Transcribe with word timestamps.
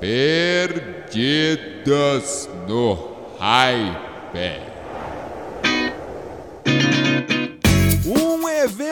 Perdidos 0.00 1.58
no 2.68 3.16
Hype. 3.38 4.75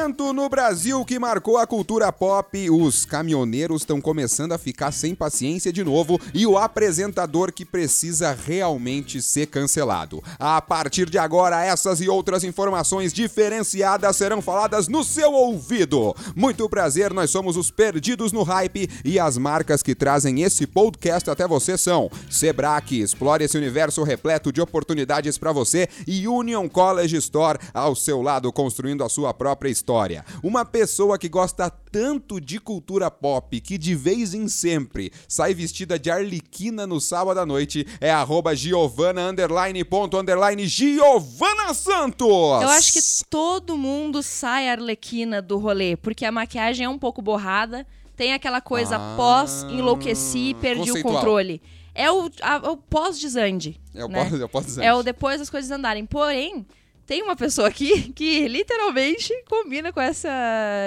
Evento 0.05 0.35
no 0.35 0.51
Brasil 0.51 1.03
que 1.03 1.19
marcou 1.19 1.57
a 1.57 1.67
cultura 1.67 2.13
pop. 2.13 2.69
Os 2.69 3.07
caminhoneiros 3.07 3.83
estão 3.83 4.03
começando 4.03 4.53
a 4.53 4.59
ficar 4.59 4.93
sem 4.93 5.15
paciência 5.15 5.73
de 5.73 5.83
novo 5.83 6.21
e 6.35 6.47
o 6.47 6.59
apresentador 6.59 7.51
que 7.51 7.65
precisa 7.65 8.33
realmente 8.33 9.23
ser 9.23 9.47
cancelado. 9.47 10.23
A 10.39 10.61
partir 10.61 11.09
de 11.09 11.17
agora, 11.17 11.65
essas 11.65 12.03
e 12.03 12.09
outras 12.09 12.45
informações 12.45 13.15
diferenciadas 13.15 14.17
serão 14.17 14.43
faladas 14.43 14.89
no 14.89 15.03
seu 15.03 15.33
ouvido. 15.33 16.15
Muito 16.37 16.69
prazer, 16.69 17.13
nós 17.15 17.31
somos 17.31 17.57
os 17.57 17.71
Perdidos 17.71 18.31
no 18.31 18.43
Hype 18.43 18.91
e 19.05 19.19
as 19.19 19.39
marcas 19.39 19.83
que 19.83 19.95
trazem 19.95 20.43
esse 20.43 20.67
podcast 20.67 21.31
até 21.31 21.49
você 21.49 21.79
são 21.79 22.11
Sebrae, 22.31 23.01
explore 23.01 23.45
esse 23.45 23.57
universo 23.57 24.03
repleto 24.03 24.53
de 24.53 24.61
oportunidades 24.61 25.39
para 25.39 25.53
você 25.53 25.89
e 26.07 26.29
Union 26.29 26.69
College 26.69 27.17
Store 27.17 27.59
ao 27.73 27.95
seu 27.95 28.21
lado 28.21 28.53
construindo 28.53 29.03
a 29.03 29.09
sua 29.09 29.33
própria 29.33 29.71
história. 29.71 29.94
Uma 30.43 30.65
pessoa 30.65 31.19
que 31.19 31.29
gosta 31.29 31.71
tanto 31.71 32.41
de 32.41 32.59
cultura 32.59 33.11
pop 33.11 33.61
que 33.61 33.79
de 33.79 33.95
vez 33.95 34.35
em 34.35 34.49
sempre 34.49 35.13
sai 35.29 35.55
vestida 35.55 35.99
de 35.99 36.11
arlequina 36.11 36.87
no 36.87 37.01
sábado 37.01 37.39
à 37.41 37.47
noite 37.47 37.87
é 38.01 38.11
arroba 38.11 38.55
Giovana 38.55 39.29
underline 39.29 39.85
ponto 39.85 40.19
underline 40.19 40.67
Giovana 40.67 41.73
Santos. 41.75 42.27
Eu 42.29 42.69
acho 42.69 42.93
que 42.93 43.01
todo 43.31 43.77
mundo 43.77 44.23
sai 44.23 44.69
arlequina 44.69 45.41
do 45.41 45.59
rolê, 45.59 45.97
porque 45.97 46.25
a 46.25 46.33
maquiagem 46.33 46.87
é 46.87 46.89
um 46.89 46.99
pouco 46.99 47.23
borrada, 47.23 47.87
tem 48.17 48.33
aquela 48.33 48.61
coisa 48.61 48.97
Ah, 48.97 49.15
pós, 49.17 49.63
enlouqueci, 49.65 50.55
perdi 50.61 50.83
o 50.83 50.87
conceitual. 50.87 51.15
controle. 51.15 51.63
É 51.95 52.11
o, 52.11 52.29
a- 52.43 52.71
o 52.73 52.77
pós-desande. 52.77 53.81
Eu 53.95 54.09
né? 54.09 54.25
posso, 54.25 54.37
eu 54.37 54.49
posso 54.49 54.67
dizer. 54.67 54.83
É 54.85 54.93
o 54.93 55.03
depois 55.03 55.39
das 55.39 55.49
coisas 55.49 55.71
andarem. 55.71 56.05
Porém, 56.05 56.67
tem 57.07 57.23
uma 57.23 57.37
pessoa 57.37 57.69
aqui 57.69 58.13
que 58.15 58.47
literalmente 58.49 59.33
combina 59.49 59.93
com 59.93 60.01
essa 60.01 60.29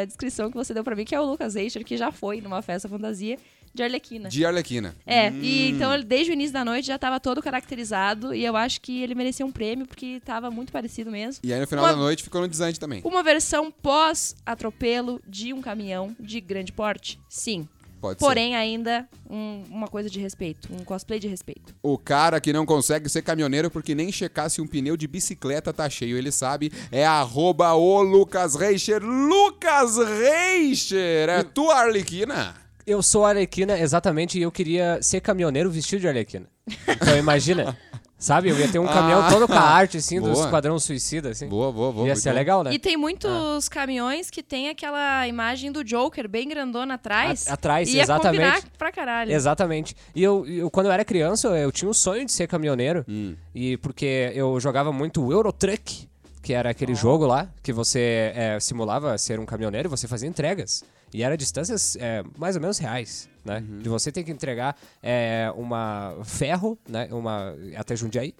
descrição 0.05 0.49
que 0.49 0.55
você 0.57 0.73
deu 0.73 0.83
pra 0.83 0.95
mim, 0.95 1.05
que 1.05 1.15
é 1.15 1.19
o 1.19 1.25
Lucas 1.25 1.55
Reicher, 1.55 1.83
que 1.85 1.97
já 1.97 2.11
foi 2.11 2.41
numa 2.41 2.61
festa 2.61 2.87
fantasia 2.89 3.37
de 3.73 3.83
Arlequina. 3.83 4.27
De 4.29 4.43
Arlequina. 4.43 4.95
É, 5.05 5.29
Hum. 5.29 5.39
e 5.41 5.69
então 5.69 5.93
ele, 5.93 6.03
desde 6.03 6.31
o 6.31 6.33
início 6.33 6.53
da 6.53 6.65
noite 6.65 6.87
já 6.87 6.97
tava 6.97 7.19
todo 7.19 7.43
caracterizado 7.43 8.33
e 8.33 8.43
eu 8.43 8.55
acho 8.55 8.81
que 8.81 9.03
ele 9.03 9.13
merecia 9.13 9.45
um 9.45 9.51
prêmio 9.51 9.85
porque 9.85 10.19
tava 10.25 10.49
muito 10.49 10.71
parecido 10.71 11.11
mesmo. 11.11 11.41
E 11.43 11.53
aí 11.53 11.59
no 11.59 11.67
final 11.67 11.85
Uma- 11.85 11.91
da 11.91 11.97
noite 11.97 12.23
ficou 12.23 12.41
no 12.41 12.47
desante 12.47 12.79
também. 12.79 13.01
Uma 13.03 13.21
versão 13.21 13.69
pós-atropelo 13.71 15.21
de 15.27 15.53
um 15.53 15.61
caminhão 15.61 16.15
de 16.19 16.41
grande 16.41 16.71
porte? 16.71 17.19
Sim. 17.29 17.67
Pode 17.99 18.19
ser. 18.19 18.25
Porém, 18.25 18.55
ainda 18.55 19.07
um- 19.29 19.63
uma 19.69 19.87
coisa 19.87 20.09
de 20.09 20.19
respeito, 20.19 20.69
um 20.71 20.83
cosplay 20.83 21.19
de 21.19 21.27
respeito. 21.27 21.73
O 21.81 21.97
cara 21.97 22.39
que 22.39 22.53
não 22.53 22.65
consegue 22.65 23.09
ser 23.09 23.21
caminhoneiro 23.23 23.71
porque 23.71 23.95
nem 23.95 24.11
checar 24.11 24.49
se 24.49 24.61
um 24.61 24.67
pneu 24.67 24.95
de 24.95 25.07
bicicleta 25.07 25.73
tá 25.73 25.89
cheio, 25.89 26.17
ele 26.17 26.31
sabe, 26.31 26.71
é 26.91 27.05
arroba 27.05 27.73
o 27.73 28.01
Lucas 28.01 28.55
Reicher. 28.55 29.01
Lucas 29.03 29.97
Reicher! 29.97 31.29
É 31.29 31.43
tu, 31.43 31.69
Arlequina? 31.71 32.55
Eu 32.85 33.01
sou 33.03 33.25
Arlequina, 33.25 33.77
exatamente, 33.77 34.39
e 34.39 34.41
eu 34.43 34.51
queria 34.51 34.99
ser 35.01 35.19
caminhoneiro 35.19 35.69
vestido 35.69 35.99
de 36.01 36.07
Arlequina. 36.07 36.45
Então 36.87 37.17
imagina, 37.17 37.77
sabe? 38.17 38.49
Eu 38.49 38.57
ia 38.59 38.67
ter 38.67 38.79
um 38.79 38.85
caminhão 38.87 39.21
Ah. 39.25 39.29
todo 39.31 39.47
com 39.47 39.53
a 39.53 39.59
arte, 39.61 39.97
assim, 39.97 40.19
do 40.19 40.31
Boa. 40.31 40.43
Esquadrão 40.45 40.79
Suicida, 40.79 41.29
assim. 41.29 41.47
Boa, 41.47 41.71
boa, 41.71 41.91
boa. 41.91 42.07
ia 42.07 42.15
ser 42.15 42.29
bom. 42.29 42.35
legal, 42.35 42.63
né? 42.63 42.73
E 42.73 42.79
tem 42.79 42.97
muitos 42.97 43.69
caminhões 43.69 44.29
que 44.29 44.41
tem 44.43 44.69
aquela 44.69 45.27
imagem 45.27 45.71
do 45.71 45.83
Joker 45.83 46.27
bem 46.27 46.47
grandona 46.49 46.95
atrás. 46.95 47.47
A- 47.47 47.53
atrás, 47.53 47.89
Ia 47.93 48.01
exatamente. 48.01 48.41
combinar 48.43 48.61
pra 48.77 48.91
caralho. 48.91 49.31
Exatamente. 49.31 49.95
E 50.15 50.23
eu, 50.23 50.45
eu, 50.47 50.69
quando 50.71 50.87
eu 50.87 50.91
era 50.91 51.05
criança, 51.05 51.47
eu 51.49 51.71
tinha 51.71 51.89
um 51.89 51.93
sonho 51.93 52.25
de 52.25 52.31
ser 52.31 52.47
caminhoneiro. 52.47 53.05
Hum. 53.07 53.35
E 53.53 53.77
porque 53.77 54.31
eu 54.35 54.59
jogava 54.59 54.91
muito 54.91 55.23
o 55.25 55.31
Eurotruck, 55.31 56.07
que 56.41 56.53
era 56.53 56.69
aquele 56.69 56.95
jogo 56.95 57.25
lá, 57.25 57.49
que 57.61 57.73
você 57.73 58.31
é, 58.35 58.59
simulava 58.59 59.17
ser 59.17 59.39
um 59.39 59.45
caminhoneiro 59.45 59.87
e 59.87 59.89
você 59.89 60.07
fazia 60.07 60.27
entregas. 60.29 60.83
E 61.13 61.23
era 61.23 61.37
distâncias 61.37 61.95
é, 61.99 62.23
mais 62.37 62.55
ou 62.55 62.61
menos 62.61 62.77
reais, 62.77 63.29
né? 63.45 63.63
Uhum. 63.67 63.79
De 63.79 63.89
você 63.89 64.11
ter 64.11 64.23
que 64.23 64.31
entregar 64.31 64.75
é, 65.01 65.51
uma 65.55 66.17
ferro, 66.23 66.77
né? 66.87 67.07
Uma, 67.11 67.55
até 67.75 67.95
Jundiaí. 67.95 68.33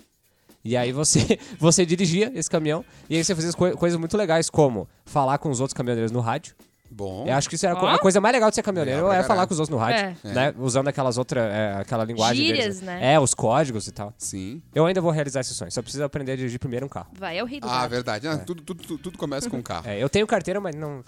E 0.64 0.76
aí 0.76 0.92
você, 0.92 1.40
você 1.60 1.86
dirigia 1.86 2.32
esse 2.36 2.50
caminhão 2.50 2.84
e 3.10 3.16
aí 3.16 3.24
você 3.24 3.34
fazia 3.34 3.54
coi- 3.54 3.74
coisas 3.74 3.98
muito 3.98 4.18
legais, 4.18 4.50
como 4.50 4.88
falar 5.06 5.38
com 5.38 5.50
os 5.50 5.62
outros 5.62 5.74
caminhoneiros 5.74 6.12
no 6.12 6.20
rádio. 6.20 6.56
Bom. 6.90 7.26
Eu 7.28 7.34
acho 7.36 7.48
que 7.50 7.56
isso 7.56 7.66
era 7.66 7.76
a 7.76 7.80
co- 7.80 7.86
Ó. 7.86 7.90
a 7.90 8.00
coisa 8.00 8.20
mais 8.22 8.34
legal 8.34 8.50
de 8.50 8.56
ser 8.56 8.64
caminhoneiro, 8.64 9.00
Legal 9.02 9.10
pra 9.12 9.18
é 9.18 9.22
caralho. 9.22 9.36
falar 9.36 9.48
com 9.48 9.54
os 9.54 9.60
outros 9.60 9.78
no 9.78 9.84
rádio, 9.84 10.18
É. 10.24 10.34
né? 10.34 10.54
Usando 10.58 10.88
aquelas 10.88 11.18
outras, 11.18 11.44
é, 11.52 11.74
aquela 11.80 12.04
linguagem 12.04 12.46
Gírias, 12.46 12.64
deles, 12.66 12.82
né? 12.82 13.14
É, 13.14 13.20
os 13.20 13.34
códigos 13.34 13.88
e 13.88 13.92
tal. 13.92 14.14
Sim. 14.18 14.62
Eu 14.74 14.86
ainda 14.86 15.02
vou 15.02 15.12
realizar 15.12 15.42
esse 15.42 15.54
sonho, 15.54 15.72
só 15.72 15.82
preciso 15.82 16.04
aprender 16.04 16.32
a 16.32 16.36
dirigir 16.36 16.60
primeiro 16.60 16.86
um 16.86 16.90
carro. 16.90 17.08
Vai, 17.18 17.38
é 17.38 17.44
o 17.44 17.46
rei 17.46 17.60
do 17.60 17.68
Ah, 17.68 17.72
rádio. 17.80 17.90
verdade. 17.90 18.28
Ah, 18.28 18.38
tudo, 18.38 18.62
tudo, 18.64 18.82
tudo, 18.84 18.98
tudo 19.04 19.18
começa 19.18 19.50
com 19.50 19.62
carro. 19.62 19.88
É, 19.88 20.02
eu 20.02 20.10
tenho 20.10 20.26
carteira, 20.26 20.60
mas 20.62 20.76
não, 20.76 21.04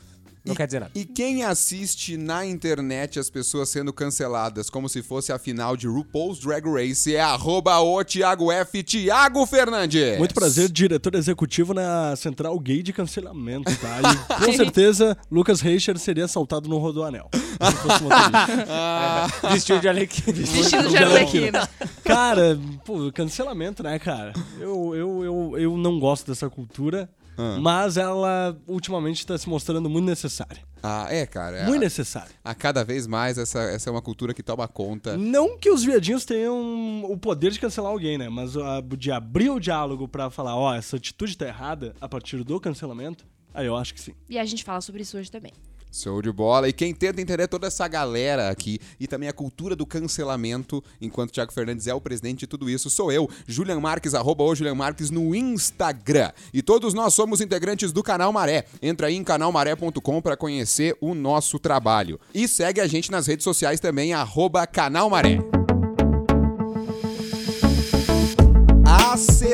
não 0.50 0.54
E- 0.54 0.58
quer 0.58 0.66
dizer 0.66 0.80
nada. 0.80 0.92
E 0.96 1.06
quem 1.06 1.44
assiste 1.44 2.18
na 2.18 2.46
internet 2.46 3.20
as 3.20 3.30
pessoas 3.30 3.70
sendo 3.70 3.94
canceladas 3.94 4.70
como 4.70 4.90
se 4.90 5.02
fosse 5.02 5.32
a 5.32 5.40
final 5.40 5.78
de 5.78 5.88
RuPaul's 5.88 6.40
Drag 6.40 6.66
Race 6.68 7.16
é 7.16 7.22
arroba 7.22 7.80
o 7.80 8.04
Thiago 8.04 8.52
F. 8.52 8.84
Thiago 8.84 9.46
Fernandes. 9.46 10.18
Muito 10.18 10.34
prazer, 10.34 10.70
diretor 10.70 11.16
executivo 11.16 11.74
na 11.74 12.16
Central 12.16 12.60
Gay 12.60 12.82
de 12.84 12.92
Cancelamento, 12.94 13.72
tá? 13.78 14.00
E 14.02 14.46
com 14.46 14.54
certeza 14.54 15.18
Lucas 15.32 15.62
Reicher 15.62 15.98
seria 15.98 16.26
assaltado 16.26 16.68
no 16.68 16.78
Rodoanel. 16.78 17.30
Se 17.34 17.72
fosse 17.78 18.04
motorista. 18.04 19.50
Vestiu 19.52 19.80
de 19.80 19.88
Arlequina. 19.88 20.34
Vestido 20.34 20.90
de 20.90 20.98
arlequina. 20.98 21.70
Cara, 22.04 22.60
pô, 22.86 23.12
cancelamento, 23.12 23.84
né, 23.84 24.00
cara? 24.00 24.34
Eu, 24.60 24.96
eu, 24.96 25.24
eu, 25.24 25.58
eu 25.58 25.78
não 25.78 26.00
gosto 26.00 26.28
dessa 26.28 26.50
cultura, 26.50 27.10
mas 27.62 27.98
ela 27.98 28.58
ultimamente 28.68 29.26
tá 29.26 29.38
se 29.38 29.48
mostrando 29.50 29.90
muito 29.90 30.06
necessária. 30.06 30.62
Ah, 30.82 31.08
é, 31.10 31.26
cara. 31.26 31.58
é- 31.58 31.66
Muito 31.66 31.82
necessária. 31.82 32.32
a 32.44 32.56
cada 32.56 32.84
vez 32.86 33.06
mais 33.06 33.38
essa, 33.38 33.60
essa 33.60 33.90
é 33.90 33.92
uma 33.92 34.02
cultura 34.02 34.34
que 34.34 34.42
toma 34.44 34.68
conta. 34.68 35.18
Não 35.18 35.58
que 35.58 35.70
os 35.70 35.84
viadinhos 35.84 36.24
tenham 36.26 37.04
o 37.04 37.18
poder 37.18 37.52
de 37.52 37.60
cancelar 37.60 37.92
alguém, 37.92 38.18
né? 38.18 38.30
Mas 38.30 38.56
a- 38.56 38.82
de 38.98 39.12
abrir 39.12 39.50
o 39.50 39.60
diálogo 39.60 40.08
pra 40.08 40.30
falar, 40.30 40.56
ó, 40.56 40.74
essa 40.74 40.96
atitude 40.96 41.38
tá 41.38 41.48
errada 41.48 41.94
a 42.00 42.08
partir 42.08 42.44
do 42.44 42.60
cancelamento, 42.60 43.26
aí 43.54 43.66
eu 43.68 43.76
acho 43.76 43.94
que 43.94 44.00
sim. 44.02 44.14
E 44.30 44.40
a 44.40 44.46
gente 44.46 44.64
fala 44.64 44.80
sobre 44.82 45.02
isso 45.02 45.18
hoje 45.18 45.30
também. 45.30 45.52
Show 45.92 46.22
de 46.22 46.32
bola. 46.32 46.70
E 46.70 46.74
quem 46.74 46.94
tenta 46.94 47.22
entender 47.22 47.48
toda 47.48 47.68
essa 47.68 47.88
galera 47.88 48.50
aqui 48.50 48.80
e 49.00 49.08
também 49.08 49.28
a 49.28 49.34
cultura 49.34 49.76
do 49.76 49.86
cancelamento, 49.86 50.84
enquanto 51.02 51.32
Thiago 51.32 51.52
Fernandes 51.52 51.88
é 51.88 51.94
o 51.94 52.02
presidente 52.02 52.40
de 52.40 52.48
tudo 52.48 52.70
isso, 52.70 52.90
sou 52.90 53.12
eu, 53.12 53.30
Julian 53.48 53.80
Marques, 53.80 54.14
arroba 54.14 54.44
o 54.44 54.56
Julian 54.56 54.76
Marques 54.76 55.10
no 55.10 55.34
Instagram. 55.34 56.32
E 56.54 56.62
todos 56.62 56.94
nós 56.94 57.14
somos 57.14 57.42
integrantes 57.42 57.92
do 57.92 58.04
Canal 58.04 58.32
Maré. 58.32 58.66
Entra 58.82 59.08
aí 59.08 59.16
em 59.16 59.24
canalmaré.com 59.24 60.22
para 60.22 60.38
conhecer 60.38 60.96
o 61.02 61.14
nosso 61.14 61.60
trabalho. 61.60 62.20
E 62.34 62.48
segue 62.48 62.82
a 62.82 62.88
gente 62.88 63.12
nas 63.12 63.28
redes 63.28 63.44
sociais 63.44 63.80
também, 63.80 64.14
arroba 64.14 64.66
Canal 64.68 65.10
Maré. 65.10 65.59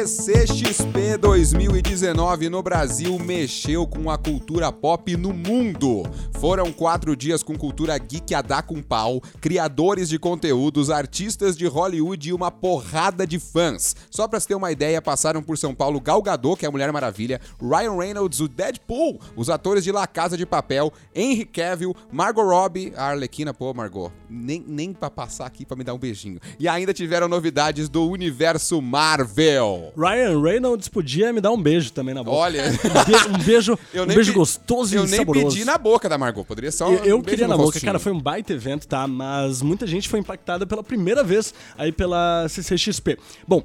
CCXP 0.06 1.18
2019 1.18 2.48
no 2.48 2.62
Brasil 2.62 3.18
mexeu 3.18 3.88
com 3.88 4.12
a 4.12 4.20
cultura 4.20 4.72
pop 4.72 5.18
no 5.18 5.34
mundo. 5.34 6.04
Foram 6.40 6.72
quatro 6.72 7.16
dias 7.16 7.42
com 7.42 7.58
cultura 7.58 7.98
geek 7.98 8.36
a 8.36 8.44
dar 8.44 8.62
com 8.62 8.84
pau, 8.84 9.20
criadores 9.42 10.08
de 10.08 10.20
conteúdos, 10.20 10.92
artistas 10.92 11.58
de 11.58 11.66
Hollywood 11.66 12.30
e 12.30 12.34
uma 12.34 12.52
porrada 12.52 13.26
de 13.26 13.40
fãs. 13.40 13.96
Só 14.12 14.28
pra 14.28 14.40
você 14.40 14.50
ter 14.50 14.54
uma 14.54 14.72
ideia, 14.72 15.02
passaram 15.02 15.42
por 15.42 15.58
São 15.58 15.74
Paulo 15.74 16.00
Gal 16.00 16.22
Gadot, 16.22 16.60
que 16.60 16.66
é 16.66 16.70
a 16.70 16.72
Mulher 16.72 16.92
Maravilha, 16.92 17.42
Ryan 17.60 17.98
Reynolds, 17.98 18.40
o 18.42 18.48
Deadpool, 18.48 19.20
os 19.36 19.50
atores 19.50 19.84
de 19.84 19.92
La 19.92 20.06
Casa 20.06 20.38
de 20.38 20.46
Papel, 20.46 20.94
Henry 21.16 21.46
Cavill, 21.46 21.96
Margot 22.12 22.44
Robbie, 22.44 22.94
a 22.96 23.06
Arlequina, 23.06 23.56
pô, 23.56 23.74
Margot, 23.74 24.12
nem, 24.30 24.64
nem 24.68 24.94
pra 24.94 25.10
passar 25.10 25.48
aqui 25.48 25.66
pra 25.66 25.76
me 25.76 25.84
dar 25.84 25.96
um 25.96 26.00
beijinho. 26.00 26.40
E 26.60 26.68
ainda 26.68 26.94
tiveram 26.94 27.28
novidades 27.28 27.90
do 27.90 28.08
universo 28.08 28.80
Marvel. 28.84 29.95
Ryan 29.98 30.42
Reynolds 30.42 30.88
podia 30.88 31.32
me 31.32 31.40
dar 31.42 31.52
um 31.52 31.62
beijo 31.62 31.92
também 31.92 32.14
na 32.14 32.24
boca. 32.24 32.38
Olha, 32.38 32.64
Um 32.66 33.04
beijo, 33.06 33.30
um 33.30 33.38
beijo, 33.44 33.80
eu 33.94 34.06
nem 34.06 34.18
pe- 34.18 34.32
gostoso 34.32 34.96
eu 34.96 35.06
e 35.06 35.08
nem 35.08 35.20
saboroso. 35.20 35.48
pedi 35.50 35.66
na 35.66 35.78
boca 35.78 36.10
da 36.10 36.18
Margot, 36.18 36.44
poderia 36.44 36.72
só 36.72 36.88
Eu, 36.88 36.94
eu 37.06 37.18
um 37.18 37.22
beijo 37.22 37.24
queria 37.24 37.48
na 37.48 37.56
boca, 37.56 37.68
rostinho. 37.68 37.86
cara, 37.86 38.00
foi 38.00 38.12
um 38.12 38.20
baita 38.20 38.54
evento, 38.54 38.88
tá? 38.88 39.08
Mas 39.08 39.62
muita 39.62 39.86
gente 39.88 40.10
foi 40.10 40.20
impactada 40.20 40.66
pela 40.66 40.84
primeira 40.84 41.24
vez 41.24 41.54
aí 41.78 41.92
pela 41.92 42.46
CCXP. 42.50 43.18
Bom, 43.48 43.64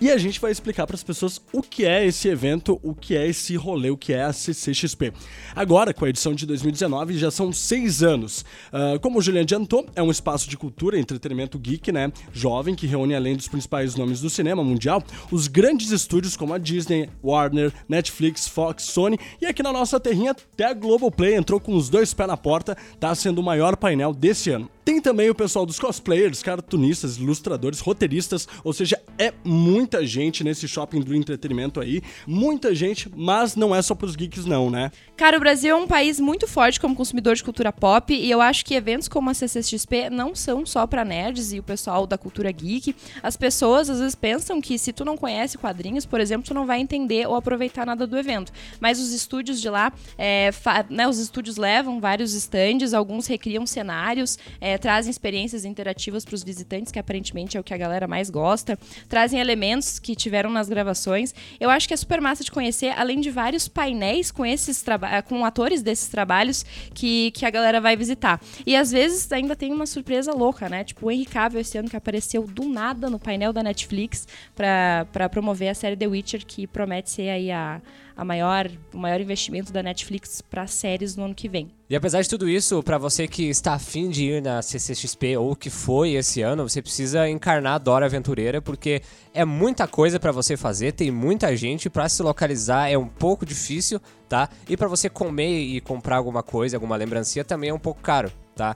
e 0.00 0.10
a 0.10 0.18
gente 0.18 0.40
vai 0.40 0.50
explicar 0.50 0.86
para 0.86 0.96
as 0.96 1.02
pessoas 1.02 1.40
o 1.52 1.62
que 1.62 1.84
é 1.84 2.06
esse 2.06 2.28
evento, 2.28 2.78
o 2.82 2.94
que 2.94 3.16
é 3.16 3.26
esse 3.26 3.56
rolê, 3.56 3.90
o 3.90 3.96
que 3.96 4.12
é 4.12 4.22
a 4.22 4.32
CCXP. 4.32 5.12
Agora, 5.54 5.92
com 5.92 6.04
a 6.04 6.08
edição 6.08 6.34
de 6.34 6.46
2019, 6.46 7.18
já 7.18 7.30
são 7.30 7.52
seis 7.52 8.02
anos. 8.02 8.44
Ah, 8.72 8.98
como 9.00 9.18
o 9.18 9.22
Julian 9.22 9.42
adiantou, 9.42 9.86
é 9.94 10.02
um 10.02 10.10
espaço 10.10 10.48
de 10.48 10.56
cultura 10.56 10.96
e 10.96 11.00
entretenimento 11.00 11.58
geek, 11.58 11.90
né? 11.90 12.12
Jovem, 12.32 12.74
que 12.74 12.86
reúne 12.86 13.14
além 13.14 13.36
dos 13.36 13.48
principais 13.48 13.96
nomes 13.96 14.20
do 14.20 14.30
cinema 14.30 14.62
mundial, 14.62 15.02
os 15.30 15.48
grandes 15.48 15.90
estúdios 15.90 16.36
como 16.36 16.54
a 16.54 16.58
Disney, 16.58 17.08
Warner, 17.22 17.72
Netflix, 17.88 18.46
Fox, 18.46 18.84
Sony 18.84 19.18
e 19.40 19.46
aqui 19.46 19.62
na 19.62 19.72
nossa 19.72 19.98
terrinha 19.98 20.30
até 20.30 20.64
a 20.64 20.74
Globoplay 20.74 21.34
entrou 21.34 21.60
com 21.60 21.74
os 21.74 21.88
dois 21.88 22.14
pés 22.14 22.28
na 22.28 22.36
porta, 22.36 22.76
tá 23.00 23.14
sendo 23.14 23.40
o 23.40 23.44
maior 23.44 23.76
painel 23.76 24.12
desse 24.12 24.50
ano. 24.50 24.70
Tem 24.88 25.02
também 25.02 25.28
o 25.28 25.34
pessoal 25.34 25.66
dos 25.66 25.78
cosplayers, 25.78 26.42
cartunistas, 26.42 27.18
ilustradores, 27.18 27.78
roteiristas, 27.78 28.48
ou 28.64 28.72
seja, 28.72 28.98
é 29.18 29.34
muita 29.44 30.06
gente 30.06 30.42
nesse 30.42 30.66
shopping 30.66 31.02
do 31.02 31.14
entretenimento 31.14 31.78
aí, 31.78 32.00
muita 32.26 32.74
gente, 32.74 33.06
mas 33.14 33.54
não 33.54 33.74
é 33.74 33.82
só 33.82 33.94
pros 33.94 34.16
geeks 34.16 34.46
não, 34.46 34.70
né? 34.70 34.90
Cara, 35.14 35.36
o 35.36 35.40
Brasil 35.40 35.76
é 35.76 35.78
um 35.78 35.86
país 35.86 36.18
muito 36.18 36.48
forte 36.48 36.80
como 36.80 36.96
consumidor 36.96 37.34
de 37.34 37.44
cultura 37.44 37.70
pop 37.70 38.14
e 38.14 38.30
eu 38.30 38.40
acho 38.40 38.64
que 38.64 38.72
eventos 38.72 39.08
como 39.08 39.28
a 39.28 39.34
CCXP 39.34 40.08
não 40.08 40.34
são 40.34 40.64
só 40.64 40.86
pra 40.86 41.04
nerds 41.04 41.52
e 41.52 41.58
o 41.58 41.62
pessoal 41.62 42.06
da 42.06 42.16
cultura 42.16 42.50
geek. 42.50 42.96
As 43.22 43.36
pessoas 43.36 43.90
às 43.90 43.98
vezes 43.98 44.14
pensam 44.14 44.58
que 44.58 44.78
se 44.78 44.90
tu 44.94 45.04
não 45.04 45.18
conhece 45.18 45.58
quadrinhos, 45.58 46.06
por 46.06 46.18
exemplo, 46.18 46.46
tu 46.46 46.54
não 46.54 46.64
vai 46.64 46.80
entender 46.80 47.28
ou 47.28 47.34
aproveitar 47.34 47.84
nada 47.84 48.06
do 48.06 48.16
evento. 48.16 48.52
Mas 48.80 48.98
os 48.98 49.12
estúdios 49.12 49.60
de 49.60 49.68
lá, 49.68 49.92
é, 50.16 50.50
né, 50.88 51.06
os 51.06 51.18
estúdios 51.18 51.58
levam 51.58 52.00
vários 52.00 52.32
stands, 52.32 52.94
alguns 52.94 53.26
recriam 53.26 53.66
cenários, 53.66 54.38
é, 54.58 54.77
trazem 54.78 55.10
experiências 55.10 55.64
interativas 55.64 56.24
para 56.24 56.34
os 56.34 56.42
visitantes, 56.42 56.92
que 56.92 56.98
aparentemente 56.98 57.56
é 57.56 57.60
o 57.60 57.64
que 57.64 57.74
a 57.74 57.76
galera 57.76 58.06
mais 58.06 58.30
gosta, 58.30 58.78
trazem 59.08 59.40
elementos 59.40 59.98
que 59.98 60.14
tiveram 60.14 60.50
nas 60.50 60.68
gravações. 60.68 61.34
Eu 61.58 61.70
acho 61.70 61.86
que 61.88 61.94
é 61.94 61.96
super 61.96 62.20
massa 62.20 62.44
de 62.44 62.50
conhecer, 62.50 62.92
além 62.96 63.20
de 63.20 63.30
vários 63.30 63.68
painéis 63.68 64.30
com 64.30 64.44
esses 64.46 64.82
traba- 64.82 65.22
com 65.22 65.44
atores 65.44 65.82
desses 65.82 66.08
trabalhos 66.08 66.64
que, 66.94 67.30
que 67.32 67.44
a 67.44 67.50
galera 67.50 67.80
vai 67.80 67.96
visitar. 67.96 68.40
E 68.66 68.76
às 68.76 68.90
vezes 68.90 69.30
ainda 69.32 69.54
tem 69.56 69.72
uma 69.72 69.86
surpresa 69.86 70.32
louca, 70.32 70.68
né? 70.68 70.84
Tipo 70.84 71.06
o 71.06 71.10
Henry 71.10 71.26
Cavill 71.26 71.60
esse 71.60 71.76
ano 71.78 71.88
que 71.88 71.96
apareceu 71.96 72.46
do 72.46 72.68
nada 72.68 73.08
no 73.10 73.18
painel 73.18 73.52
da 73.52 73.62
Netflix 73.62 74.26
para 74.54 75.28
promover 75.28 75.68
a 75.68 75.74
série 75.74 75.96
The 75.96 76.06
Witcher, 76.06 76.46
que 76.46 76.66
promete 76.66 77.10
ser 77.10 77.28
aí 77.30 77.50
a, 77.50 77.80
a 78.18 78.24
maior, 78.24 78.68
o 78.92 78.98
maior 78.98 79.20
investimento 79.20 79.72
da 79.72 79.80
Netflix 79.80 80.42
para 80.42 80.66
séries 80.66 81.14
no 81.14 81.26
ano 81.26 81.34
que 81.36 81.48
vem. 81.48 81.70
E 81.88 81.94
apesar 81.94 82.20
de 82.20 82.28
tudo 82.28 82.48
isso, 82.48 82.82
pra 82.82 82.98
você 82.98 83.28
que 83.28 83.44
está 83.44 83.74
afim 83.74 84.10
de 84.10 84.24
ir 84.24 84.42
na 84.42 84.60
CCXP 84.60 85.36
ou 85.36 85.54
que 85.54 85.70
foi 85.70 86.14
esse 86.14 86.42
ano, 86.42 86.68
você 86.68 86.82
precisa 86.82 87.28
encarnar 87.28 87.74
a 87.74 87.78
Dora 87.78 88.06
Aventureira, 88.06 88.60
porque 88.60 89.02
é 89.32 89.44
muita 89.44 89.86
coisa 89.86 90.18
pra 90.18 90.32
você 90.32 90.56
fazer, 90.56 90.94
tem 90.94 91.12
muita 91.12 91.56
gente, 91.56 91.88
pra 91.88 92.08
se 92.08 92.20
localizar 92.20 92.90
é 92.90 92.98
um 92.98 93.06
pouco 93.06 93.46
difícil, 93.46 94.00
tá? 94.28 94.48
E 94.68 94.76
pra 94.76 94.88
você 94.88 95.08
comer 95.08 95.60
e 95.60 95.80
comprar 95.80 96.16
alguma 96.16 96.42
coisa, 96.42 96.76
alguma 96.76 96.96
lembrancinha, 96.96 97.44
também 97.44 97.70
é 97.70 97.74
um 97.74 97.78
pouco 97.78 98.02
caro, 98.02 98.32
tá? 98.56 98.74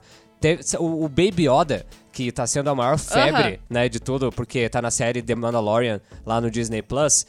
O 0.79 1.09
Baby 1.09 1.49
Yoda, 1.49 1.85
que 2.13 2.31
tá 2.31 2.47
sendo 2.47 2.69
a 2.69 2.75
maior 2.75 2.97
febre, 2.97 3.59
né, 3.69 3.89
de 3.89 3.99
tudo, 3.99 4.31
porque 4.31 4.69
tá 4.69 4.81
na 4.81 4.91
série 4.91 5.21
The 5.21 5.35
Mandalorian 5.35 5.99
lá 6.25 6.39
no 6.39 6.49
Disney 6.49 6.81
Plus, 6.81 7.25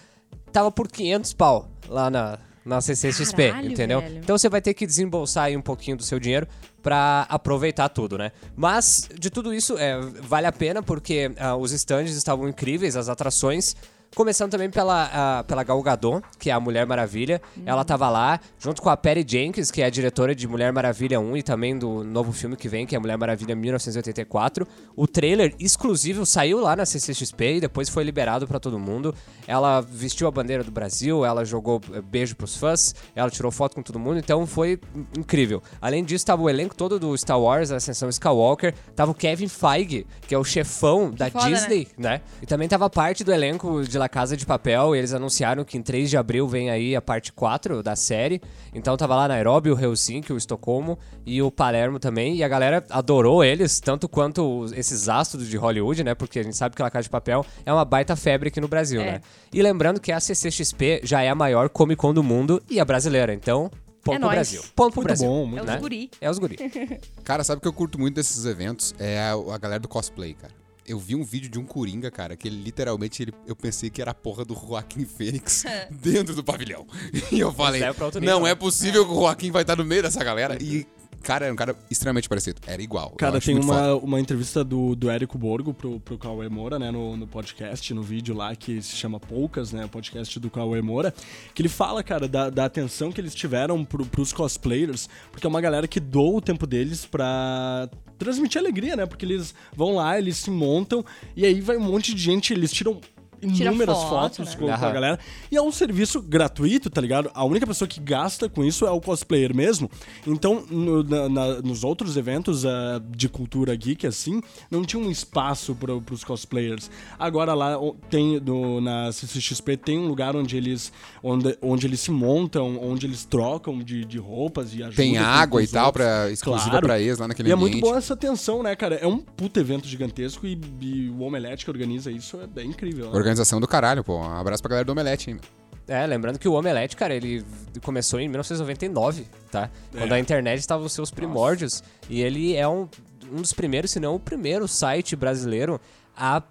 tava 0.52 0.70
por 0.70 0.88
500 0.88 1.32
pau 1.34 1.68
lá 1.88 2.10
na, 2.10 2.38
na 2.64 2.80
CCXP, 2.80 3.50
Caralho, 3.50 3.70
entendeu? 3.70 4.00
velho. 4.00 4.18
Então 4.18 4.38
você 4.38 4.48
vai 4.48 4.60
ter 4.60 4.74
que 4.74 4.86
desembolsar 4.86 5.44
aí 5.44 5.56
um 5.56 5.62
pouquinho 5.62 5.96
do 5.96 6.02
seu 6.02 6.18
dinheiro 6.18 6.46
pra 6.82 7.26
aproveitar 7.28 7.88
tudo, 7.88 8.16
né? 8.16 8.32
Mas 8.56 9.08
de 9.18 9.30
tudo 9.30 9.52
isso 9.52 9.76
é, 9.78 9.98
vale 10.00 10.46
a 10.46 10.52
pena 10.52 10.82
porque 10.82 11.32
ah, 11.38 11.56
os 11.56 11.72
stands 11.72 12.14
estavam 12.14 12.48
incríveis, 12.48 12.96
as 12.96 13.08
atrações. 13.08 13.76
Começando 14.14 14.52
também 14.52 14.70
pela, 14.70 15.42
pela 15.44 15.64
Gal 15.64 15.82
Gadot, 15.82 16.24
que 16.38 16.48
é 16.48 16.52
a 16.52 16.60
Mulher 16.60 16.86
Maravilha. 16.86 17.42
Ela 17.66 17.84
tava 17.84 18.08
lá, 18.08 18.38
junto 18.58 18.80
com 18.80 18.88
a 18.88 18.96
Patty 18.96 19.24
Jenkins, 19.26 19.70
que 19.70 19.82
é 19.82 19.86
a 19.86 19.90
diretora 19.90 20.34
de 20.34 20.46
Mulher 20.46 20.72
Maravilha 20.72 21.18
1 21.18 21.36
e 21.36 21.42
também 21.42 21.76
do 21.76 22.04
novo 22.04 22.32
filme 22.32 22.56
que 22.56 22.68
vem, 22.68 22.86
que 22.86 22.94
é 22.94 22.98
Mulher 22.98 23.18
Maravilha 23.18 23.56
1984. 23.56 24.66
O 24.94 25.08
trailer 25.08 25.54
exclusivo 25.58 26.24
saiu 26.24 26.60
lá 26.60 26.76
na 26.76 26.86
CCXP 26.86 27.56
e 27.56 27.60
depois 27.60 27.88
foi 27.88 28.04
liberado 28.04 28.46
pra 28.46 28.60
todo 28.60 28.78
mundo. 28.78 29.12
Ela 29.48 29.80
vestiu 29.80 30.28
a 30.28 30.30
bandeira 30.30 30.62
do 30.62 30.70
Brasil, 30.70 31.24
ela 31.24 31.44
jogou 31.44 31.80
eh, 31.92 32.00
beijo 32.00 32.36
pros 32.36 32.56
fãs, 32.56 32.94
ela 33.16 33.28
tirou 33.30 33.50
foto 33.50 33.74
com 33.74 33.82
todo 33.82 33.98
mundo, 33.98 34.18
então 34.18 34.46
foi 34.46 34.78
incrível. 35.18 35.62
Além 35.80 36.04
disso, 36.04 36.24
tava 36.24 36.42
o 36.42 36.48
elenco 36.48 36.74
todo 36.74 36.98
do 37.00 37.16
Star 37.16 37.40
Wars, 37.40 37.72
a 37.72 37.76
Ascensão 37.76 38.08
Skywalker, 38.08 38.74
tava 38.94 39.10
o 39.10 39.14
Kevin 39.14 39.48
Feige, 39.48 40.06
que 40.28 40.34
é 40.34 40.38
o 40.38 40.44
chefão 40.44 41.10
da 41.10 41.28
foda, 41.30 41.44
né? 41.44 41.50
Disney, 41.50 41.88
né? 41.98 42.20
E 42.40 42.46
também 42.46 42.68
tava 42.68 42.88
parte 42.88 43.24
do 43.24 43.32
elenco 43.32 43.82
de 43.82 43.98
La 44.04 44.08
Casa 44.10 44.36
de 44.36 44.44
Papel, 44.44 44.94
e 44.94 44.98
eles 44.98 45.14
anunciaram 45.14 45.64
que 45.64 45.78
em 45.78 45.82
3 45.82 46.10
de 46.10 46.16
abril 46.18 46.46
vem 46.46 46.68
aí 46.68 46.94
a 46.94 47.00
parte 47.00 47.32
4 47.32 47.82
da 47.82 47.96
série. 47.96 48.38
Então 48.74 48.94
tava 48.98 49.16
lá 49.16 49.26
Nairobi, 49.26 49.70
o 49.70 49.80
Helsinki, 49.80 50.30
o 50.30 50.36
Estocolmo 50.36 50.98
e 51.24 51.40
o 51.40 51.50
Palermo 51.50 51.98
também, 51.98 52.36
e 52.36 52.44
a 52.44 52.48
galera 52.48 52.84
adorou 52.90 53.42
eles, 53.42 53.80
tanto 53.80 54.06
quanto 54.06 54.60
os- 54.60 54.72
esses 54.72 55.08
astros 55.08 55.48
de 55.48 55.56
Hollywood, 55.56 56.04
né? 56.04 56.14
Porque 56.14 56.38
a 56.38 56.42
gente 56.42 56.54
sabe 56.54 56.76
que 56.76 56.82
La 56.82 56.90
Casa 56.90 57.04
de 57.04 57.08
Papel 57.10 57.46
é 57.64 57.72
uma 57.72 57.82
baita 57.84 58.14
febre 58.14 58.48
aqui 58.48 58.60
no 58.60 58.68
Brasil, 58.68 59.00
É. 59.00 59.04
né? 59.12 59.20
E 59.50 59.62
lembrando 59.62 59.98
que 59.98 60.12
a 60.12 60.20
CCXP 60.20 61.00
já 61.02 61.22
é 61.22 61.30
a 61.30 61.34
maior 61.34 61.70
Comic 61.70 61.98
Con 61.98 62.12
do 62.12 62.22
mundo 62.22 62.62
e 62.68 62.78
a 62.78 62.84
brasileira, 62.84 63.32
então 63.32 63.70
ponto 64.02 64.16
É 64.16 64.18
pro. 64.20 64.28
Brasil. 64.28 64.62
Ponto 64.76 64.92
pro 64.92 65.00
Muito 65.00 65.06
Brasil. 65.06 65.28
bom, 65.28 65.42
É 65.44 65.46
muito 65.46 65.60
os 65.62 65.66
né? 65.66 65.78
guri. 65.78 66.10
É 66.20 66.30
os 66.30 66.38
guri. 66.38 66.56
Cara, 67.24 67.42
sabe 67.42 67.58
o 67.58 67.62
que 67.62 67.68
eu 67.68 67.72
curto 67.72 67.98
muito 67.98 68.16
desses 68.16 68.44
eventos? 68.44 68.94
É 68.98 69.18
a, 69.18 69.54
a 69.54 69.56
galera 69.56 69.80
do 69.80 69.88
cosplay, 69.88 70.34
cara. 70.34 70.52
Eu 70.86 70.98
vi 70.98 71.14
um 71.14 71.24
vídeo 71.24 71.48
de 71.50 71.58
um 71.58 71.64
Coringa, 71.64 72.10
cara, 72.10 72.36
que 72.36 72.46
ele 72.46 72.62
literalmente 72.62 73.22
ele- 73.22 73.32
eu 73.46 73.56
pensei 73.56 73.88
que 73.88 74.02
era 74.02 74.10
a 74.10 74.14
porra 74.14 74.44
do 74.44 74.54
Joaquim 74.54 75.04
Fênix 75.06 75.64
dentro 75.90 76.34
do 76.34 76.44
pavilhão. 76.44 76.86
E 77.32 77.40
eu 77.40 77.52
falei, 77.52 77.82
é 77.82 77.86
nível, 78.20 78.20
não 78.40 78.46
é 78.46 78.54
possível 78.54 79.04
que 79.06 79.10
o 79.12 79.14
Joaquim 79.14 79.50
vai 79.50 79.62
estar 79.62 79.76
no 79.76 79.84
meio 79.84 80.02
dessa 80.02 80.22
galera. 80.22 80.58
E, 80.62 80.86
cara, 81.24 81.46
era 81.46 81.52
um 81.52 81.56
cara 81.56 81.76
extremamente 81.90 82.28
parecido. 82.28 82.60
Era 82.66 82.80
igual. 82.82 83.10
Cara, 83.10 83.40
tem 83.40 83.60
foda. 83.60 83.66
uma, 83.66 83.94
uma 83.96 84.20
entrevista 84.20 84.62
do, 84.62 84.94
do 84.94 85.10
Érico 85.10 85.36
Borgo 85.36 85.74
pro, 85.74 85.98
pro 85.98 86.18
Cauê 86.18 86.48
Moura, 86.48 86.78
né, 86.78 86.90
no, 86.90 87.16
no 87.16 87.26
podcast, 87.26 87.92
no 87.92 88.02
vídeo 88.02 88.34
lá 88.34 88.54
que 88.54 88.80
se 88.80 88.94
chama 88.94 89.18
Poucas, 89.18 89.72
né, 89.72 89.86
o 89.86 89.88
podcast 89.88 90.38
do 90.38 90.50
Cauê 90.50 90.80
Moura, 90.80 91.12
que 91.52 91.62
ele 91.62 91.68
fala, 91.68 92.02
cara, 92.02 92.28
da, 92.28 92.50
da 92.50 92.64
atenção 92.64 93.10
que 93.10 93.20
eles 93.20 93.34
tiveram 93.34 93.84
pro, 93.84 94.06
pros 94.06 94.32
cosplayers, 94.32 95.08
porque 95.32 95.46
é 95.46 95.50
uma 95.50 95.60
galera 95.60 95.88
que 95.88 95.98
doa 95.98 96.36
o 96.36 96.40
tempo 96.40 96.66
deles 96.66 97.04
pra 97.04 97.88
transmitir 98.18 98.60
alegria, 98.60 98.94
né, 98.94 99.06
porque 99.06 99.24
eles 99.24 99.54
vão 99.74 99.96
lá, 99.96 100.18
eles 100.18 100.36
se 100.36 100.50
montam, 100.50 101.04
e 101.34 101.44
aí 101.44 101.60
vai 101.60 101.76
um 101.76 101.80
monte 101.80 102.14
de 102.14 102.22
gente, 102.22 102.52
eles 102.52 102.70
tiram 102.70 103.00
Tira 103.00 103.13
inúmeras 103.44 103.96
foto, 103.98 104.08
fotos 104.36 104.38
né? 104.50 104.56
com, 104.56 104.66
com 104.66 104.72
a 104.86 104.90
galera. 104.92 105.18
E 105.50 105.56
é 105.56 105.62
um 105.62 105.70
serviço 105.72 106.20
gratuito, 106.20 106.88
tá 106.90 107.00
ligado? 107.00 107.30
A 107.34 107.44
única 107.44 107.66
pessoa 107.66 107.86
que 107.88 108.00
gasta 108.00 108.48
com 108.48 108.64
isso 108.64 108.86
é 108.86 108.90
o 108.90 109.00
cosplayer 109.00 109.54
mesmo. 109.54 109.90
Então, 110.26 110.64
no- 110.70 111.02
na- 111.02 111.28
na- 111.28 111.62
nos 111.62 111.84
outros 111.84 112.16
eventos 112.16 112.64
ah, 112.66 113.00
de 113.10 113.28
cultura 113.28 113.74
geek, 113.76 114.06
assim, 114.06 114.40
não 114.70 114.84
tinha 114.84 115.02
um 115.02 115.10
espaço 115.10 115.74
pro, 115.74 116.00
pros 116.00 116.24
cosplayers. 116.24 116.90
Agora 117.18 117.54
lá 117.54 117.76
tem, 118.10 118.40
no, 118.40 118.80
na 118.80 119.12
CCXP, 119.12 119.76
tem 119.76 119.98
um 119.98 120.06
lugar 120.06 120.34
onde 120.36 120.56
eles, 120.56 120.92
onde, 121.22 121.56
onde 121.62 121.86
eles 121.86 122.00
se 122.00 122.10
montam, 122.10 122.78
onde 122.82 123.06
eles 123.06 123.24
trocam 123.24 123.78
de, 123.78 124.04
de 124.04 124.18
roupas 124.18 124.72
e 124.74 124.78
ajudam. 124.82 124.96
Tem 124.96 125.18
água 125.18 125.60
e 125.60 125.64
os 125.64 125.70
tal, 125.70 125.92
pra, 125.92 126.30
exclusiva 126.30 126.70
Claro. 126.70 126.86
pra 126.86 127.00
eles 127.00 127.18
lá 127.18 127.28
naquele 127.28 127.48
E 127.48 127.52
é 127.52 127.54
ambiente. 127.54 127.72
muito 127.72 127.82
boa 127.84 127.98
essa 127.98 128.14
atenção, 128.14 128.62
né, 128.62 128.74
cara? 128.74 128.94
É 128.96 129.06
um 129.06 129.18
puto 129.18 129.58
evento 129.60 129.86
gigantesco 129.86 130.46
e, 130.46 130.58
e 130.80 131.08
o 131.10 131.20
Omelete 131.22 131.64
que 131.64 131.70
organiza 131.70 132.10
isso 132.10 132.38
é, 132.56 132.60
é 132.60 132.64
incrível. 132.64 133.06
Né? 133.06 133.16
Organização 133.34 133.60
do 133.60 133.66
caralho, 133.66 134.04
pô. 134.04 134.16
Um 134.18 134.36
abraço 134.38 134.62
pra 134.62 134.70
galera 134.70 134.84
do 134.84 134.92
Omelete, 134.92 135.30
hein? 135.30 135.34
meu. 135.40 135.64
É, 135.96 136.06
lembrando 136.06 136.38
que 136.38 136.48
o 136.48 136.52
Omelete, 136.54 136.96
cara, 136.96 137.14
ele 137.14 137.44
começou 137.82 138.18
em 138.18 138.28
1999, 138.28 139.26
tá? 139.50 139.68
Quando 139.92 140.12
a 140.12 140.18
internet 140.18 140.58
estava 140.60 140.82
nos 140.82 140.92
seus 140.92 141.10
primórdios. 141.10 141.82
E 142.08 142.22
ele 142.22 142.54
é 142.56 142.66
um, 142.66 142.88
um 143.30 143.42
dos 143.42 143.52
primeiros, 143.52 143.90
se 143.90 144.00
não 144.00 144.14
o 144.14 144.20
primeiro 144.20 144.66
site 144.66 145.14
brasileiro 145.14 145.78
a, 146.16 146.42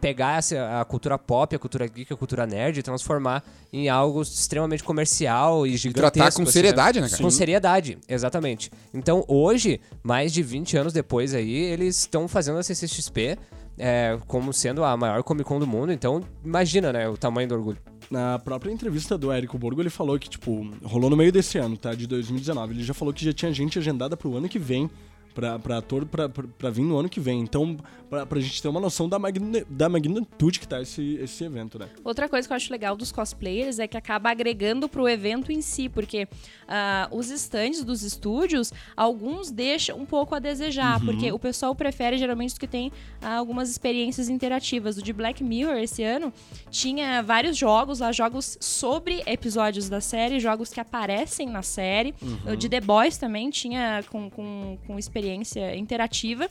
pegar 0.00 0.38
essa, 0.38 0.80
a 0.80 0.84
cultura 0.84 1.16
pop, 1.18 1.54
a 1.54 1.58
cultura 1.58 1.86
geek, 1.86 2.12
a 2.12 2.16
cultura 2.16 2.46
nerd 2.46 2.78
e 2.78 2.82
transformar 2.82 3.44
em 3.72 3.88
algo 3.88 4.22
extremamente 4.22 4.82
comercial 4.82 5.66
e 5.66 5.74
E 5.74 5.76
gigantesco. 5.76 6.10
tratar 6.12 6.32
com 6.34 6.42
assim, 6.42 6.50
seriedade, 6.50 7.00
né, 7.00 7.08
cara? 7.08 7.22
Com 7.22 7.30
seriedade, 7.30 7.98
exatamente. 8.08 8.72
Então, 8.92 9.24
hoje, 9.28 9.80
mais 10.02 10.32
de 10.32 10.42
20 10.42 10.76
anos 10.76 10.92
depois 10.92 11.32
aí, 11.34 11.54
eles 11.54 11.98
estão 11.98 12.26
fazendo 12.26 12.58
a 12.58 12.62
CCXP 12.62 13.38
é, 13.78 14.18
como 14.26 14.52
sendo 14.52 14.84
a 14.84 14.96
maior 14.96 15.22
Comic 15.22 15.48
Con 15.48 15.58
do 15.58 15.66
mundo. 15.66 15.92
Então, 15.92 16.22
imagina, 16.44 16.92
né, 16.92 17.08
o 17.08 17.16
tamanho 17.16 17.48
do 17.48 17.54
orgulho. 17.54 17.78
Na 18.10 18.38
própria 18.38 18.70
entrevista 18.70 19.16
do 19.16 19.32
Érico 19.32 19.58
Borgo, 19.58 19.80
ele 19.80 19.90
falou 19.90 20.18
que, 20.18 20.28
tipo, 20.28 20.70
rolou 20.82 21.08
no 21.08 21.16
meio 21.16 21.32
desse 21.32 21.58
ano, 21.58 21.76
tá? 21.76 21.94
De 21.94 22.06
2019. 22.06 22.74
Ele 22.74 22.84
já 22.84 22.94
falou 22.94 23.14
que 23.14 23.24
já 23.24 23.32
tinha 23.32 23.52
gente 23.52 23.78
agendada 23.78 24.16
pro 24.16 24.36
ano 24.36 24.48
que 24.48 24.58
vem. 24.58 24.90
Pra, 25.34 25.58
pra 25.58 25.78
ator 25.78 26.06
pra, 26.06 26.28
pra, 26.28 26.44
pra 26.46 26.70
vir 26.70 26.82
no 26.82 26.96
ano 26.96 27.08
que 27.08 27.18
vem. 27.18 27.40
Então, 27.40 27.76
pra, 28.08 28.24
pra 28.24 28.40
gente 28.40 28.62
ter 28.62 28.68
uma 28.68 28.80
noção 28.80 29.08
da, 29.08 29.18
magne, 29.18 29.64
da 29.68 29.88
magnitude 29.88 30.60
que 30.60 30.68
tá 30.68 30.80
esse, 30.80 31.16
esse 31.16 31.42
evento, 31.44 31.78
né? 31.78 31.88
Outra 32.04 32.28
coisa 32.28 32.46
que 32.46 32.52
eu 32.52 32.56
acho 32.56 32.70
legal 32.70 32.96
dos 32.96 33.10
cosplayers 33.10 33.78
é 33.78 33.88
que 33.88 33.96
acaba 33.96 34.30
agregando 34.30 34.88
pro 34.88 35.08
evento 35.08 35.50
em 35.50 35.60
si, 35.60 35.88
porque 35.88 36.28
ah, 36.68 37.08
os 37.10 37.30
stands 37.30 37.82
dos 37.82 38.02
estúdios, 38.02 38.72
alguns 38.96 39.50
deixam 39.50 39.98
um 39.98 40.06
pouco 40.06 40.34
a 40.34 40.38
desejar, 40.38 41.00
porque 41.00 41.32
o 41.32 41.38
pessoal 41.38 41.74
prefere 41.74 42.16
geralmente 42.16 42.50
os 42.50 42.58
que 42.58 42.68
tem 42.68 42.92
ah, 43.20 43.36
algumas 43.36 43.68
experiências 43.68 44.28
interativas. 44.28 44.96
O 44.96 45.02
de 45.02 45.12
Black 45.12 45.42
Mirror 45.42 45.76
esse 45.78 46.02
ano 46.02 46.32
tinha 46.70 47.22
vários 47.22 47.56
jogos 47.56 48.00
lá, 48.00 48.12
jogos 48.12 48.56
sobre 48.60 49.22
episódios 49.26 49.88
da 49.88 50.00
série, 50.00 50.38
jogos 50.38 50.72
que 50.72 50.80
aparecem 50.80 51.48
na 51.48 51.62
série. 51.62 52.14
O 52.46 52.56
de 52.56 52.68
The 52.68 52.80
Boys 52.80 53.18
também 53.18 53.50
tinha 53.50 54.04
com, 54.10 54.30
com, 54.30 54.78
com 54.86 54.98
experiência 55.24 55.74
interativa. 55.74 56.48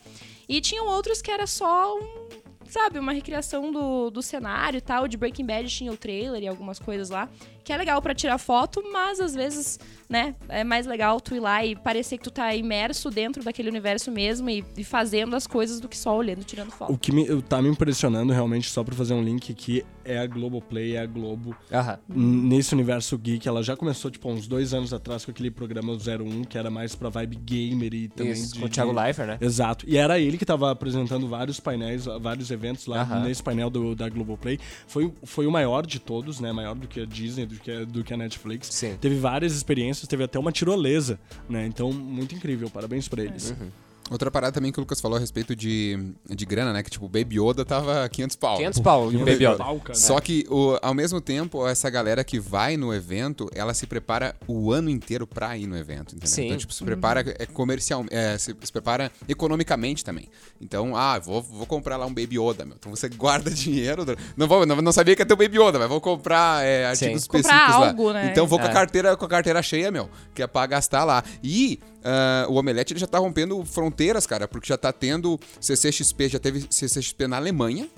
E 0.49 0.59
tinham 0.59 0.87
outros 0.87 1.21
que 1.21 1.31
era 1.31 1.45
só 1.45 1.95
um 1.97 2.23
sabe, 2.65 2.97
uma 2.97 3.13
recriação 3.13 3.71
do, 3.71 4.09
do 4.09 4.21
cenário 4.21 4.79
e 4.79 4.81
tal. 4.81 5.07
De 5.07 5.15
Breaking 5.15 5.45
Bad 5.45 5.69
tinha 5.69 5.91
o 5.91 5.97
trailer 5.97 6.41
e 6.41 6.47
algumas 6.47 6.79
coisas 6.79 7.09
lá. 7.09 7.29
Que 7.63 7.71
é 7.71 7.77
legal 7.77 8.01
pra 8.01 8.13
tirar 8.13 8.37
foto, 8.37 8.83
mas 8.91 9.19
às 9.19 9.33
vezes, 9.33 9.79
né, 10.09 10.35
é 10.49 10.63
mais 10.63 10.85
legal 10.85 11.19
tu 11.21 11.35
ir 11.35 11.39
lá 11.39 11.65
e 11.65 11.75
parecer 11.75 12.17
que 12.17 12.23
tu 12.23 12.31
tá 12.31 12.53
imerso 12.53 13.09
dentro 13.09 13.43
daquele 13.43 13.69
universo 13.69 14.11
mesmo 14.11 14.49
e, 14.49 14.63
e 14.77 14.83
fazendo 14.83 15.35
as 15.35 15.47
coisas 15.47 15.79
do 15.79 15.87
que 15.87 15.97
só 15.97 16.15
olhando 16.15 16.43
tirando 16.43 16.71
foto. 16.71 16.91
O 16.91 16.97
que 16.97 17.11
me, 17.11 17.41
tá 17.43 17.61
me 17.61 17.69
impressionando 17.69 18.33
realmente, 18.33 18.69
só 18.69 18.83
pra 18.83 18.93
fazer 18.93 19.13
um 19.13 19.23
link 19.23 19.51
aqui, 19.51 19.85
é 20.03 20.17
a 20.19 20.27
Globoplay, 20.27 20.95
é 20.95 21.01
a 21.01 21.05
Globo. 21.05 21.55
Aham. 21.71 21.99
Nesse 22.09 22.73
universo 22.73 23.17
geek, 23.17 23.47
ela 23.47 23.63
já 23.63 23.75
começou, 23.75 24.11
tipo, 24.11 24.29
há 24.29 24.33
uns 24.33 24.47
dois 24.47 24.73
anos 24.73 24.93
atrás 24.93 25.23
com 25.23 25.31
aquele 25.31 25.49
programa 25.49 25.93
01, 25.93 26.43
que 26.43 26.57
era 26.57 26.69
mais 26.69 26.95
pra 26.95 27.09
vibe 27.09 27.37
gamer 27.37 27.93
e 27.93 28.07
também 28.09 28.33
Isso, 28.33 28.53
de... 28.53 28.59
com 28.59 28.65
o 28.65 28.69
Thiago 28.69 28.91
Leifert, 28.91 29.27
né? 29.27 29.37
Exato. 29.39 29.85
E 29.87 29.97
era 29.97 30.19
ele 30.19 30.37
que 30.37 30.45
tava 30.45 30.71
apresentando 30.71 31.27
vários 31.27 31.59
painéis, 31.59 32.05
vários 32.21 32.51
eventos 32.51 32.85
lá 32.85 33.01
Aham. 33.01 33.23
nesse 33.23 33.41
painel 33.41 33.69
do, 33.69 33.95
da 33.95 34.09
Globoplay. 34.09 34.59
Foi, 34.87 35.13
foi 35.23 35.47
o 35.47 35.51
maior 35.51 35.85
de 35.85 35.99
todos, 35.99 36.39
né? 36.39 36.51
Maior 36.51 36.75
do 36.75 36.87
que 36.87 36.99
a 36.99 37.05
Disney, 37.05 37.45
do 37.53 37.59
que 37.59 37.71
a, 37.71 37.85
do 37.85 38.03
que 38.03 38.13
a 38.13 38.17
Netflix. 38.17 38.67
Sim. 38.71 38.97
Teve 38.99 39.15
várias 39.15 39.53
experiências, 39.53 40.07
teve 40.07 40.23
até 40.23 40.37
uma 40.37 40.51
tirolesa, 40.51 41.19
né? 41.49 41.65
Então, 41.65 41.91
muito 41.91 42.35
incrível. 42.35 42.69
Parabéns 42.69 43.07
pra 43.07 43.23
eles. 43.23 43.51
Uhum. 43.51 43.69
Outra 44.13 44.29
parada 44.31 44.53
também 44.53 44.71
que 44.71 44.79
o 44.79 44.81
Lucas 44.81 45.01
falou 45.01 45.17
a 45.17 45.19
respeito 45.19 45.55
de, 45.55 45.97
de 46.29 46.45
grana, 46.45 46.71
né? 46.71 46.83
Que 46.83 46.89
tipo, 46.89 47.05
o 47.05 47.09
Baby 47.09 47.39
Yoda 47.41 47.65
tava 47.65 48.07
500 48.07 48.35
pau. 48.37 48.57
500 48.57 48.79
pau 48.79 49.11
e 49.11 49.17
um 49.17 49.25
Baby 49.25 49.45
Yoda. 49.45 49.57
Pau, 49.57 49.79
cara. 49.79 49.97
Só 49.97 50.19
que, 50.19 50.45
o- 50.49 50.77
ao 50.81 50.93
mesmo 50.93 51.19
tempo, 51.19 51.67
essa 51.67 51.89
galera 51.89 52.23
que 52.23 52.39
vai 52.39 52.77
no 52.77 52.93
evento, 52.93 53.49
ela 53.55 53.73
se 53.73 53.85
prepara 53.87 54.35
o 54.47 54.71
ano 54.71 54.89
inteiro 54.89 55.25
pra 55.27 55.57
ir 55.57 55.65
no 55.67 55.75
evento, 55.77 56.15
entendeu? 56.15 56.27
Sim. 56.29 56.45
Então, 56.45 56.57
tipo, 56.57 56.73
se 56.73 56.83
prepara 56.83 57.21
é, 57.39 57.45
comercial, 57.47 58.05
é, 58.11 58.37
se, 58.37 58.55
se 58.63 58.71
prepara 58.71 59.11
economicamente 59.27 60.03
também. 60.05 60.29
Então, 60.61 60.95
ah, 60.95 61.17
vou, 61.19 61.41
vou 61.41 61.65
comprar 61.65 61.97
lá 61.97 62.05
um 62.05 62.13
Baby 62.13 62.39
Yoda, 62.39 62.65
meu. 62.65 62.75
Então 62.79 62.95
você 62.95 63.09
guarda 63.09 63.49
dinheiro. 63.51 64.05
Não, 64.37 64.47
vou, 64.47 64.65
não, 64.65 64.75
não 64.81 64.91
sabia 64.91 65.15
que 65.15 65.21
ia 65.21 65.25
ter 65.25 65.33
o 65.33 65.37
Baby 65.37 65.59
Yoda, 65.59 65.79
mas 65.79 65.89
vou 65.89 65.99
comprar 65.99 66.63
é, 66.63 66.85
artigos 66.85 66.99
Sim. 67.13 67.17
específicos 67.17 67.51
Comprar 67.51 67.79
lá. 67.79 67.87
algo, 67.89 68.13
né? 68.13 68.29
Então 68.31 68.45
vou 68.47 68.59
com 68.59 68.65
a 68.65 68.69
É. 68.69 68.73
carteira, 68.73 69.17
com 69.17 69.25
a 69.25 69.29
carteira 69.29 69.61
cheia, 69.63 69.89
meu, 69.91 70.09
que 70.35 70.41
é 70.43 70.47
pra 70.47 70.65
gastar 70.67 71.03
lá. 71.03 71.23
E 71.43 71.79
ah, 72.03 72.45
o 72.49 72.55
Omelete 72.55 72.93
ele 72.93 72.99
já 72.99 73.07
tá 73.07 73.17
rompendo 73.17 73.63
fronteiras, 73.65 74.27
cara, 74.27 74.47
porque 74.47 74.67
já 74.67 74.77
tá 74.77 74.91
tendo 74.91 75.39
CCXP, 75.59 76.29
já 76.29 76.39
teve 76.39 76.65
CCXP 76.69 77.27
na 77.27 77.37
Alemanha. 77.37 77.89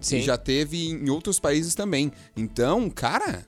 Sim. 0.00 0.18
E 0.18 0.22
já 0.22 0.36
teve 0.36 0.90
em 0.90 1.10
outros 1.10 1.40
países 1.40 1.74
também. 1.74 2.12
Então, 2.36 2.88
cara, 2.88 3.44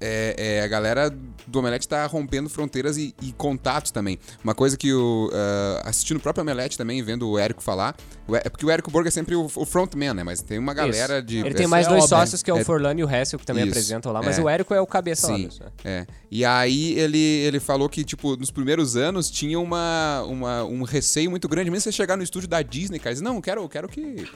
é, 0.00 0.34
é, 0.38 0.62
a 0.62 0.66
galera 0.66 1.14
do 1.46 1.58
Omelete 1.58 1.86
tá 1.86 2.06
rompendo 2.06 2.48
fronteiras 2.48 2.96
e, 2.96 3.14
e 3.20 3.32
contatos 3.32 3.90
também. 3.90 4.18
Uma 4.42 4.54
coisa 4.54 4.76
que 4.76 4.92
o. 4.92 5.30
ah, 5.32 5.82
assistindo 5.84 6.16
o 6.16 6.20
próprio 6.20 6.42
Omelete 6.42 6.78
também, 6.78 7.02
vendo 7.02 7.28
o 7.28 7.38
Érico 7.38 7.62
falar. 7.62 7.94
o 8.26 8.34
É 8.34 8.48
porque 8.48 8.64
o 8.64 8.70
Érico 8.70 8.90
Borg 8.90 9.06
é 9.06 9.10
sempre 9.10 9.34
o, 9.34 9.44
o 9.44 9.64
frontman, 9.66 10.14
né? 10.14 10.24
Mas 10.24 10.40
tem 10.40 10.58
uma 10.58 10.72
galera 10.72 11.18
Isso. 11.18 11.26
de. 11.26 11.38
Ele 11.40 11.54
tem 11.54 11.66
mais 11.66 11.86
é 11.86 11.90
dois 11.90 12.04
óbvio, 12.04 12.16
sócios, 12.18 12.42
que 12.42 12.50
é 12.50 12.54
o 12.54 12.58
é- 12.58 12.64
Forlano 12.64 12.98
e 13.00 13.04
o 13.04 13.10
Hessel, 13.10 13.38
que 13.38 13.44
também 13.46 13.64
Isso. 13.64 13.72
apresentam 13.72 14.12
lá, 14.12 14.22
mas 14.22 14.38
É. 14.38 14.42
o 14.42 14.48
Érico 14.48 14.72
é 14.72 14.80
o 14.80 14.86
cabeça 14.86 15.28
lá 15.28 15.36
Sim, 15.36 15.48
disso, 15.48 15.62
né? 15.64 15.70
é. 15.84 16.06
E 16.30 16.44
aí 16.44 16.98
ele, 16.98 17.18
ele 17.18 17.60
falou 17.60 17.88
que, 17.88 18.04
tipo, 18.04 18.36
nos 18.36 18.50
primeiros 18.50 18.96
anos 18.96 19.30
tinha 19.30 19.58
uma, 19.58 20.22
uma, 20.26 20.64
um 20.64 20.82
receio 20.82 21.30
muito 21.30 21.48
grande, 21.48 21.70
mesmo 21.70 21.82
você 21.82 21.92
chegar 21.92 22.16
no 22.16 22.22
estúdio 22.22 22.48
da 22.48 22.62
Disney, 22.62 22.98
cara, 22.98 23.12
diz, 23.12 23.20
não, 23.22 23.40
quero, 23.40 23.62
eu 23.62 23.68
quero 23.68 23.88
que. 23.88 24.26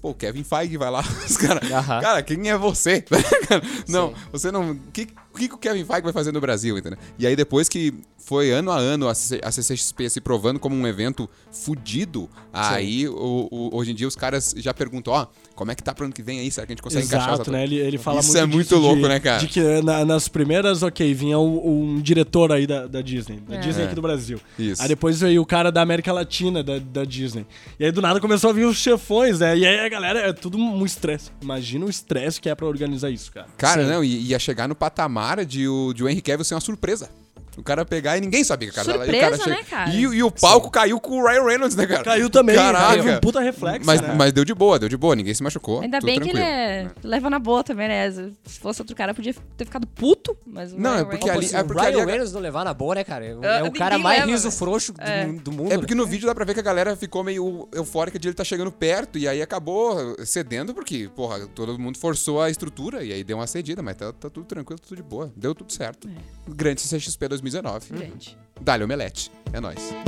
Pô, 0.00 0.14
Kevin 0.14 0.44
Feige 0.44 0.76
vai 0.76 0.90
lá. 0.90 1.00
Os 1.26 1.36
cara, 1.36 1.60
Aham. 1.72 2.00
cara, 2.00 2.22
quem 2.22 2.48
é 2.48 2.56
você? 2.56 3.04
não, 3.88 4.14
você 4.30 4.50
não. 4.52 4.76
Que, 4.92 5.08
que 5.38 5.48
que 5.48 5.54
o 5.54 5.58
Kevin 5.58 5.84
Feige 5.84 6.02
vai 6.02 6.12
fazer 6.12 6.32
no 6.32 6.40
Brasil, 6.40 6.76
entendeu? 6.76 6.98
E 7.18 7.26
aí 7.26 7.34
depois 7.36 7.68
que 7.68 7.94
foi 8.18 8.50
ano 8.50 8.70
a 8.70 8.76
ano 8.78 9.08
a 9.08 9.14
CC 9.14 9.40
a 9.42 9.50
CCXP 9.50 10.10
se 10.10 10.20
provando 10.20 10.58
como 10.60 10.74
um 10.76 10.86
evento 10.86 11.28
fudido, 11.50 12.28
aí 12.52 13.08
o- 13.08 13.48
o- 13.50 13.70
hoje 13.76 13.92
em 13.92 13.94
dia 13.94 14.06
os 14.08 14.16
caras 14.16 14.54
já 14.56 14.72
perguntam, 14.74 15.12
ó, 15.12 15.26
como 15.54 15.70
é 15.70 15.74
que 15.74 15.82
tá 15.82 15.94
pro 15.94 16.04
ano 16.04 16.12
que 16.14 16.22
vem 16.22 16.40
aí? 16.40 16.50
Será 16.50 16.66
que 16.66 16.72
a 16.72 16.74
gente 16.74 16.82
consegue 16.82 17.06
encaixar 17.06 17.28
os 17.30 17.34
Exato, 17.36 17.50
né? 17.50 17.62
Ele, 17.64 17.76
ele 17.76 17.98
fala 17.98 18.20
Isso 18.20 18.28
muito 18.32 18.38
é 18.42 18.46
muito 18.46 18.76
louco, 18.76 19.02
de- 19.02 19.08
né, 19.08 19.20
cara? 19.20 19.38
De 19.38 19.48
que 19.48 19.60
na- 19.82 20.04
nas 20.04 20.28
primeiras, 20.28 20.82
ok, 20.82 21.12
vinha 21.14 21.38
o- 21.38 21.82
um 21.82 22.00
diretor 22.00 22.52
aí 22.52 22.66
da, 22.66 22.86
da 22.86 23.00
Disney, 23.02 23.40
da 23.48 23.56
É. 23.56 23.58
Disney 23.58 23.82
É. 23.82 23.86
aqui 23.86 23.94
do 23.94 24.02
Brasil. 24.02 24.40
Isso. 24.58 24.80
Aí 24.82 24.88
depois 24.88 25.20
veio 25.20 25.42
o 25.42 25.46
cara 25.46 25.70
da 25.72 25.82
América 25.82 26.12
Latina, 26.12 26.62
da, 26.62 26.78
da 26.78 27.04
Disney. 27.04 27.46
E 27.78 27.84
aí 27.84 27.92
do 27.92 28.00
nada 28.00 28.20
começou 28.20 28.50
a 28.50 28.52
vir 28.52 28.64
os 28.66 28.76
chefões, 28.76 29.40
né? 29.40 29.56
E 29.58 29.66
aí 29.66 29.80
a 29.80 29.88
galera, 29.88 30.20
é 30.20 30.32
tudo 30.32 30.58
um 30.58 30.84
estresse. 30.84 31.30
Imagina 31.42 31.84
o 31.86 31.90
estresse 31.90 32.40
que 32.40 32.48
é 32.48 32.54
pra 32.54 32.66
organizar 32.66 33.10
isso, 33.10 33.32
cara. 33.32 33.48
Cara, 33.56 33.84
não, 33.86 34.02
e 34.04 34.28
ia 34.28 34.38
chegar 34.38 34.68
no 34.68 34.74
patamar 34.74 35.27
de 35.36 35.68
o, 35.68 35.92
de 35.92 36.04
Henry 36.04 36.20
Cavill 36.22 36.44
ser 36.44 36.54
uma 36.54 36.60
surpresa. 36.60 37.10
O 37.58 37.62
cara 37.64 37.84
pegar 37.84 38.16
e 38.16 38.20
ninguém 38.20 38.44
sabia 38.44 38.68
que 38.70 38.72
o 38.72 38.84
cara. 38.84 38.88
E 38.88 38.92
Surpresa, 38.98 39.38
cara 39.38 39.50
né, 39.50 39.64
cara? 39.68 39.90
E, 39.90 40.00
e 40.00 40.22
o 40.22 40.30
palco 40.30 40.70
caiu 40.70 41.00
com 41.00 41.20
o 41.20 41.26
Ryan 41.26 41.42
Reynolds, 41.44 41.74
né, 41.76 41.86
cara? 41.86 42.04
Caiu 42.04 42.30
também, 42.30 42.54
Caraca. 42.54 42.94
teve 42.94 43.10
um 43.10 43.20
puta 43.20 43.40
reflexo, 43.40 43.84
mas, 43.84 44.00
né? 44.00 44.14
mas 44.16 44.32
deu 44.32 44.44
de 44.44 44.54
boa, 44.54 44.78
deu 44.78 44.88
de 44.88 44.96
boa, 44.96 45.16
ninguém 45.16 45.34
se 45.34 45.42
machucou. 45.42 45.80
Ainda 45.80 45.98
bem 46.00 46.20
que 46.20 46.28
ele 46.30 46.38
tranquilo. 46.40 46.92
é... 47.04 47.06
leva 47.08 47.28
na 47.28 47.38
boa 47.38 47.64
também, 47.64 47.88
né? 47.88 48.10
Se 48.44 48.60
fosse 48.60 48.80
outro 48.80 48.94
cara, 48.94 49.12
podia 49.12 49.34
ter 49.56 49.64
ficado 49.64 49.86
puto, 49.88 50.36
mas... 50.46 50.72
o 50.72 50.78
Não, 50.78 50.90
é 50.92 50.96
Ryan 50.98 51.04
porque 51.06 51.24
Reynolds- 51.26 51.54
ali- 51.54 51.62
se 51.62 51.68
porque 51.68 51.80
o 51.80 51.84
Ryan 51.84 51.96
ali 52.02 52.10
Reynolds 52.10 52.32
não 52.32 52.40
levar 52.40 52.64
na 52.64 52.72
boa, 52.74 52.94
né, 52.94 53.04
cara? 53.04 53.24
É 53.26 53.34
o- 53.34 53.44
é 53.44 53.62
o 53.64 53.72
cara 53.72 53.98
mais 53.98 54.20
leva, 54.20 54.30
riso 54.32 54.48
né? 54.48 54.54
frouxo 54.54 54.92
do, 54.92 55.00
É. 55.02 55.26
do 55.26 55.50
mundo. 55.52 55.72
É 55.72 55.78
porque 55.78 55.94
né? 55.94 56.00
no 56.00 56.06
vídeo 56.06 56.26
dá 56.26 56.34
pra 56.34 56.44
ver 56.44 56.54
que 56.54 56.60
a 56.60 56.62
galera 56.62 56.94
ficou 56.96 57.24
meio 57.24 57.68
eufórica 57.74 58.18
de 58.18 58.28
ele 58.28 58.34
tá 58.34 58.44
chegando 58.44 58.70
perto 58.70 59.18
e 59.18 59.26
aí 59.26 59.42
acabou 59.42 60.16
cedendo 60.24 60.72
porque, 60.72 61.10
porra, 61.16 61.46
todo 61.48 61.76
mundo 61.78 61.98
forçou 61.98 62.40
a 62.40 62.50
estrutura 62.50 63.02
e 63.02 63.12
aí 63.12 63.24
deu 63.24 63.36
uma 63.36 63.46
cedida, 63.46 63.82
mas 63.82 63.96
tá, 63.96 64.12
tá 64.12 64.30
tudo 64.30 64.46
tranquilo, 64.46 64.78
tudo 64.80 64.96
de 64.96 65.02
boa. 65.02 65.32
Deu 65.36 65.54
tudo 65.54 65.72
certo. 65.72 66.08
Grande 66.48 66.80
CCXP 66.80 67.28
2019. 67.50 67.98
Gente. 67.98 68.38
Dá-lhe 68.60 68.84
omelete. 68.84 69.30
É 69.52 69.60
nóis. 69.60 70.07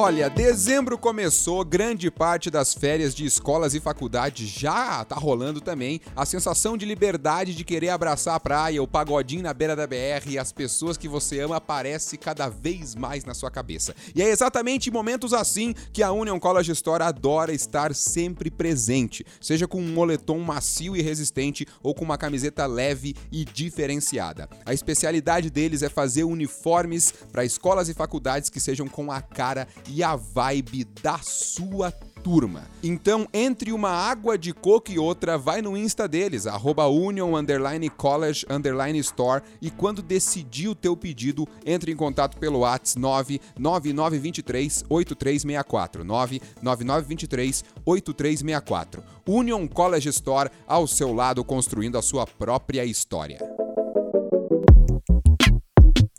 Olha, 0.00 0.30
dezembro 0.30 0.96
começou, 0.96 1.64
grande 1.64 2.08
parte 2.08 2.52
das 2.52 2.72
férias 2.72 3.12
de 3.12 3.26
escolas 3.26 3.74
e 3.74 3.80
faculdades 3.80 4.48
já 4.48 5.04
tá 5.04 5.16
rolando 5.16 5.60
também. 5.60 6.00
A 6.14 6.24
sensação 6.24 6.76
de 6.76 6.86
liberdade 6.86 7.52
de 7.52 7.64
querer 7.64 7.88
abraçar 7.88 8.36
a 8.36 8.38
praia, 8.38 8.80
o 8.80 8.86
pagodinho 8.86 9.42
na 9.42 9.52
beira 9.52 9.74
da 9.74 9.88
BR 9.88 10.28
e 10.28 10.38
as 10.38 10.52
pessoas 10.52 10.96
que 10.96 11.08
você 11.08 11.40
ama 11.40 11.56
aparece 11.56 12.16
cada 12.16 12.48
vez 12.48 12.94
mais 12.94 13.24
na 13.24 13.34
sua 13.34 13.50
cabeça. 13.50 13.92
E 14.14 14.22
é 14.22 14.28
exatamente 14.28 14.88
em 14.88 14.92
momentos 14.92 15.32
assim 15.32 15.74
que 15.92 16.00
a 16.00 16.12
Union 16.12 16.38
College 16.38 16.70
Store 16.70 17.02
adora 17.02 17.52
estar 17.52 17.92
sempre 17.92 18.52
presente, 18.52 19.26
seja 19.40 19.66
com 19.66 19.80
um 19.80 19.92
moletom 19.92 20.38
macio 20.38 20.94
e 20.94 21.02
resistente 21.02 21.66
ou 21.82 21.92
com 21.92 22.04
uma 22.04 22.16
camiseta 22.16 22.66
leve 22.66 23.16
e 23.32 23.44
diferenciada. 23.44 24.48
A 24.64 24.72
especialidade 24.72 25.50
deles 25.50 25.82
é 25.82 25.88
fazer 25.88 26.22
uniformes 26.22 27.12
para 27.32 27.44
escolas 27.44 27.88
e 27.88 27.94
faculdades 27.94 28.48
que 28.48 28.60
sejam 28.60 28.86
com 28.86 29.10
a 29.10 29.20
cara 29.20 29.66
e 29.88 30.02
a 30.02 30.16
vibe 30.16 30.84
da 31.02 31.18
sua 31.18 31.90
turma. 32.18 32.64
Então, 32.82 33.26
entre 33.32 33.72
uma 33.72 33.90
água 33.90 34.36
de 34.36 34.52
coco 34.52 34.90
e 34.90 34.98
outra, 34.98 35.38
vai 35.38 35.62
no 35.62 35.76
Insta 35.76 36.06
deles, 36.06 36.46
arroba 36.46 36.86
Union 36.86 37.34
underline 37.36 37.88
College 37.90 38.44
underline 38.50 38.98
Store 38.98 39.42
e 39.62 39.70
quando 39.70 40.02
decidir 40.02 40.68
o 40.68 40.74
teu 40.74 40.96
pedido, 40.96 41.46
entre 41.64 41.92
em 41.92 41.96
contato 41.96 42.36
pelo 42.36 42.60
WhatsApp 42.60 43.40
99923 43.58 44.84
8364 44.88 46.04
99923 46.04 47.64
8364. 47.84 49.02
Union 49.26 49.66
College 49.66 50.08
Store 50.10 50.50
ao 50.66 50.86
seu 50.86 51.12
lado 51.12 51.44
construindo 51.44 51.98
a 51.98 52.02
sua 52.02 52.26
própria 52.26 52.84
história. 52.84 53.38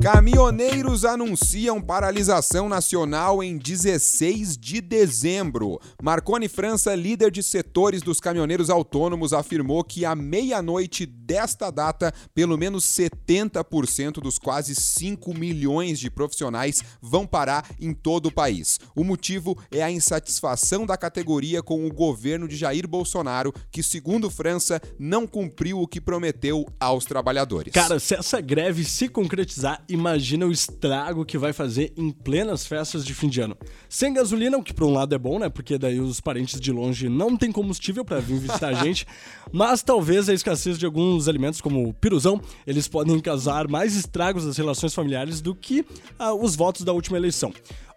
Caminhoneiros 0.01 1.03
anunciam 1.03 1.81
paralisação 1.81 2.69
nacional 2.69 3.43
em 3.43 3.57
16 3.57 4.57
de 4.57 4.79
dezembro. 4.79 5.77
Marconi 6.01 6.47
França, 6.47 6.95
líder 6.95 7.29
de 7.29 7.43
setores 7.43 8.01
dos 8.01 8.21
caminhoneiros 8.21 8.69
autônomos, 8.69 9.33
afirmou 9.33 9.83
que 9.83 10.05
à 10.05 10.15
meia-noite 10.15 11.05
desta 11.05 11.69
data, 11.69 12.13
pelo 12.33 12.57
menos 12.57 12.85
70% 12.85 14.21
dos 14.21 14.39
quase 14.39 14.73
5 14.73 15.33
milhões 15.33 15.99
de 15.99 16.09
profissionais 16.09 16.81
vão 17.01 17.27
parar 17.27 17.69
em 17.77 17.93
todo 17.93 18.27
o 18.27 18.31
país. 18.31 18.79
O 18.95 19.03
motivo 19.03 19.57
é 19.69 19.83
a 19.83 19.91
insatisfação 19.91 20.85
da 20.85 20.95
categoria 20.95 21.61
com 21.61 21.85
o 21.85 21.93
governo 21.93 22.47
de 22.47 22.55
Jair 22.55 22.87
Bolsonaro, 22.87 23.53
que, 23.69 23.83
segundo 23.83 24.29
França, 24.29 24.81
não 24.97 25.27
cumpriu 25.27 25.81
o 25.81 25.87
que 25.87 25.99
prometeu 25.99 26.65
aos 26.79 27.03
trabalhadores. 27.03 27.73
Cara, 27.73 27.99
se 27.99 28.15
essa 28.15 28.39
greve 28.39 28.85
se 28.85 29.09
concretizar, 29.09 29.83
imagina 29.89 30.45
o 30.45 30.51
estrago 30.51 31.25
que 31.25 31.37
vai 31.37 31.51
fazer 31.51 31.91
em 31.97 32.11
plenas 32.11 32.65
festas 32.65 33.03
de 33.03 33.13
fim 33.13 33.27
de 33.27 33.41
ano. 33.41 33.57
Sem 33.89 34.13
gasolina, 34.13 34.57
o 34.57 34.63
que 34.63 34.73
por 34.73 34.85
um 34.85 34.93
lado 34.93 35.13
é 35.13 35.17
bom, 35.17 35.39
né? 35.39 35.49
Porque 35.49 35.77
daí 35.77 35.99
os 35.99 36.21
parentes 36.21 36.59
de 36.59 36.71
longe 36.71 37.09
não 37.09 37.35
têm 37.35 37.51
combustível 37.51 38.05
para 38.05 38.19
vir 38.19 38.37
visitar 38.39 38.69
a 38.69 38.73
gente. 38.83 39.05
Mas 39.51 39.81
talvez 39.81 40.29
a 40.29 40.33
escassez 40.33 40.77
de 40.77 40.85
alguns 40.85 41.27
alimentos, 41.27 41.59
como 41.59 41.89
o 41.89 41.93
piruzão, 41.93 42.39
eles 42.65 42.87
podem 42.87 43.19
causar 43.19 43.67
mais 43.67 43.95
estragos 43.95 44.45
nas 44.45 44.57
relações 44.57 44.93
familiares 44.93 45.41
do 45.41 45.55
que 45.55 45.85
ah, 46.17 46.33
os 46.33 46.55
votos 46.55 46.83
da 46.83 46.93
última 46.93 47.17
eleição. 47.17 47.51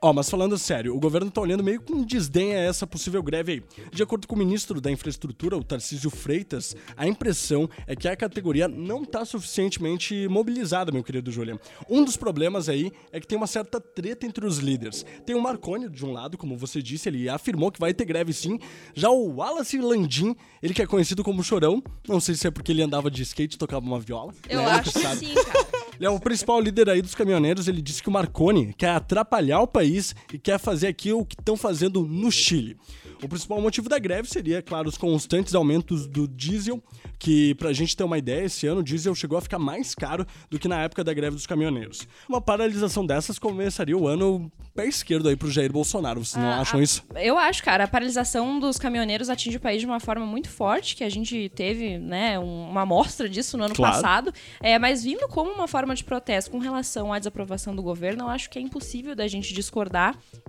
Ó, 0.05 0.13
mas 0.13 0.29
falando 0.29 0.59
sério, 0.59 0.97
o 0.97 0.99
governo 0.99 1.31
tá 1.31 1.41
olhando 1.41 1.63
meio 1.63 1.81
com 1.81 2.03
desdém 2.03 2.57
a 2.57 2.59
essa 2.59 2.85
possível 2.85 3.23
greve 3.23 3.53
aí. 3.53 3.63
De 3.93 4.03
acordo 4.03 4.27
com 4.27 4.35
o 4.35 4.39
ministro 4.39 4.81
da 4.81 4.91
Infraestrutura, 4.91 5.57
o 5.57 5.63
Tarcísio 5.63 6.11
Freitas, 6.11 6.75
a 6.97 7.07
impressão 7.07 7.71
é 7.87 7.95
que 7.95 8.09
a 8.09 8.17
categoria 8.17 8.67
não 8.67 9.05
tá 9.05 9.25
suficientemente 9.25 10.27
mobilizada, 10.27 10.91
meu 10.91 11.05
querido 11.05 11.31
Julian. 11.31 11.57
Um 11.89 12.05
dos 12.05 12.17
problemas 12.17 12.69
aí 12.69 12.91
é 13.13 13.21
que 13.21 13.29
tem 13.29 13.39
uma 13.39 13.47
certa 13.47 13.81
treta 13.81 14.27
entre 14.27 14.45
os 14.45 14.59
líderes. 14.59 15.07
Tem 15.25 15.37
o 15.37 15.41
Marconi 15.41 15.89
de 15.89 16.05
um 16.05 16.13
lado, 16.13 16.37
como 16.37 16.57
você 16.57 16.83
disse, 16.83 17.09
ele 17.09 17.29
afirmou 17.29 17.71
que 17.71 17.79
vai 17.79 17.95
ter 17.95 18.05
greve 18.05 18.33
sim. 18.33 18.59
Já 18.95 19.09
o 19.09 19.37
Wallace 19.37 19.79
Landim, 19.79 20.35
ele 20.61 20.75
que 20.75 20.83
é 20.83 20.87
conhecido 20.87 21.23
como 21.23 21.45
Chorão, 21.45 21.81
não 22.09 22.19
sei 22.19 22.35
se 22.35 22.49
é 22.49 22.51
porque 22.51 22.73
ele 22.73 22.83
andava 22.83 23.09
de 23.09 23.23
skate 23.23 23.55
e 23.55 23.59
tocava 23.59 23.87
uma 23.87 24.01
viola. 24.01 24.35
Eu 24.49 24.63
né, 24.63 24.67
acho 24.67 24.93
que 24.93 24.99
sim, 24.99 25.33
cara. 25.33 25.83
Ele 26.03 26.09
é 26.09 26.11
o 26.11 26.19
principal 26.19 26.61
líder 26.61 26.91
aí 26.91 27.01
dos 27.01 27.15
caminhoneiros. 27.15 27.69
Ele 27.69 27.81
disse 27.81 28.03
que 28.03 28.09
o 28.09 28.13
Marconi 28.13 28.75
quer 28.77 28.91
atrapalhar 28.91 29.61
o 29.61 29.69
país 29.69 29.92
e 30.33 30.39
quer 30.39 30.59
fazer 30.59 30.87
aqui 30.89 31.13
o 31.13 31.25
que 31.25 31.35
estão 31.39 31.57
fazendo 31.57 32.07
no 32.07 32.31
Chile. 32.31 32.77
O 33.23 33.29
principal 33.29 33.61
motivo 33.61 33.89
da 33.89 33.99
greve 33.99 34.29
seria, 34.29 34.61
claro, 34.61 34.89
os 34.89 34.97
constantes 34.99 35.55
aumentos 35.55 36.07
do 36.07 36.27
diesel, 36.27 36.83
que 37.19 37.55
pra 37.55 37.73
gente 37.73 37.97
ter 37.97 38.03
uma 38.03 38.19
ideia, 38.19 38.45
esse 38.47 38.67
ano 38.67 38.81
o 38.81 38.83
diesel 38.83 39.15
chegou 39.15 39.39
a 39.39 39.41
ficar 39.41 39.59
mais 39.59 39.95
caro 39.95 40.27
do 40.51 40.59
que 40.59 40.67
na 40.67 40.83
época 40.83 41.05
da 41.05 41.15
greve 41.15 41.37
dos 41.37 41.47
caminhoneiros. 41.47 42.07
Uma 42.29 42.41
paralisação 42.41 43.07
dessas 43.07 43.39
começaria 43.39 43.97
o 43.97 44.09
ano 44.09 44.51
pé 44.75 44.87
esquerdo 44.89 45.29
aí 45.29 45.37
pro 45.37 45.51
Jair 45.51 45.71
Bolsonaro, 45.71 46.25
vocês 46.25 46.43
não 46.43 46.51
Ah, 46.51 46.61
acham 46.61 46.81
a- 46.81 46.83
isso? 46.83 47.05
Eu 47.15 47.39
acho, 47.39 47.63
cara, 47.63 47.85
a 47.85 47.89
paralisação 47.89 48.59
dos 48.59 48.79
caminhoneiros 48.79 49.29
atinge 49.29 49.59
o 49.59 49.61
país 49.61 49.81
de 49.81 49.87
uma 49.87 50.01
forma 50.01 50.25
muito 50.27 50.49
forte, 50.49 50.97
que 50.97 51.05
a 51.05 51.11
gente 51.11 51.49
teve, 51.55 51.99
né, 51.99 52.39
um- 52.39 52.71
uma 52.71 52.81
amostra 52.83 53.29
disso 53.29 53.57
no 53.59 53.65
ano 53.65 53.75
Claro. 53.75 53.95
passado. 53.97 54.33
É, 54.61 54.79
mas 54.79 55.05
vindo 55.05 55.29
como 55.29 55.51
uma 55.53 55.69
forma 55.69 55.95
de 55.95 56.03
protesto 56.03 56.51
com 56.51 56.59
relação 56.59 57.13
à 57.13 57.19
desaprovação 57.19 57.77
do 57.77 57.83
governo, 57.83 58.25
eu 58.25 58.29
acho 58.29 58.49
que 58.51 58.59
é 58.59 58.63
impossível 58.63 59.15
da 59.15 59.29
gente 59.29 59.53
discordar. 59.55 59.82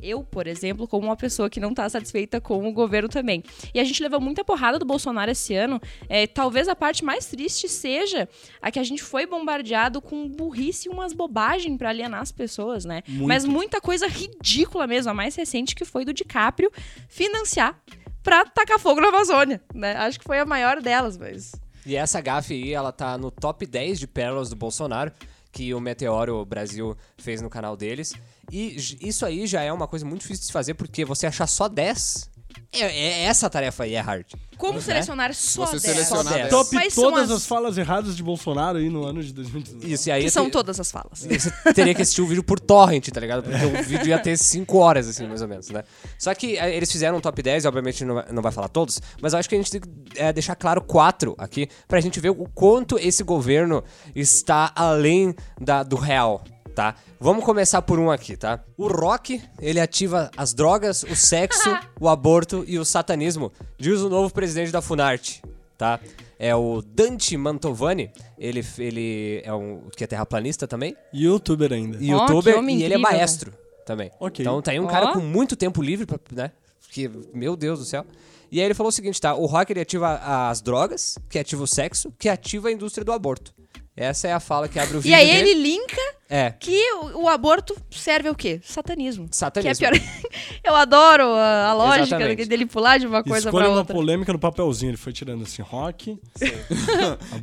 Eu, 0.01 0.23
por 0.23 0.47
exemplo, 0.47 0.87
como 0.87 1.07
uma 1.07 1.15
pessoa 1.15 1.49
que 1.49 1.59
não 1.59 1.73
tá 1.73 1.87
satisfeita 1.87 2.41
com 2.41 2.67
o 2.67 2.73
governo 2.73 3.07
também. 3.07 3.43
E 3.73 3.79
a 3.79 3.83
gente 3.83 4.01
levou 4.03 4.19
muita 4.19 4.43
porrada 4.43 4.77
do 4.77 4.85
Bolsonaro 4.85 5.31
esse 5.31 5.55
ano. 5.55 5.81
É, 6.09 6.27
talvez 6.27 6.67
a 6.67 6.75
parte 6.75 7.03
mais 7.03 7.25
triste 7.25 7.69
seja 7.69 8.27
a 8.61 8.69
que 8.69 8.79
a 8.79 8.83
gente 8.83 9.01
foi 9.01 9.25
bombardeado 9.25 10.01
com 10.01 10.27
burrice 10.27 10.87
e 10.87 10.91
umas 10.91 11.13
bobagens 11.13 11.77
pra 11.77 11.89
alienar 11.89 12.21
as 12.21 12.31
pessoas, 12.31 12.85
né? 12.85 13.03
Muito. 13.07 13.27
Mas 13.27 13.45
muita 13.45 13.79
coisa 13.79 14.07
ridícula 14.07 14.87
mesmo. 14.87 15.11
A 15.11 15.13
mais 15.13 15.35
recente 15.35 15.75
que 15.75 15.85
foi 15.85 16.05
do 16.05 16.13
DiCaprio 16.13 16.71
financiar 17.07 17.81
pra 18.21 18.45
tacar 18.45 18.79
fogo 18.79 19.01
na 19.01 19.09
Amazônia, 19.09 19.61
né? 19.73 19.95
Acho 19.97 20.19
que 20.19 20.25
foi 20.25 20.39
a 20.39 20.45
maior 20.45 20.81
delas, 20.81 21.17
mas... 21.17 21.51
E 21.85 21.95
essa 21.95 22.21
gafe 22.21 22.53
aí, 22.53 22.73
ela 22.73 22.93
tá 22.93 23.17
no 23.17 23.29
top 23.29 23.65
10 23.65 23.99
de 23.99 24.07
pérolas 24.07 24.49
do 24.49 24.55
Bolsonaro, 24.55 25.11
que 25.51 25.73
o 25.73 25.79
Meteoro 25.81 26.45
Brasil 26.45 26.97
fez 27.17 27.41
no 27.41 27.49
canal 27.49 27.75
deles. 27.75 28.13
E 28.51 28.75
isso 29.01 29.25
aí 29.25 29.47
já 29.47 29.61
é 29.61 29.71
uma 29.73 29.87
coisa 29.87 30.05
muito 30.05 30.21
difícil 30.21 30.41
de 30.41 30.45
se 30.47 30.51
fazer, 30.51 30.73
porque 30.75 31.03
você 31.05 31.25
achar 31.25 31.47
só 31.47 31.67
10, 31.67 32.29
é, 32.71 32.79
é- 32.81 33.23
essa 33.23 33.49
tarefa 33.49 33.83
aí 33.83 33.95
é 33.95 33.99
hard. 33.99 34.25
Como 34.57 34.75
Né? 34.75 34.81
selecionar 34.81 35.33
só 35.33 35.65
Você 35.65 35.71
10? 35.79 35.81
selecionar 35.81 36.23
Só 36.23 36.29
dez. 36.29 36.41
10. 36.43 36.49
Top 36.49 36.69
Quais 36.69 36.95
todas 36.95 37.31
as- 37.31 37.37
as... 37.37 37.45
falas 37.45 37.77
erradas 37.77 38.15
de 38.15 38.21
Bolsonaro 38.23 38.77
aí 38.77 38.89
no 38.89 39.03
ano 39.05 39.23
de 39.23 39.33
2019. 39.33 39.91
Isso, 39.91 40.07
e 40.07 40.11
aí 40.11 40.23
Que 40.23 40.29
são 40.29 40.45
te- 40.45 40.51
todas 40.51 40.79
as 40.79 40.91
falas. 40.91 41.25
Você 41.27 41.73
teria 41.73 41.93
que 41.95 42.01
assistir 42.01 42.21
o 42.21 42.27
vídeo 42.27 42.43
por 42.43 42.59
torrent, 42.59 43.09
tá 43.09 43.19
ligado? 43.19 43.43
Porque 43.43 43.65
o 43.65 43.83
vídeo 43.83 44.07
ia 44.07 44.19
ter 44.19 44.37
5 44.37 44.77
horas, 44.77 45.07
assim, 45.07 45.27
mais 45.27 45.41
ou 45.41 45.47
menos, 45.47 45.69
né? 45.69 45.83
Só 46.19 46.33
que 46.35 46.57
eh, 46.57 46.75
eles 46.75 46.91
fizeram 46.91 47.17
um 47.17 47.21
top 47.21 47.41
10, 47.41 47.65
obviamente 47.65 48.05
não 48.05 48.15
vai, 48.15 48.31
não 48.31 48.41
vai 48.41 48.51
falar 48.51 48.67
todos, 48.69 49.01
mas 49.21 49.33
eu 49.33 49.39
acho 49.39 49.49
que 49.49 49.55
a 49.55 49.57
gente 49.57 49.71
tem 49.71 49.81
que 49.81 49.89
eh, 50.15 50.31
deixar 50.31 50.55
claro 50.55 50.81
quatro 50.81 51.33
aqui, 51.37 51.67
pra 51.87 51.99
gente 51.99 52.19
ver 52.19 52.29
o 52.29 52.47
quanto 52.53 52.97
esse 52.99 53.23
governo 53.23 53.83
está 54.15 54.71
além 54.75 55.35
da, 55.59 55.81
do 55.83 55.95
real, 55.97 56.43
tá? 56.73 56.95
Vamos 57.19 57.45
começar 57.45 57.81
por 57.81 57.99
um 57.99 58.11
aqui, 58.11 58.35
tá? 58.35 58.63
O 58.77 58.87
rock, 58.87 59.41
ele 59.61 59.79
ativa 59.79 60.29
as 60.35 60.53
drogas, 60.53 61.03
o 61.03 61.15
sexo, 61.15 61.69
o 61.99 62.09
aborto 62.09 62.63
e 62.67 62.77
o 62.77 62.85
satanismo, 62.85 63.51
diz 63.77 64.01
o 64.01 64.09
novo 64.09 64.33
presidente 64.33 64.71
da 64.71 64.81
Funarte, 64.81 65.41
tá? 65.77 65.99
É 66.37 66.53
o 66.55 66.81
Dante 66.81 67.37
Mantovani, 67.37 68.11
ele, 68.37 68.65
ele 68.77 69.41
é 69.45 69.53
um 69.53 69.83
que 69.95 70.03
é 70.03 70.07
terraplanista 70.07 70.67
também, 70.67 70.95
Youtuber 71.13 71.71
ainda. 71.71 71.97
e 72.01 72.09
youtuber 72.09 72.57
homem 72.57 72.79
e 72.79 72.83
ele 72.83 72.95
é 72.95 72.97
maestro 72.97 73.53
também. 73.85 74.11
Ok. 74.19 74.43
Então 74.43 74.61
tá 74.61 74.71
aí 74.71 74.79
um 74.79 74.85
Ó. 74.85 74.87
cara 74.87 75.13
com 75.13 75.19
muito 75.19 75.55
tempo 75.55 75.81
livre, 75.81 76.05
pra, 76.05 76.19
né? 76.31 76.51
Que, 76.89 77.09
meu 77.33 77.55
Deus 77.55 77.79
do 77.79 77.85
céu. 77.85 78.05
E 78.51 78.59
aí 78.59 78.65
ele 78.65 78.73
falou 78.73 78.89
o 78.89 78.91
seguinte, 78.91 79.19
tá? 79.19 79.33
O 79.33 79.45
rock 79.45 79.71
ele 79.73 79.79
ativa 79.79 80.15
as 80.49 80.61
drogas, 80.61 81.17
que 81.27 81.39
ativa 81.39 81.63
o 81.63 81.67
sexo, 81.67 82.13
que 82.19 82.29
ativa 82.29 82.67
a 82.67 82.71
indústria 82.71 83.03
do 83.03 83.11
aborto. 83.11 83.53
Essa 83.95 84.27
é 84.27 84.33
a 84.33 84.39
fala 84.39 84.67
que 84.67 84.79
abre 84.79 84.97
o 84.97 84.99
E 84.99 85.03
vídeo 85.03 85.15
aí 85.17 85.27
dele. 85.27 85.49
ele 85.51 85.61
linka 85.61 86.01
É. 86.27 86.49
que 86.59 86.75
o, 86.93 87.25
o 87.25 87.29
aborto 87.29 87.75
serve 87.91 88.27
ao 88.27 88.33
quê? 88.33 88.59
Satanismo. 88.63 89.27
Satanismo. 89.29 89.75
Que 89.79 89.85
é 89.85 89.91
pior. 89.91 90.07
Eu 90.63 90.73
adoro 90.75 91.23
a, 91.25 91.67
a 91.67 91.73
lógica 91.73 92.15
Exatamente. 92.17 92.45
dele 92.45 92.65
pular 92.65 92.97
de 92.97 93.05
uma 93.05 93.21
coisa 93.23 93.49
Escolha 93.49 93.65
pra 93.65 93.71
uma 93.71 93.79
outra. 93.81 93.93
polêmica 93.93 94.33
no 94.33 94.39
papelzinho. 94.39 94.89
Ele 94.89 94.97
foi 94.97 95.13
tirando 95.13 95.43
assim, 95.43 95.61
rock. 95.61 96.17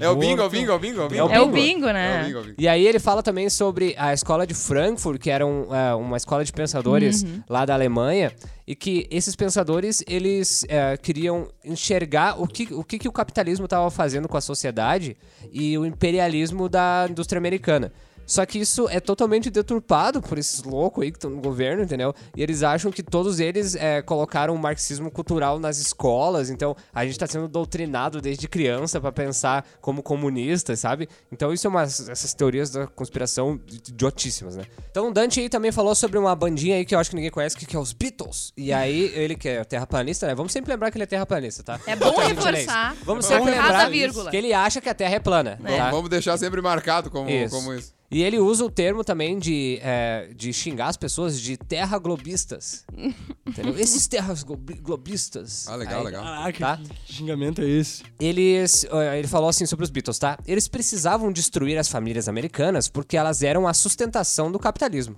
É 0.00 0.08
o 0.08 0.16
bingo, 0.16 0.42
é 0.42 0.44
o 0.44 0.50
bingo, 0.50 0.72
é 0.72 0.74
o 0.74 0.78
bingo, 0.78 1.00
é 1.02 1.04
o 1.04 1.08
bingo. 1.08 1.20
É 1.20 1.24
o 1.24 1.30
É 1.32 1.40
o 1.40 1.46
bingo. 1.46 1.52
bingo, 1.54 1.86
É 1.86 1.90
o 1.90 1.92
né? 1.92 2.22
bingo, 2.24 2.38
é 2.38 2.40
o 2.40 2.44
bingo. 2.44 2.56
E 2.58 2.66
aí 2.68 2.86
ele 2.86 2.98
fala 2.98 3.22
também 3.22 3.48
sobre 3.48 3.94
a 3.96 4.12
escola 4.12 4.46
de 4.46 4.54
Frankfurt, 4.54 5.20
que 5.20 5.30
era 5.30 5.46
um, 5.46 5.72
é, 5.74 5.94
uma 5.94 6.16
escola 6.16 6.44
de 6.44 6.52
pensadores 6.52 7.22
Uhum. 7.22 7.42
lá 7.48 7.64
da 7.64 7.74
Alemanha, 7.74 8.32
e 8.70 8.74
que 8.76 9.08
esses 9.10 9.34
pensadores, 9.34 10.00
eles 10.06 10.64
é, 10.68 10.96
queriam 10.96 11.48
enxergar 11.64 12.40
o 12.40 12.46
que 12.46 12.72
o, 12.72 12.84
que, 12.84 13.00
que 13.00 13.08
o 13.08 13.12
capitalismo 13.12 13.64
estava 13.64 13.90
fazendo 13.90 14.28
com 14.28 14.36
a 14.36 14.40
sociedade 14.40 15.16
e 15.52 15.76
o 15.76 15.84
imperialismo 15.84 16.68
da 16.68 17.08
indústria 17.10 17.38
americana. 17.38 17.92
Só 18.30 18.46
que 18.46 18.60
isso 18.60 18.88
é 18.88 19.00
totalmente 19.00 19.50
deturpado 19.50 20.22
por 20.22 20.38
esses 20.38 20.62
loucos 20.62 21.02
aí 21.02 21.10
que 21.10 21.16
estão 21.16 21.32
no 21.32 21.40
governo, 21.40 21.82
entendeu? 21.82 22.14
E 22.36 22.40
eles 22.40 22.62
acham 22.62 22.92
que 22.92 23.02
todos 23.02 23.40
eles 23.40 23.74
é, 23.74 24.02
colocaram 24.02 24.54
o 24.54 24.58
marxismo 24.58 25.10
cultural 25.10 25.58
nas 25.58 25.78
escolas, 25.78 26.48
então 26.48 26.76
a 26.94 27.04
gente 27.04 27.18
tá 27.18 27.26
sendo 27.26 27.48
doutrinado 27.48 28.20
desde 28.20 28.46
criança 28.46 29.00
pra 29.00 29.10
pensar 29.10 29.66
como 29.80 30.00
comunista, 30.00 30.76
sabe? 30.76 31.08
Então 31.32 31.52
isso 31.52 31.66
é 31.66 31.70
umas 31.70 32.08
essas 32.08 32.32
teorias 32.32 32.70
da 32.70 32.86
conspiração 32.86 33.58
idiotíssimas, 33.66 34.54
né? 34.54 34.64
Então 34.92 35.08
o 35.08 35.12
Dante 35.12 35.40
aí 35.40 35.48
também 35.48 35.72
falou 35.72 35.96
sobre 35.96 36.16
uma 36.16 36.36
bandinha 36.36 36.76
aí 36.76 36.84
que 36.84 36.94
eu 36.94 37.00
acho 37.00 37.10
que 37.10 37.16
ninguém 37.16 37.32
conhece, 37.32 37.56
que, 37.56 37.66
que 37.66 37.74
é 37.74 37.80
os 37.80 37.92
Beatles. 37.92 38.52
E 38.56 38.72
aí 38.72 39.10
ele 39.12 39.34
que 39.34 39.48
é 39.48 39.64
terraplanista, 39.64 40.28
né? 40.28 40.36
Vamos 40.36 40.52
sempre 40.52 40.70
lembrar 40.72 40.92
que 40.92 40.96
ele 40.96 41.02
é 41.02 41.06
terraplanista, 41.08 41.64
tá? 41.64 41.80
É 41.84 41.96
bom 41.96 42.16
reforçar. 42.16 42.94
Vamos 43.02 43.24
É 43.28 43.36
sempre 43.36 43.50
lembrar 43.50 43.90
que 44.30 44.36
ele 44.36 44.52
acha 44.52 44.80
que 44.80 44.88
a 44.88 44.94
Terra 44.94 45.16
é 45.16 45.18
plana, 45.18 45.58
É. 45.64 45.76
tá? 45.78 45.90
Vamos 45.90 46.08
deixar 46.08 46.38
sempre 46.38 46.62
marcado 46.62 47.10
como 47.10 47.28
Isso. 47.28 47.56
como 47.56 47.74
isso. 47.74 47.98
E 48.10 48.24
ele 48.24 48.40
usa 48.40 48.64
o 48.64 48.70
termo 48.70 49.04
também 49.04 49.38
de, 49.38 49.78
é, 49.82 50.30
de 50.34 50.52
xingar 50.52 50.88
as 50.88 50.96
pessoas 50.96 51.40
de 51.40 51.56
terra 51.56 51.96
globistas. 51.96 52.84
Entendeu? 53.46 53.78
Esses 53.78 54.06
terras 54.08 54.42
globi- 54.42 54.74
globistas. 54.82 55.68
Ah, 55.68 55.76
legal, 55.76 56.00
Aí, 56.00 56.04
legal. 56.06 56.24
Caraca, 56.24 56.58
Tá. 56.58 56.76
que, 57.06 57.12
xingamento 57.12 57.60
é 57.62 57.68
esse? 57.68 58.02
Eles, 58.18 58.84
ele 59.16 59.28
falou 59.28 59.48
assim 59.48 59.64
sobre 59.64 59.84
os 59.84 59.90
Beatles, 59.90 60.18
tá? 60.18 60.36
Eles 60.44 60.66
precisavam 60.66 61.30
destruir 61.30 61.78
as 61.78 61.88
famílias 61.88 62.28
americanas 62.28 62.88
porque 62.88 63.16
elas 63.16 63.42
eram 63.44 63.68
a 63.68 63.72
sustentação 63.74 64.50
do 64.50 64.58
capitalismo. 64.58 65.14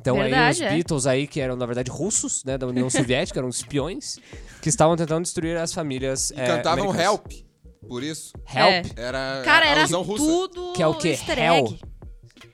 Então 0.00 0.16
aí 0.20 0.30
Verdade, 0.30 0.54
os 0.58 0.60
é. 0.62 0.70
Beatles 0.74 1.06
aí, 1.06 1.26
que 1.26 1.40
eram 1.40 1.56
na 1.56 1.66
verdade 1.66 1.90
russos, 1.90 2.44
né, 2.44 2.56
da 2.56 2.66
União 2.68 2.88
Soviética, 2.88 3.40
eram 3.40 3.48
espiões, 3.48 4.18
que 4.62 4.68
estavam 4.68 4.96
tentando 4.96 5.22
destruir 5.24 5.56
as 5.56 5.72
famílias 5.72 6.30
E 6.30 6.34
eh, 6.38 6.46
cantavam 6.46 6.90
americanas. 6.90 7.12
Help. 7.26 7.47
Por 7.88 8.02
isso. 8.02 8.32
Help, 8.46 8.86
Era 8.98 9.42
Cara, 9.44 9.66
a 9.66 9.68
era 9.70 9.88
tudo 9.88 10.72
que 10.74 10.82
é 10.82 10.86
o 10.86 10.94
quê? 10.94 11.08
easter 11.10 11.38
Hell. 11.38 11.54
egg. 11.66 11.80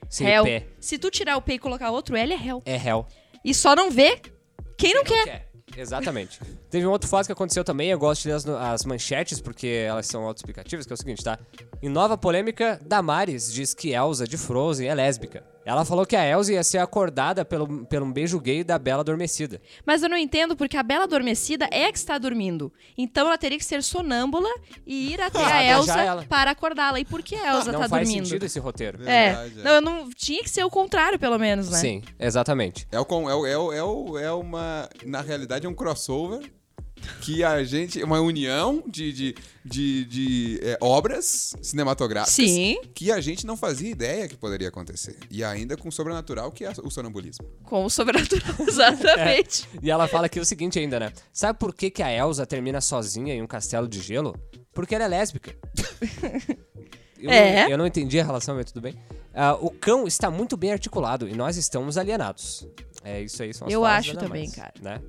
sem 0.08 0.26
Hell. 0.28 0.44
pé. 0.44 0.66
Se 0.80 0.96
tu 0.98 1.10
tirar 1.10 1.36
o 1.36 1.42
P 1.42 1.54
e 1.54 1.58
colocar 1.58 1.90
outro 1.90 2.16
L, 2.16 2.32
é 2.32 2.36
Hell. 2.46 2.62
É 2.64 2.76
Hell. 2.76 3.06
E 3.44 3.52
só 3.52 3.74
não 3.74 3.90
vê 3.90 4.20
quem 4.78 4.94
não 4.94 5.02
quer. 5.04 5.24
quer. 5.24 5.50
Exatamente. 5.76 6.38
Teve 6.70 6.86
um 6.86 6.90
outro 6.90 7.08
fato 7.08 7.26
que 7.26 7.32
aconteceu 7.32 7.64
também, 7.64 7.88
eu 7.90 7.98
gosto 7.98 8.22
de 8.22 8.28
ler 8.28 8.34
as, 8.34 8.44
no- 8.44 8.56
as 8.56 8.84
manchetes 8.84 9.40
porque 9.40 9.66
elas 9.66 10.06
são 10.06 10.22
autoexplicativas, 10.24 10.86
que 10.86 10.92
é 10.92 10.94
o 10.94 10.96
seguinte, 10.96 11.22
tá? 11.24 11.38
Em 11.82 11.88
nova 11.88 12.16
polêmica, 12.16 12.80
Damares 12.84 13.52
diz 13.52 13.74
que 13.74 13.90
Elsa 13.92 14.26
de 14.26 14.36
Frozen 14.38 14.88
é 14.88 14.94
lésbica. 14.94 15.44
Ela 15.64 15.84
falou 15.84 16.04
que 16.04 16.14
a 16.14 16.24
Elsa 16.26 16.52
ia 16.52 16.62
ser 16.62 16.78
acordada 16.78 17.44
pelo, 17.44 17.86
pelo 17.86 18.04
um 18.04 18.12
beijo 18.12 18.38
gay 18.38 18.62
da 18.62 18.78
Bela 18.78 19.00
Adormecida. 19.00 19.60
Mas 19.86 20.02
eu 20.02 20.08
não 20.08 20.16
entendo 20.16 20.54
porque 20.56 20.76
a 20.76 20.82
Bela 20.82 21.04
Adormecida 21.04 21.66
é 21.70 21.86
a 21.86 21.92
que 21.92 21.98
está 21.98 22.18
dormindo. 22.18 22.72
Então 22.96 23.26
ela 23.26 23.38
teria 23.38 23.58
que 23.58 23.64
ser 23.64 23.82
sonâmbula 23.82 24.48
e 24.86 25.12
ir 25.12 25.20
até 25.20 25.42
a 25.42 25.64
Elsa 25.64 26.26
para 26.28 26.50
acordá-la. 26.50 27.00
E 27.00 27.04
por 27.04 27.22
que 27.22 27.34
a 27.34 27.54
Elsa 27.56 27.72
Não 27.72 27.80
tá 27.80 27.88
faz 27.88 28.06
dormindo? 28.06 28.26
sentido 28.26 28.44
esse 28.44 28.58
roteiro. 28.58 29.02
É. 29.08 29.30
Verdade, 29.34 29.60
é. 29.60 29.62
Não, 29.62 29.70
eu 29.72 29.80
não. 29.80 30.10
Tinha 30.10 30.42
que 30.42 30.50
ser 30.50 30.64
o 30.64 30.70
contrário, 30.70 31.18
pelo 31.18 31.38
menos, 31.38 31.70
né? 31.70 31.78
Sim, 31.78 32.02
exatamente. 32.18 32.86
É, 32.92 33.00
o, 33.00 33.06
é, 33.30 33.34
o, 33.34 33.46
é, 33.46 33.56
o, 33.56 33.72
é, 33.72 33.82
o, 33.82 34.18
é 34.18 34.32
uma. 34.32 34.88
Na 35.04 35.20
realidade, 35.20 35.66
é 35.66 35.68
um 35.68 35.74
crossover 35.74 36.42
que 37.20 37.42
a 37.44 37.62
gente. 37.64 38.02
Uma 38.02 38.20
união 38.20 38.82
de, 38.86 39.12
de, 39.12 39.34
de, 39.64 40.04
de, 40.04 40.60
é, 40.62 40.78
obras 40.80 41.54
cinematográficas 41.62 42.34
Sim, 42.34 42.80
que 42.94 43.10
a 43.10 43.20
gente 43.20 43.46
não 43.46 43.56
fazia 43.56 43.90
ideia 43.90 44.28
que 44.28 44.36
poderia 44.36 44.68
acontecer. 44.68 45.18
E 45.30 45.42
ainda 45.44 45.76
com 45.76 45.88
o 45.88 45.92
sobrenatural, 45.92 46.50
que 46.50 46.64
é 46.64 46.72
o 46.82 46.90
sonambulismo. 46.90 47.44
com 47.62 47.84
o 47.84 47.90
sobrenatural, 47.90 48.54
exatamente. 48.66 49.68
E 49.82 49.90
ela 49.90 50.08
fala 50.08 50.26
aqui 50.26 50.40
o 50.40 50.44
seguinte 50.44 50.78
ainda, 50.78 50.98
né? 51.00 51.12
Sabe 51.32 51.58
por 51.58 51.74
que, 51.74 51.90
que 51.90 52.02
a 52.02 52.12
Elsa 52.12 52.46
termina 52.46 52.80
sozinha 52.80 53.34
em 53.34 53.42
um 53.42 53.46
castelo 53.46 53.88
de 53.88 54.00
gelo? 54.00 54.34
Porque 54.72 54.94
ela 54.94 55.04
é 55.04 55.08
lésbica. 55.08 55.54
Eu, 57.18 57.30
É. 57.30 57.62
não, 57.64 57.70
eu 57.70 57.78
não 57.78 57.86
entendi 57.86 58.20
a 58.20 58.24
relação, 58.24 58.54
mas 58.54 58.66
tudo 58.66 58.82
bem. 58.82 58.94
Ah, 59.32 59.54
o 59.54 59.70
cão 59.70 60.06
está 60.06 60.30
muito 60.30 60.56
bem 60.56 60.72
articulado 60.72 61.28
e 61.28 61.34
nós 61.34 61.56
estamos 61.56 61.96
alienados. 61.96 62.66
É 63.02 63.22
isso 63.22 63.42
aí, 63.42 63.52
são 63.52 63.66
as 63.66 63.72
Eu 63.72 63.84
acho 63.84 64.14
também, 64.14 64.48
Damares, 64.48 64.54
cara. 64.54 64.72
Né? 64.80 65.00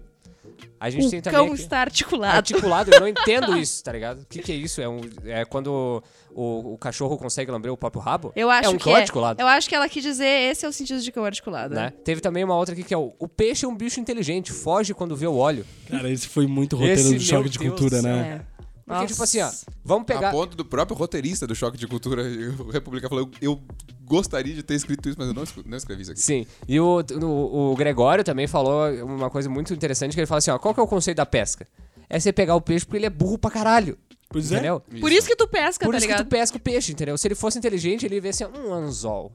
A 0.80 0.90
gente 0.90 1.10
tem 1.10 1.20
O 1.20 1.22
também 1.22 1.40
cão 1.40 1.48
aqui- 1.54 1.62
está 1.62 1.80
articulado. 1.80 2.36
articulado, 2.38 2.92
eu 2.94 3.00
não 3.00 3.08
entendo 3.08 3.56
isso, 3.58 3.84
tá 3.84 3.92
ligado? 3.92 4.22
O 4.22 4.26
que, 4.28 4.40
que 4.40 4.52
é 4.52 4.56
isso? 4.56 4.82
É, 4.82 4.88
um, 4.90 5.02
é 5.26 5.44
quando 5.46 6.04
o, 6.32 6.74
o 6.74 6.78
cachorro 6.78 7.18
consegue 7.18 7.50
lamber 7.52 7.72
o 7.72 7.78
próprio 7.78 8.02
rabo? 8.02 8.32
Eu 8.36 8.50
acho 8.50 8.70
é 8.70 8.72
um 8.72 8.78
que 8.78 8.84
cão 8.84 8.96
é. 8.96 9.00
articulado. 9.02 9.42
Eu 9.42 9.48
acho 9.48 9.68
que 9.70 9.76
ela 9.76 9.88
quis 9.90 10.04
dizer 10.04 10.26
esse 10.52 10.66
é 10.66 10.70
o 10.70 10.74
sentido 10.74 11.02
de 11.02 11.12
cão 11.12 11.26
articulado. 11.26 11.74
Né? 11.76 11.92
Teve 12.04 12.22
também 12.22 12.44
uma 12.44 12.56
outra 12.56 12.74
aqui 12.74 12.84
que 12.84 12.94
é 12.94 12.98
o, 12.98 13.14
o 13.18 13.28
peixe 13.28 13.66
é 13.66 13.68
um 13.68 13.76
bicho 13.76 14.00
inteligente, 14.00 14.52
foge 14.52 14.94
quando 14.94 15.16
vê 15.16 15.28
o 15.28 15.36
óleo. 15.36 15.66
Cara, 15.90 16.10
esse 16.10 16.28
foi 16.28 16.46
muito 16.48 16.76
roteiro 16.76 17.00
Esse, 17.02 17.16
do 17.16 17.20
choque 17.22 17.42
meu 17.44 17.50
de 17.50 17.58
Deus 17.60 17.70
cultura, 17.72 18.02
céu. 18.02 18.12
né? 18.16 18.42
É. 18.52 18.55
Porque, 18.86 19.08
tipo 19.08 19.24
assim, 19.24 19.42
ó, 19.42 19.46
Nossa. 19.46 19.66
vamos 19.84 20.06
pegar. 20.06 20.30
A 20.30 20.32
ponto 20.32 20.56
do 20.56 20.64
próprio 20.64 20.96
roteirista 20.96 21.48
do 21.48 21.56
Choque 21.56 21.78
de 21.78 21.88
Cultura, 21.88 22.22
o 22.60 22.70
República, 22.70 23.10
falou: 23.10 23.30
eu 23.42 23.60
gostaria 24.04 24.54
de 24.54 24.62
ter 24.62 24.76
escrito 24.76 25.10
isso, 25.10 25.18
mas 25.18 25.28
eu 25.28 25.34
não, 25.34 25.44
não 25.66 25.78
escrevi 25.78 26.04
isso 26.04 26.12
aqui. 26.12 26.22
Sim, 26.22 26.46
e 26.68 26.80
o, 26.80 27.04
o, 27.22 27.72
o 27.72 27.76
Gregório 27.76 28.24
também 28.24 28.46
falou 28.46 28.88
uma 29.04 29.30
coisa 29.30 29.50
muito 29.50 29.74
interessante, 29.74 30.14
que 30.14 30.20
ele 30.20 30.28
fala 30.28 30.38
assim, 30.38 30.52
ó, 30.52 30.60
qual 30.60 30.74
que 30.74 30.80
é 30.80 30.84
o 30.84 30.88
conceito 30.88 31.18
da 31.18 31.26
pesca? 31.26 31.68
É 32.08 32.20
você 32.20 32.32
pegar 32.32 32.56
o 32.56 32.62
peixe 32.62 32.86
porque 32.86 32.98
ele 32.98 33.08
é 33.08 33.10
burro 33.10 33.40
pra 33.40 33.50
caralho. 33.50 33.98
Pois 34.30 34.52
é. 34.52 34.56
entendeu? 34.56 34.82
Por 35.00 35.12
isso 35.12 35.28
que 35.28 35.36
tu 35.36 35.48
pesca, 35.48 35.86
Por 35.86 35.92
tá 35.92 35.98
isso 35.98 36.08
que 36.08 36.14
ligado? 36.14 36.28
tu 36.28 36.30
pesca 36.30 36.58
o 36.58 36.60
peixe, 36.60 36.92
entendeu? 36.92 37.18
Se 37.18 37.28
ele 37.28 37.36
fosse 37.36 37.58
inteligente, 37.58 38.06
ele 38.06 38.16
ia 38.16 38.22
ver 38.22 38.30
assim, 38.30 38.46
um 38.46 38.74
anzol. 38.74 39.32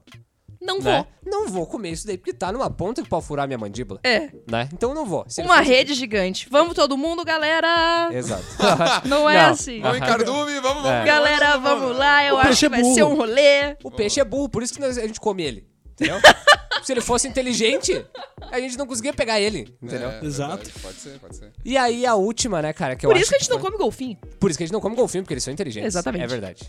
Não 0.60 0.78
né? 0.78 1.06
vou. 1.24 1.32
Não 1.32 1.48
vou 1.48 1.66
comer 1.66 1.90
isso 1.90 2.06
daí, 2.06 2.18
porque 2.18 2.32
tá 2.34 2.52
numa 2.52 2.68
ponta 2.70 3.02
que 3.02 3.08
pode 3.08 3.24
furar 3.24 3.46
minha 3.46 3.56
mandíbula. 3.58 3.98
É. 4.04 4.30
Né? 4.46 4.68
Então 4.72 4.90
eu 4.90 4.94
não 4.94 5.06
vou. 5.06 5.24
Se 5.26 5.40
Uma 5.40 5.58
fosse- 5.58 5.68
rede 5.68 5.94
gigante. 5.94 6.48
Vamos 6.50 6.74
todo 6.74 6.96
mundo, 6.98 7.24
galera! 7.24 8.10
Exato. 8.12 8.44
Não 9.08 9.28
é 9.28 9.40
assim. 9.40 9.80
Vamos 9.80 9.96
em 9.98 10.00
Cardume, 10.00 10.60
vamos, 10.60 10.82
vamos. 10.82 10.88
É. 10.90 11.04
Galera, 11.04 11.56
vamos 11.56 11.96
lá, 11.96 12.24
eu 12.24 12.34
O 12.34 12.38
acho 12.38 12.46
peixe 12.48 12.60
que 12.60 12.66
é 12.66 12.68
vai 12.68 12.82
burro. 12.82 12.94
ser 12.94 13.02
um 13.04 13.14
rolê. 13.16 13.76
o 13.82 13.90
peixe 13.90 14.20
é 14.20 14.24
burro, 14.24 14.48
por 14.48 14.62
isso 14.62 14.74
que 14.74 14.80
nós- 14.80 14.98
a 14.98 15.06
gente 15.06 15.18
come 15.20 15.42
ele. 15.42 15.66
Entendeu? 15.92 16.18
Se 16.82 16.92
ele 16.92 17.00
fosse 17.02 17.28
inteligente, 17.28 18.04
a 18.50 18.58
gente 18.58 18.76
não 18.78 18.86
conseguia 18.86 19.12
pegar 19.12 19.38
ele. 19.38 19.74
Entendeu? 19.82 20.08
É, 20.10 20.24
Exato. 20.24 20.56
verdade, 20.64 20.72
Pode 20.80 20.94
ser, 20.96 21.18
pode 21.18 21.36
ser. 21.36 21.52
E 21.62 21.76
aí 21.76 22.06
a 22.06 22.14
última, 22.14 22.62
né, 22.62 22.72
cara, 22.72 22.96
que 22.96 23.04
eu 23.04 23.10
Por 23.10 23.16
acho 23.16 23.22
isso 23.24 23.30
que 23.30 23.36
a 23.36 23.38
gente 23.38 23.50
não 23.50 23.58
foi- 23.60 23.70
come 23.70 23.82
golfinho. 23.82 24.16
Por 24.38 24.50
isso 24.50 24.56
que 24.58 24.64
a 24.64 24.66
gente 24.66 24.72
não 24.72 24.80
come 24.80 24.96
golfinho, 24.96 25.22
porque 25.22 25.34
eles 25.34 25.44
são 25.44 25.52
inteligentes. 25.52 25.88
Exatamente. 25.88 26.24
É 26.24 26.26
verdade. 26.26 26.62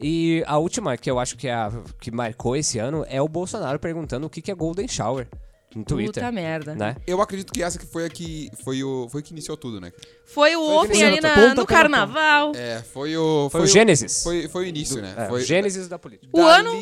E 0.00 0.42
a 0.46 0.58
última, 0.58 0.96
que 0.96 1.10
eu 1.10 1.18
acho 1.18 1.36
que 1.36 1.48
é 1.48 1.54
a 1.54 1.72
que 2.00 2.10
marcou 2.10 2.56
esse 2.56 2.78
ano, 2.78 3.04
é 3.08 3.20
o 3.22 3.28
Bolsonaro 3.28 3.78
perguntando 3.78 4.26
o 4.26 4.30
que 4.30 4.42
que 4.42 4.50
é 4.50 4.54
Golden 4.54 4.86
Shower 4.86 5.26
no 5.74 5.84
Twitter. 5.84 6.22
Puta 6.22 6.32
merda. 6.32 6.74
Né? 6.74 6.96
Eu 7.06 7.20
acredito 7.20 7.52
que 7.52 7.62
essa 7.62 7.78
que 7.78 7.86
foi 7.86 8.04
a 8.06 8.08
que 8.10 8.50
foi 8.64 8.82
o 8.84 9.08
foi 9.10 9.22
que 9.22 9.32
iniciou 9.32 9.56
tudo, 9.56 9.80
né? 9.80 9.92
Foi 10.26 10.54
o 10.56 10.64
Foi 10.66 10.86
open 10.86 11.04
ali 11.04 11.20
na- 11.20 11.34
ponta 11.34 11.54
no 11.54 11.66
carnaval. 11.66 12.52
É, 12.54 12.82
foi 12.82 13.16
o 13.16 13.48
Foi 13.50 13.62
o 13.62 13.66
Gênesis. 13.66 14.22
Foi, 14.22 14.48
foi 14.48 14.64
o 14.64 14.66
início, 14.68 15.00
né? 15.00 15.14
É, 15.16 15.26
foi 15.28 15.40
o 15.42 15.44
Gênesis 15.44 15.88
da 15.88 15.98
política. 15.98 16.28
O 16.32 16.42
ano- 16.42 16.72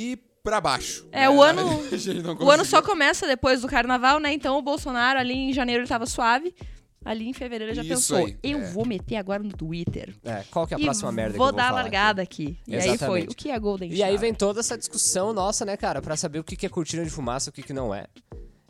pra 0.43 0.61
baixo. 0.61 1.07
É, 1.11 1.21
né? 1.23 1.29
o 1.31 1.43
ano- 1.43 1.83
O 2.39 2.51
ano 2.51 2.65
só 2.67 2.83
começa 2.83 3.27
depois 3.27 3.63
do 3.63 3.69
carnaval, 3.69 4.19
né? 4.21 4.33
Então 4.33 4.59
o 4.59 4.63
Bolsonaro 4.63 5.19
ali 5.19 5.33
em 5.35 5.53
janeiro 5.55 5.83
ele 5.83 5.89
tava 5.89 6.05
suave. 6.05 6.55
Ali 7.05 7.29
em 7.29 7.33
fevereiro 7.33 7.75
já 7.75 7.83
Isso 7.83 7.91
pensou, 7.91 8.27
aí, 8.27 8.37
eu 8.43 8.61
é. 8.61 8.71
vou 8.71 8.87
meter 8.87 9.17
agora 9.17 9.43
no 9.43 9.51
Twitter. 9.51 10.15
É, 10.25 10.43
qual 10.51 10.67
que 10.67 10.75
é 10.75 10.77
a 10.77 10.81
próxima 10.81 11.13
merda 11.13 11.37
vou 11.37 11.47
que 11.47 11.51
eu 11.51 11.53
vou 11.53 11.57
dar 11.57 11.69
a 11.69 11.73
largada 11.73 12.23
aqui. 12.23 12.59
E 12.67 12.75
aí 12.75 12.83
foi, 12.83 12.93
Exatamente. 12.95 13.33
o 13.33 13.35
que 13.35 13.51
é 13.51 13.59
Golden 13.59 13.91
E 13.91 14.03
aí 14.03 14.13
Shower? 14.13 14.21
vem 14.21 14.35
toda 14.35 14.61
essa 14.61 14.79
discussão 14.79 15.33
nossa, 15.33 15.65
né, 15.65 15.77
cara, 15.77 16.01
pra 16.01 16.17
saber 16.17 16.39
o 16.39 16.45
que 16.45 16.65
é 16.65 16.69
cortina 16.69 17.05
de 17.05 17.11
fumaça 17.11 17.49
e 17.49 17.51
o 17.51 17.53
que 17.53 17.63
que 17.63 17.73
não 17.73 17.95
é. 17.95 18.07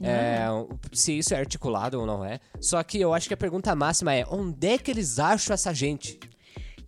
É, 0.03 0.47
se 0.93 1.17
isso 1.17 1.33
é 1.33 1.39
articulado 1.39 2.01
ou 2.01 2.07
não 2.07 2.25
é. 2.25 2.41
Só 2.61 2.83
que 2.83 3.01
eu 3.01 3.15
acho 3.15 3.29
que 3.29 3.35
a 3.35 3.37
pergunta 3.37 3.75
máxima 3.75 4.13
é: 4.13 4.25
onde 4.29 4.67
é 4.67 4.79
que 4.79 4.91
eles 4.91 5.19
acham 5.19 5.55
essa 5.55 5.73
gente? 5.73 6.19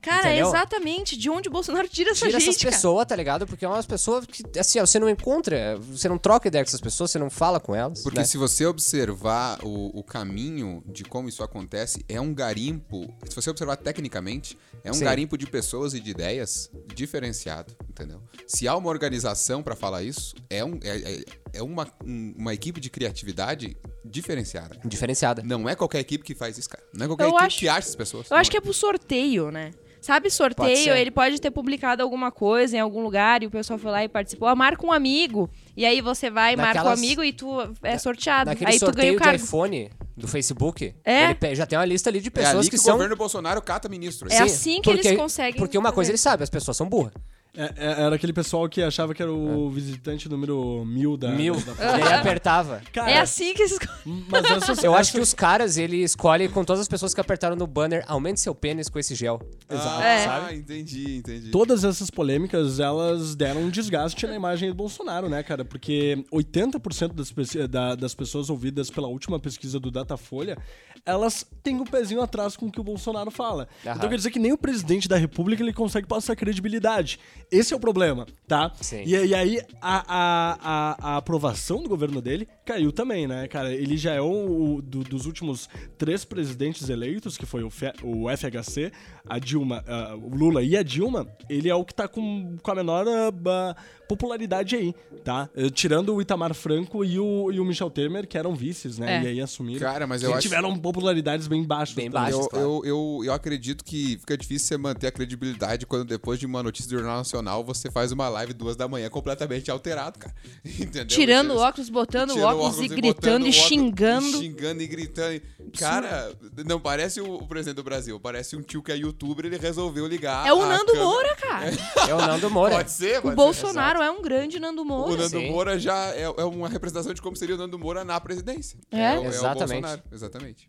Cara, 0.06 0.28
entendeu? 0.28 0.48
exatamente 0.48 1.16
de 1.16 1.28
onde 1.28 1.48
o 1.48 1.52
Bolsonaro 1.52 1.88
tira 1.88 2.10
essa 2.10 2.26
Tira 2.26 2.38
gente, 2.38 2.50
essas 2.50 2.62
pessoas, 2.62 3.04
tá 3.06 3.16
ligado? 3.16 3.46
Porque 3.46 3.64
é 3.64 3.68
umas 3.68 3.86
pessoas 3.86 4.24
que, 4.24 4.42
assim, 4.58 4.78
ó, 4.78 4.86
você 4.86 5.00
não 5.00 5.08
encontra, 5.10 5.76
você 5.78 6.08
não 6.08 6.16
troca 6.16 6.46
ideia 6.46 6.64
com 6.64 6.68
essas 6.68 6.80
pessoas, 6.80 7.10
você 7.10 7.18
não 7.18 7.28
fala 7.28 7.58
com 7.58 7.74
elas. 7.74 8.02
Porque 8.02 8.20
né? 8.20 8.24
se 8.24 8.38
você 8.38 8.64
observar 8.64 9.58
o, 9.64 9.98
o 9.98 10.02
caminho 10.04 10.82
de 10.86 11.02
como 11.02 11.28
isso 11.28 11.42
acontece, 11.42 12.04
é 12.08 12.20
um 12.20 12.32
garimpo. 12.32 13.12
Se 13.28 13.34
você 13.34 13.50
observar 13.50 13.76
tecnicamente, 13.76 14.56
é 14.84 14.90
um 14.90 14.94
Sim. 14.94 15.04
garimpo 15.04 15.36
de 15.36 15.46
pessoas 15.46 15.92
e 15.92 16.00
de 16.00 16.10
ideias 16.10 16.70
diferenciado, 16.94 17.74
entendeu? 17.88 18.22
Se 18.46 18.68
há 18.68 18.76
uma 18.76 18.88
organização 18.88 19.62
pra 19.62 19.74
falar 19.74 20.04
isso, 20.04 20.36
é, 20.48 20.64
um, 20.64 20.78
é, 20.82 21.14
é- 21.14 21.24
é 21.52 21.62
uma, 21.62 21.86
um- 22.04 22.34
uma 22.36 22.54
equipe 22.54 22.80
de 22.80 22.90
criatividade 22.90 23.76
diferenciada. 24.04 24.78
Diferenciada. 24.84 25.42
Não 25.42 25.68
é 25.68 25.74
qualquer 25.74 26.00
equipe 26.00 26.24
que 26.24 26.34
faz 26.34 26.56
isso, 26.58 26.68
cara. 26.70 26.82
Não 26.94 27.04
é 27.04 27.08
qualquer 27.08 27.24
Eu 27.24 27.28
equipe 27.30 27.44
acho- 27.46 27.58
que 27.58 27.68
acha 27.68 27.78
essas 27.80 27.96
pessoas. 27.96 28.30
Eu 28.30 28.36
acho 28.36 28.50
que 28.50 28.56
é 28.56 28.60
pro 28.60 28.72
sorteio, 28.72 29.50
né? 29.50 29.70
Sabe, 30.00 30.24
Pode 30.28 30.34
sorteio, 30.34 30.76
ser. 30.76 30.96
ele 30.98 31.10
pode 31.10 31.40
ter 31.40 31.50
publicado 31.50 32.00
alguma 32.00 32.30
coisa 32.30 32.76
em 32.76 32.80
algum 32.80 33.02
lugar 33.02 33.42
e 33.42 33.46
o 33.46 33.50
pessoal 33.50 33.76
foi 33.76 33.90
lá 33.90 34.04
e 34.04 34.08
participou. 34.08 34.46
Ah, 34.46 34.54
marca 34.54 34.86
um 34.86 34.92
amigo. 34.92 35.50
E 35.76 35.84
aí 35.84 36.00
você 36.00 36.30
vai, 36.30 36.54
marca 36.54 36.84
um 36.84 36.88
amigo 36.88 37.24
e 37.24 37.32
tu 37.32 37.48
é 37.82 37.98
sorteado. 37.98 38.50
Naquele 38.50 38.70
aí 38.70 38.78
tu 38.78 38.82
ganha 38.92 38.92
sorteio 38.92 39.14
o 39.14 39.16
de 39.16 39.24
cargo. 39.24 39.44
iPhone 39.44 39.90
do 40.16 40.28
Facebook, 40.28 40.94
É? 41.04 41.30
ele 41.42 41.54
já 41.56 41.66
tem 41.66 41.76
uma 41.76 41.84
lista 41.84 42.08
ali 42.08 42.20
de 42.20 42.28
É 42.28 42.30
pessoas 42.30 42.54
ali 42.54 42.64
que, 42.66 42.70
que, 42.70 42.76
o 42.76 42.80
são. 42.84 42.92
governo 42.94 43.16
Bolsonaro 43.16 43.60
cata 43.60 43.88
ministro. 43.88 44.32
É 44.32 44.38
assim 44.38 44.80
que 44.80 44.90
eles 44.90 45.16
conseguem 45.16 45.58
Porque 45.58 45.76
uma 45.76 45.90
coisa 45.92 46.10
ele 46.12 46.18
sabe, 46.18 46.44
as 46.44 46.50
pessoas 46.50 46.76
são 46.76 46.88
burras. 46.88 47.12
É- 47.56 47.72
é- 47.76 48.02
era 48.02 48.14
aquele 48.16 48.32
pessoal 48.32 48.68
que 48.68 48.82
achava 48.82 49.14
que 49.14 49.22
era 49.22 49.32
o 49.32 49.70
visitante 49.70 50.28
número 50.28 50.84
mil 50.84 51.16
da. 51.16 51.30
Mil. 51.30 51.54
da- 51.60 51.72
e 51.98 52.02
aí 52.02 52.12
apertava. 52.14 52.82
Cara, 52.92 53.10
É 53.10 53.18
assim 53.18 53.54
que 53.54 53.62
eles. 53.62 53.78
mas 54.28 54.44
essas, 54.44 54.84
Eu 54.84 54.94
acho 54.94 55.12
que 55.12 55.20
os 55.20 55.32
caras, 55.32 55.76
ele 55.78 56.02
escolhe 56.02 56.48
com 56.48 56.64
todas 56.64 56.80
as 56.80 56.88
pessoas 56.88 57.14
que 57.14 57.20
apertaram 57.20 57.56
no 57.56 57.66
banner, 57.66 58.04
aumente 58.06 58.40
seu 58.40 58.54
pênis 58.54 58.88
com 58.88 58.98
esse 58.98 59.14
gel. 59.14 59.40
Ah, 59.68 60.50
É. 60.50 60.54
entendi, 60.54 61.16
entendi. 61.16 61.50
Todas 61.50 61.82
essas 61.84 62.10
polêmicas, 62.10 62.78
elas 62.78 63.34
deram 63.34 63.62
um 63.62 63.70
desgaste 63.70 64.26
na 64.26 64.34
imagem 64.34 64.68
do 64.68 64.74
Bolsonaro, 64.74 65.28
né, 65.28 65.42
cara? 65.42 65.64
Porque 65.64 66.24
80% 66.32 67.14
das, 67.14 67.32
pe- 67.32 67.66
da- 67.66 67.94
das 67.94 68.14
pessoas 68.14 68.50
ouvidas 68.50 68.90
pela 68.90 69.08
última 69.08 69.38
pesquisa 69.40 69.80
do 69.80 69.90
Datafolha, 69.90 70.58
elas 71.06 71.46
têm 71.62 71.80
o 71.80 71.84
pezinho 71.84 72.20
atrás 72.20 72.56
com 72.56 72.66
o 72.66 72.70
que 72.70 72.80
o 72.80 72.84
Bolsonaro 72.84 73.30
fala. 73.30 73.68
Aham. 73.84 73.96
Então 73.96 74.08
quer 74.10 74.16
dizer 74.16 74.30
que 74.30 74.38
nem 74.38 74.52
o 74.52 74.58
presidente 74.58 75.08
da 75.08 75.16
república 75.16 75.62
ele 75.62 75.72
consegue 75.72 76.06
passar 76.06 76.34
credibilidade. 76.36 77.18
Esse 77.50 77.72
é 77.72 77.76
o 77.76 77.80
problema, 77.80 78.26
tá? 78.46 78.70
Sim. 78.80 79.02
E, 79.06 79.10
e 79.14 79.34
aí 79.34 79.60
a, 79.80 80.04
a, 80.06 80.58
a, 80.60 81.12
a 81.12 81.16
aprovação 81.16 81.82
do 81.82 81.88
governo 81.88 82.20
dele 82.20 82.46
caiu 82.64 82.90
também, 82.92 83.26
né, 83.26 83.46
cara? 83.48 83.72
Ele 83.72 83.96
já 83.96 84.12
é 84.14 84.20
o, 84.20 84.76
o- 84.76 84.82
do- 84.82 85.04
dos 85.04 85.26
últimos 85.26 85.68
três 85.96 86.24
presidentes 86.24 86.88
eleitos, 86.88 87.36
que 87.38 87.46
foi 87.46 87.62
o, 87.62 87.70
Fe- 87.70 87.94
o 88.02 88.26
FHC, 88.28 88.92
a 89.28 89.38
Dilma, 89.38 89.84
ah, 89.86 90.16
o 90.16 90.34
Lula 90.36 90.62
e 90.62 90.76
a 90.76 90.82
Dilma, 90.82 91.26
ele 91.48 91.68
é 91.68 91.74
o 91.74 91.84
que 91.84 91.94
tá 91.94 92.06
com, 92.08 92.56
com 92.60 92.70
a 92.70 92.74
menor 92.74 93.04
ba- 93.32 93.76
popularidade 94.08 94.76
aí, 94.76 94.94
tá? 95.24 95.48
Eh, 95.56 95.68
Tirando 95.70 96.14
o 96.14 96.22
Itamar 96.22 96.54
Franco 96.54 97.04
e 97.04 97.18
o, 97.18 97.50
e 97.52 97.58
o 97.60 97.64
Michel 97.64 97.90
Temer, 97.90 98.26
que 98.26 98.38
eram 98.38 98.54
vices, 98.54 98.98
né? 98.98 99.18
É. 99.18 99.22
E 99.22 99.26
aí 99.28 99.40
assumiram. 99.40 99.80
Cara, 99.80 100.06
mas 100.06 100.22
eu 100.22 100.30
E 100.30 100.32
acho- 100.34 100.42
tiveram 100.42 100.76
popularidades 100.96 101.46
bem 101.46 101.62
baixas. 101.64 101.94
Bem 101.94 102.10
também. 102.10 102.22
baixas. 102.32 102.40
Eu, 102.40 102.48
claro. 102.48 102.66
eu, 102.66 102.82
eu, 102.84 103.24
eu 103.26 103.32
acredito 103.32 103.84
que 103.84 104.16
fica 104.18 104.36
difícil 104.36 104.66
você 104.68 104.76
manter 104.76 105.06
a 105.08 105.12
credibilidade 105.12 105.86
quando 105.86 106.04
depois 106.04 106.38
de 106.38 106.46
uma 106.46 106.62
notícia 106.62 106.88
do 106.90 106.96
Jornal 106.96 107.18
Nacional 107.18 107.62
você 107.64 107.90
faz 107.90 108.12
uma 108.12 108.28
live 108.28 108.52
duas 108.54 108.76
da 108.76 108.88
manhã 108.88 109.08
completamente 109.08 109.70
alterado, 109.70 110.18
cara. 110.18 110.34
Entendeu? 110.64 111.06
Tirando 111.06 111.50
o 111.52 111.58
óculos, 111.58 111.88
botando 111.88 112.30
o 112.30 112.34
tirando 112.34 112.60
óculos, 112.60 112.80
e 112.80 112.88
gritando 112.88 113.44
o 113.44 113.48
e 113.48 113.52
xingando. 113.52 114.38
Xingando 114.38 114.82
e 114.82 114.86
gritando. 114.86 115.40
Cara, 115.78 116.32
não 116.66 116.80
parece 116.80 117.20
o, 117.20 117.34
o 117.34 117.46
presidente 117.46 117.76
do 117.76 117.84
Brasil. 117.84 118.18
Parece 118.18 118.56
um 118.56 118.62
tio 118.62 118.82
que 118.82 118.92
é 118.92 118.96
youtuber 118.96 119.46
ele 119.46 119.58
resolveu 119.58 120.06
ligar. 120.06 120.46
É 120.46 120.52
o 120.52 120.62
a 120.62 120.66
Nando 120.66 120.86
câmera. 120.86 121.04
Moura, 121.04 121.36
cara. 121.36 121.70
É 122.08 122.14
o 122.14 122.18
Nando 122.18 122.50
Moura. 122.50 122.76
Pode 122.76 122.90
ser, 122.90 123.18
O 123.18 123.22
pode 123.22 123.30
ser. 123.30 123.36
Bolsonaro 123.36 124.02
é 124.02 124.10
um 124.10 124.22
grande 124.22 124.58
Nando 124.58 124.82
O 124.82 124.84
Moura. 124.84 125.16
Nando 125.16 125.38
Sim. 125.38 125.50
Moura 125.50 125.78
já 125.78 125.96
é, 126.14 126.22
é 126.22 126.44
uma 126.44 126.68
representação 126.68 127.12
de 127.12 127.20
como 127.22 127.36
seria 127.36 127.54
o 127.54 127.58
Nando 127.58 127.78
Moura 127.78 128.04
na 128.04 128.20
presidência. 128.20 128.78
É? 128.90 129.18
o- 129.18 129.22
o 129.22 129.26
Exatamente. 129.26 129.80
Bolsonaro, 129.80 130.02
exatamente. 130.12 130.68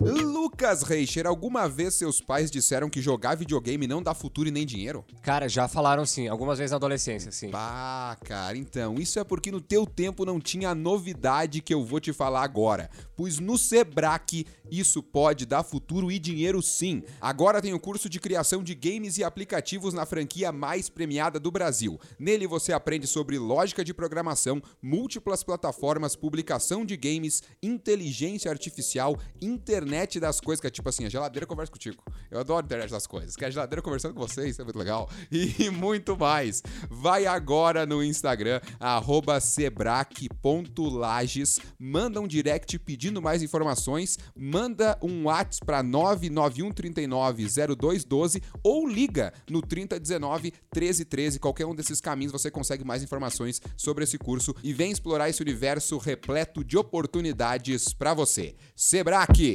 Lucas 0.00 0.82
Reicher, 0.82 1.26
alguma 1.26 1.68
vez 1.68 1.94
seus 1.94 2.20
pais 2.20 2.50
disseram 2.50 2.90
que 2.90 3.00
jogar 3.00 3.36
videogame 3.36 3.86
não 3.86 4.02
dá 4.02 4.14
futuro 4.14 4.48
e 4.48 4.52
nem 4.52 4.66
dinheiro? 4.66 5.04
Cara, 5.22 5.48
já 5.48 5.68
falaram 5.68 6.04
sim, 6.04 6.28
algumas 6.28 6.58
vezes 6.58 6.70
na 6.70 6.76
adolescência, 6.76 7.30
sim. 7.30 7.50
Ah, 7.52 8.16
cara, 8.24 8.56
então, 8.56 8.96
isso 8.96 9.18
é 9.18 9.24
porque 9.24 9.50
no 9.50 9.60
teu 9.60 9.86
tempo 9.86 10.24
não 10.24 10.40
tinha 10.40 10.70
a 10.70 10.74
novidade 10.74 11.60
que 11.60 11.72
eu 11.72 11.84
vou 11.84 12.00
te 12.00 12.12
falar 12.12 12.42
agora. 12.42 12.90
Pois 13.16 13.38
no 13.38 13.56
Sebrae 13.56 14.46
isso 14.70 15.02
pode 15.02 15.44
dar 15.44 15.62
futuro 15.62 16.10
e 16.10 16.18
dinheiro 16.18 16.62
sim. 16.62 17.02
Agora 17.20 17.60
tem 17.60 17.74
o 17.74 17.80
curso 17.80 18.08
de 18.08 18.18
criação 18.18 18.62
de 18.62 18.74
games 18.74 19.18
e 19.18 19.24
aplicativos 19.24 19.92
na 19.92 20.06
franquia 20.06 20.50
mais 20.50 20.88
premiada 20.88 21.38
do 21.38 21.50
Brasil. 21.50 22.00
Nele 22.18 22.46
você 22.46 22.72
aprende 22.72 23.06
sobre 23.06 23.38
lógica 23.38 23.84
de 23.84 23.92
programação, 23.92 24.62
múltiplas 24.80 25.42
plataformas, 25.42 26.16
publicação 26.16 26.86
de 26.86 26.96
games, 26.96 27.42
inteligência 27.62 28.50
artificial, 28.50 29.18
internet 29.62 30.18
das 30.18 30.40
coisas, 30.40 30.60
que 30.60 30.66
é 30.66 30.70
tipo 30.70 30.88
assim, 30.88 31.06
a 31.06 31.08
geladeira 31.08 31.46
conversa 31.46 31.70
contigo. 31.70 32.02
Eu 32.30 32.40
adoro 32.40 32.62
a 32.62 32.64
internet 32.64 32.90
das 32.90 33.06
coisas, 33.06 33.36
que 33.36 33.44
é 33.44 33.48
a 33.48 33.50
geladeira 33.50 33.80
conversando 33.80 34.14
com 34.14 34.20
vocês, 34.20 34.58
é 34.58 34.64
muito 34.64 34.78
legal. 34.78 35.08
E 35.32 35.70
muito 35.70 36.16
mais. 36.16 36.62
Vai 36.90 37.26
agora 37.26 37.86
no 37.86 38.02
Instagram, 38.02 38.60
arroba 38.78 39.40
sebrae.lages, 39.40 41.60
manda 41.78 42.20
um 42.20 42.26
direct 42.26 42.76
pedindo 42.78 43.22
mais 43.22 43.42
informações, 43.42 44.18
manda 44.36 44.98
um 45.02 45.24
WhatsApp 45.24 45.64
para 45.64 45.82
991390212 45.84 48.42
ou 48.62 48.86
liga 48.86 49.32
no 49.48 49.62
3019 49.62 50.52
1313. 50.74 51.38
Qualquer 51.38 51.64
um 51.66 51.74
desses 51.74 52.00
caminhos 52.00 52.32
você 52.32 52.50
consegue 52.50 52.84
mais 52.84 53.02
informações 53.02 53.60
sobre 53.76 54.04
esse 54.04 54.18
curso 54.18 54.54
e 54.62 54.72
vem 54.72 54.90
explorar 54.90 55.28
esse 55.28 55.42
universo 55.42 55.98
repleto 55.98 56.64
de 56.64 56.76
oportunidades 56.76 57.92
para 57.94 58.14
você. 58.14 58.54
Sebrae. 58.74 59.51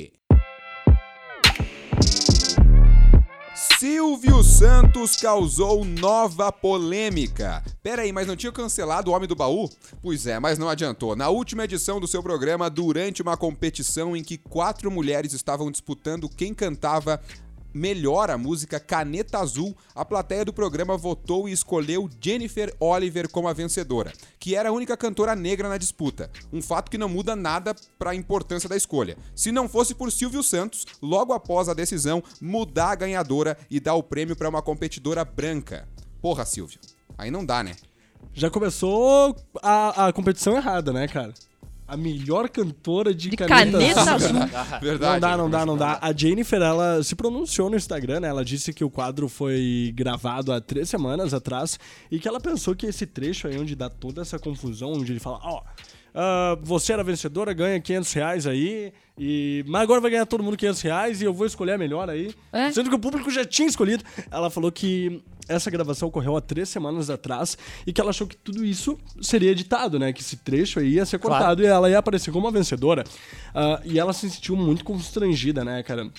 Silvio 3.58 4.44
Santos 4.44 5.16
causou 5.16 5.84
nova 5.84 6.52
polêmica. 6.52 7.64
Pera 7.82 8.04
aí, 8.04 8.14
mas 8.14 8.28
não 8.28 8.36
tinha 8.36 8.52
cancelado 8.52 9.10
o 9.10 9.16
Homem 9.16 9.28
do 9.28 9.36
Baú? 9.36 9.68
Pois 10.00 10.28
é, 10.28 10.40
mas 10.40 10.60
não 10.60 10.70
adiantou. 10.70 11.16
Na 11.16 11.30
última 11.30 11.64
edição 11.64 12.00
do 12.00 12.08
seu 12.08 12.22
programa, 12.22 12.70
durante 12.70 13.24
uma 13.24 13.36
competição 13.36 14.16
em 14.16 14.24
que 14.24 14.38
quatro 14.38 14.92
mulheres 14.92 15.34
estavam 15.34 15.72
disputando 15.72 16.30
quem 16.30 16.54
cantava 16.54 17.20
melhor 17.78 18.32
a 18.32 18.38
música 18.38 18.80
Caneta 18.80 19.38
Azul, 19.38 19.78
a 19.94 20.04
plateia 20.04 20.44
do 20.44 20.52
programa 20.52 20.98
votou 20.98 21.48
e 21.48 21.52
escolheu 21.52 22.10
Jennifer 22.20 22.76
Oliver 22.80 23.30
como 23.30 23.48
a 23.48 23.54
vencedora, 23.54 24.12
que 24.40 24.56
era 24.56 24.70
a 24.70 24.72
única 24.72 24.98
cantora 24.98 25.36
negra 25.36 25.70
na 25.70 25.78
disputa. 25.78 26.30
Um 26.52 26.62
fato 26.62 26.90
que 26.90 26.98
não 26.98 27.08
muda 27.08 27.36
nada 27.36 27.76
para 28.00 28.12
a 28.12 28.16
importância 28.16 28.68
da 28.68 28.76
escolha. 28.76 29.18
Se 29.36 29.52
não 29.52 29.70
fosse 29.70 29.94
por 29.94 30.12
Silvio 30.12 30.42
Santos, 30.42 30.86
logo 31.02 31.32
após 31.34 31.70
a 31.70 31.74
decisão, 31.74 32.24
mudar 32.42 32.92
a 32.92 32.96
ganhadora 32.96 33.58
e 33.70 33.80
dar 33.80 33.94
o 33.94 34.04
prêmio 34.04 34.36
para 34.36 34.50
uma 34.50 34.62
competidora 34.62 35.24
branca. 35.24 35.88
Porra, 36.22 36.46
Silvio. 36.46 36.80
Aí 37.18 37.30
não 37.30 37.46
dá, 37.46 37.64
né? 37.64 37.76
Já 38.34 38.50
começou 38.50 39.36
a, 39.62 40.08
a 40.08 40.14
competição 40.14 40.56
errada, 40.56 40.92
né, 40.92 41.08
cara? 41.08 41.34
A 41.88 41.96
melhor 41.96 42.50
cantora 42.50 43.14
de, 43.14 43.30
De 43.30 43.38
caneta, 43.38 43.72
caneta 43.72 44.02
azul. 44.02 44.14
azul. 44.42 44.80
Verdade. 44.82 45.14
Não 45.18 45.20
dá, 45.20 45.38
não 45.38 45.50
dá, 45.50 45.66
não 45.66 45.78
dá. 45.78 46.00
A 46.02 46.12
Jennifer, 46.12 46.62
ela 46.62 47.02
se 47.02 47.16
pronunciou 47.16 47.70
no 47.70 47.78
Instagram, 47.78 48.20
né? 48.20 48.28
Ela 48.28 48.44
disse 48.44 48.74
que 48.74 48.84
o 48.84 48.90
quadro 48.90 49.30
foi 49.30 49.94
gravado 49.96 50.52
há 50.52 50.60
três 50.60 50.90
semanas 50.90 51.34
atrás 51.34 51.80
e 52.12 52.20
que 52.20 52.28
ela 52.28 52.40
pensou 52.42 52.76
que 52.76 52.86
esse 52.86 53.06
trecho 53.06 53.48
aí, 53.48 53.58
onde 53.58 53.76
dá 53.76 53.90
toda 53.90 54.22
essa 54.22 54.38
confusão, 54.38 54.94
onde 54.94 55.14
ele 55.14 55.20
fala, 55.20 55.40
ó, 55.44 55.62
ah, 56.20 56.58
você 56.64 56.94
era 56.94 57.04
vencedora, 57.04 57.54
ganha 57.54 57.80
500 57.80 58.14
reais 58.14 58.48
aí, 58.48 58.92
e... 59.20 59.64
mas 59.68 59.84
agora 59.84 60.02
vai 60.02 60.10
ganhar 60.10 60.26
todo 60.26 60.44
mundo 60.44 60.58
500 60.58 60.82
reais 60.82 61.22
e 61.22 61.26
eu 61.26 61.32
vou 61.32 61.46
escolher 61.46 61.74
a 61.74 61.78
melhor 61.78 62.10
aí. 62.10 62.34
É? 62.52 62.72
Sendo 62.72 62.90
que 62.90 62.96
o 62.96 63.00
público 63.00 63.30
já 63.30 63.46
tinha 63.46 63.68
escolhido. 63.68 64.04
Ela 64.32 64.50
falou 64.50 64.72
que 64.72 65.22
essa 65.48 65.70
gravação 65.70 66.08
ocorreu 66.08 66.36
há 66.36 66.42
três 66.42 66.70
semanas 66.70 67.12
atrás 67.12 67.56
e 67.86 67.94
que 67.94 68.02
ela 68.02 68.10
achou 68.10 68.26
que 68.26 68.36
tudo 68.36 68.66
isso 68.66 68.98
seria 69.22 69.52
editado, 69.52 70.00
né? 70.00 70.12
Que 70.12 70.22
esse 70.22 70.38
trecho 70.38 70.80
aí 70.80 70.94
ia 70.94 71.06
ser 71.06 71.20
Claro. 71.20 71.36
cortado 71.38 71.62
e 71.62 71.68
ela 71.68 71.88
ia 71.88 72.00
aparecer 72.00 72.32
como 72.32 72.48
a 72.48 72.52
vencedora. 72.52 73.04
Ah, 73.54 73.80
e 73.86 74.00
ela 74.00 74.12
se 74.12 74.28
sentiu 74.28 74.56
muito 74.56 74.84
constrangida, 74.84 75.64
né, 75.64 75.84
cara? 75.84 76.10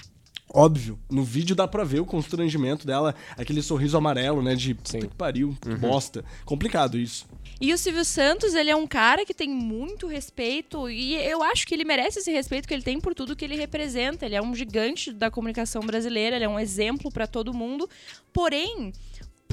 Óbvio, 0.55 0.97
no 1.11 1.25
vídeo 1.25 1.57
dá 1.57 1.67
pra 1.67 1.83
ver 1.83 2.01
o 2.01 2.07
constrangimento 2.07 2.87
dela, 2.87 3.15
aquele 3.37 3.63
sorriso 3.63 3.99
amarelo, 3.99 4.41
né? 4.43 4.55
De 4.55 4.75
puta 4.75 4.93
Sim. 4.93 5.01
que 5.01 5.09
pariu, 5.09 5.57
que 5.61 5.75
bosta. 5.75 6.25
Complicado 6.45 6.97
isso. 6.97 7.27
E 7.61 7.73
o 7.73 7.79
Silvio 7.79 8.05
Santos, 8.05 8.55
ele 8.55 8.71
é 8.71 8.77
um 8.77 8.87
cara 8.87 9.25
que 9.25 9.35
tem 9.35 9.49
muito 9.49 10.07
respeito 10.07 10.89
e 10.89 11.17
eu 11.17 11.43
acho 11.43 11.67
que 11.67 11.75
ele 11.75 11.85
merece 11.85 12.21
esse 12.21 12.31
respeito 12.31 12.69
que 12.69 12.75
ele 12.75 12.85
tem 12.85 13.01
por 13.01 13.15
tudo 13.15 13.35
que 13.35 13.45
ele 13.45 13.57
representa. 13.57 14.25
Ele 14.25 14.37
é 14.37 14.43
um 14.43 14.55
gigante 14.55 15.13
da 15.13 15.29
comunicação 15.29 15.83
brasileira, 15.83 16.37
ele 16.37 16.45
é 16.45 16.49
um 16.49 16.61
exemplo 16.61 17.11
pra 17.11 17.27
todo 17.27 17.53
mundo. 17.53 17.91
Porém, 18.33 18.93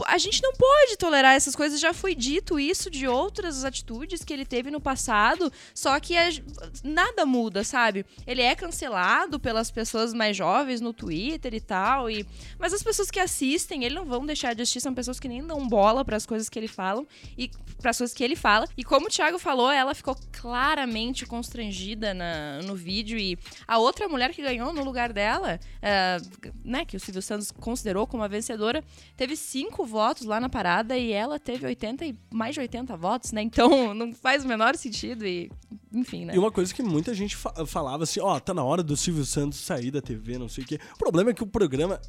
a 0.06 0.18
gente 0.18 0.42
não 0.42 0.52
pode 0.54 0.98
tolerar 0.98 1.36
essas 1.36 1.56
coisas. 1.56 1.80
Já 1.80 1.94
foi 1.94 2.14
dito 2.16 2.60
isso 2.60 2.90
de 2.90 3.08
outras 3.08 3.64
atitudes 3.64 4.24
que 4.24 4.34
ele 4.34 4.46
teve 4.46 4.70
no 4.70 4.82
passado, 4.82 5.52
só 5.74 6.00
que 6.00 6.18
a- 6.18 6.30
nada 6.84 7.26
muda, 7.26 7.64
sabe? 7.64 8.06
Ele 8.28 8.42
é 8.42 8.56
cancelado 8.56 9.40
pelas 9.40 9.72
pessoas 9.72 10.14
mais 10.14 10.36
jovens 10.36 10.82
no 10.82 10.92
Twitter 10.94 11.54
e 11.54 11.60
tal, 11.62 12.10
e 12.10 12.26
mas 12.60 12.74
as 12.74 12.84
pessoas 12.84 13.10
que 13.10 13.20
assistem, 13.20 13.84
ele 13.84 13.96
não 13.96 14.06
vão 14.06 14.26
deixar 14.26 14.54
de 14.54 14.62
assistir, 14.62 14.82
são 14.82 14.94
pessoas 14.94 15.20
que 15.20 15.28
nem 15.28 15.46
dão 15.46 15.68
bola 15.68 16.04
para 16.04 16.18
as 16.18 16.26
coisas 16.26 16.50
que 16.50 16.60
ele 16.60 16.68
fala 16.68 17.06
e 17.38 17.50
para 17.82 17.92
as 17.92 17.98
coisas 17.98 18.14
que 18.16 18.24
ele 18.24 18.36
fala. 18.36 18.68
E 18.78 18.84
como 18.84 19.08
o 19.08 19.10
Thiago 19.10 19.38
falou, 19.40 19.70
ela 19.72 19.94
ficou 19.94 20.16
claramente 20.56 21.26
constrangida 21.26 22.14
na- 22.14 22.62
no 22.64 22.76
vídeo 22.76 23.18
e 23.18 23.38
a 23.68 23.78
outra 23.78 24.08
mulher 24.10 24.34
que 24.34 24.42
ganhou 24.42 24.74
no 24.74 24.84
lugar 24.84 25.14
dela, 25.14 25.60
eh, 25.82 26.18
né, 26.64 26.86
que 26.86 26.98
o 26.98 27.00
Silvio 27.00 27.22
Santos 27.22 27.52
considerou 27.52 28.08
como 28.08 28.24
a 28.24 28.28
vencedora, 28.28 28.84
teve 29.16 29.36
cinco 29.36 29.85
votos 29.86 30.26
lá 30.26 30.40
na 30.40 30.50
parada 30.50 30.98
e 30.98 31.12
ela 31.12 31.40
teve 31.40 31.66
80 31.66 32.06
e 32.06 32.16
mais 32.32 32.54
de 32.56 32.62
80 32.62 32.96
votos, 32.98 33.32
né? 33.32 33.42
Então 33.42 33.94
não 33.94 34.14
faz 34.14 34.44
o 34.44 34.48
menor 34.48 34.76
sentido 34.76 35.26
e 35.26 35.52
enfim, 35.94 36.26
né? 36.26 36.36
E 36.36 36.40
uma 36.40 36.52
coisa 36.52 36.74
que 36.74 36.84
muita 36.84 37.14
gente 37.14 37.36
fa- 37.36 37.66
falava 37.66 38.04
assim, 38.04 38.20
ó, 38.20 38.40
tá 38.40 38.54
na 38.54 38.64
hora 38.64 38.84
do 38.84 38.98
Silvio 38.98 39.24
Santos 39.26 39.60
sair 39.60 39.92
da 39.92 40.02
TV, 40.02 40.38
não 40.38 40.50
sei 40.50 40.64
o 40.64 40.68
quê. 40.68 40.80
O 40.94 40.98
problema 40.98 41.30
é 41.30 41.34
que 41.34 41.44
o 41.44 41.48
programa 41.48 42.02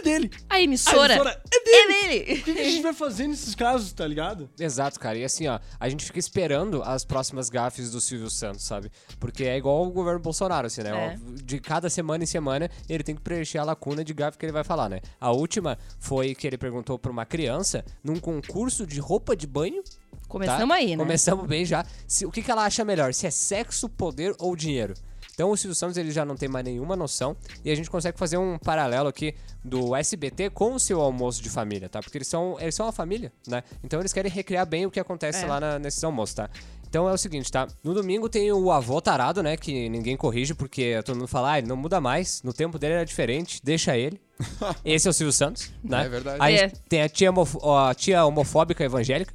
é 0.00 0.02
dele. 0.02 0.30
A 0.48 0.54
A 0.56 0.60
emissora, 0.60 1.14
emissora 1.14 1.30
é 1.30 1.56
é 1.56 1.64
dele. 1.64 2.24
dele. 2.24 2.40
O 2.40 2.44
que 2.44 2.52
que 2.54 2.60
a 2.60 2.64
gente 2.64 2.82
vai 2.82 2.92
fazer 2.92 3.28
nesses 3.28 3.54
casos, 3.54 3.92
tá 3.92 4.06
ligado? 4.06 4.50
Exato, 4.58 4.98
cara. 4.98 5.16
E 5.18 5.24
assim, 5.24 5.46
ó, 5.46 5.58
a 5.78 5.88
gente 5.88 6.04
fica 6.04 6.18
esperando 6.18 6.82
as 6.82 7.04
próximas 7.04 7.48
gafes 7.48 7.90
do 7.90 8.00
Silvio 8.00 8.28
Santos, 8.30 8.64
sabe? 8.64 8.90
Porque 9.18 9.44
é 9.44 9.56
igual 9.56 9.86
o 9.86 9.90
governo 9.90 10.20
Bolsonaro, 10.20 10.66
assim, 10.66 10.82
né? 10.82 11.14
É. 11.14 11.18
De 11.42 11.60
cada 11.60 11.88
semana 11.88 12.24
em 12.24 12.26
semana, 12.26 12.70
ele 12.88 13.02
tem 13.04 13.14
que 13.14 13.20
preencher 13.22 13.58
a 13.58 13.64
lacuna 13.64 14.04
de 14.04 14.12
gafe 14.12 14.36
que 14.38 14.44
ele 14.44 14.52
vai 14.52 14.64
falar, 14.64 14.88
né? 14.88 15.00
A 15.20 15.30
última 15.32 15.78
foi 15.98 16.34
que 16.34 16.46
ele 16.46 16.58
perguntou 16.58 16.98
pra 16.98 17.10
uma 17.10 17.24
criança, 17.24 17.84
num 18.02 18.18
concurso 18.18 18.86
de 18.86 18.98
roupa 19.00 19.36
de 19.36 19.46
banho. 19.46 19.82
Começamos 20.28 20.68
tá? 20.68 20.74
aí, 20.74 20.96
né? 20.96 21.02
Começamos 21.02 21.46
bem 21.46 21.64
já. 21.64 21.84
Se- 22.06 22.24
o 22.24 22.30
que, 22.30 22.40
que 22.42 22.50
ela 22.50 22.64
acha 22.64 22.84
melhor? 22.84 23.12
Se 23.12 23.26
é 23.26 23.30
sexo, 23.30 23.88
poder 23.88 24.34
ou 24.38 24.54
dinheiro? 24.54 24.94
Então 25.40 25.50
o 25.52 25.56
Silvio 25.56 25.74
Santos 25.74 25.96
ele 25.96 26.10
já 26.10 26.22
não 26.22 26.36
tem 26.36 26.50
mais 26.50 26.62
nenhuma 26.66 26.94
noção 26.94 27.34
e 27.64 27.70
a 27.70 27.74
gente 27.74 27.88
consegue 27.88 28.18
fazer 28.18 28.36
um 28.36 28.58
paralelo 28.58 29.08
aqui 29.08 29.34
do 29.64 29.96
SBT 29.96 30.50
com 30.50 30.74
o 30.74 30.78
seu 30.78 31.00
almoço 31.00 31.42
de 31.42 31.48
família, 31.48 31.88
tá? 31.88 32.00
Porque 32.02 32.18
eles 32.18 32.28
são, 32.28 32.58
eles 32.60 32.74
são 32.74 32.84
uma 32.84 32.92
família, 32.92 33.32
né? 33.48 33.62
Então 33.82 33.98
eles 34.00 34.12
querem 34.12 34.30
recriar 34.30 34.66
bem 34.66 34.84
o 34.84 34.90
que 34.90 35.00
acontece 35.00 35.46
É. 35.46 35.48
lá 35.48 35.58
na, 35.58 35.78
nesses 35.78 36.04
almoços, 36.04 36.34
tá? 36.34 36.50
Então 36.86 37.08
é 37.08 37.12
o 37.14 37.16
seguinte, 37.16 37.50
tá? 37.50 37.66
No 37.82 37.94
domingo 37.94 38.28
tem 38.28 38.52
o 38.52 38.70
avô 38.70 39.00
tarado, 39.00 39.42
né? 39.42 39.56
Que 39.56 39.88
ninguém 39.88 40.14
corrige 40.14 40.52
porque 40.52 41.00
todo 41.04 41.16
mundo 41.16 41.28
fala, 41.28 41.52
ah, 41.52 41.58
ele 41.58 41.68
não 41.68 41.76
muda 41.76 42.02
mais. 42.02 42.42
No 42.42 42.52
tempo 42.52 42.78
dele 42.78 42.92
era 42.94 43.06
diferente, 43.06 43.60
deixa 43.64 43.96
ele. 43.96 44.20
Esse 44.84 45.06
é 45.08 45.10
o 45.10 45.14
Silvio 45.14 45.32
Santos, 45.32 45.72
né? 45.82 46.04
É 46.04 46.08
verdade. 46.10 46.36
Aí 46.38 46.54
É. 46.56 46.68
tem 46.86 47.00
a 47.00 47.08
tia, 47.08 47.30
a 47.30 47.94
tia 47.94 48.26
homofóbica 48.26 48.84
evangélica, 48.84 49.32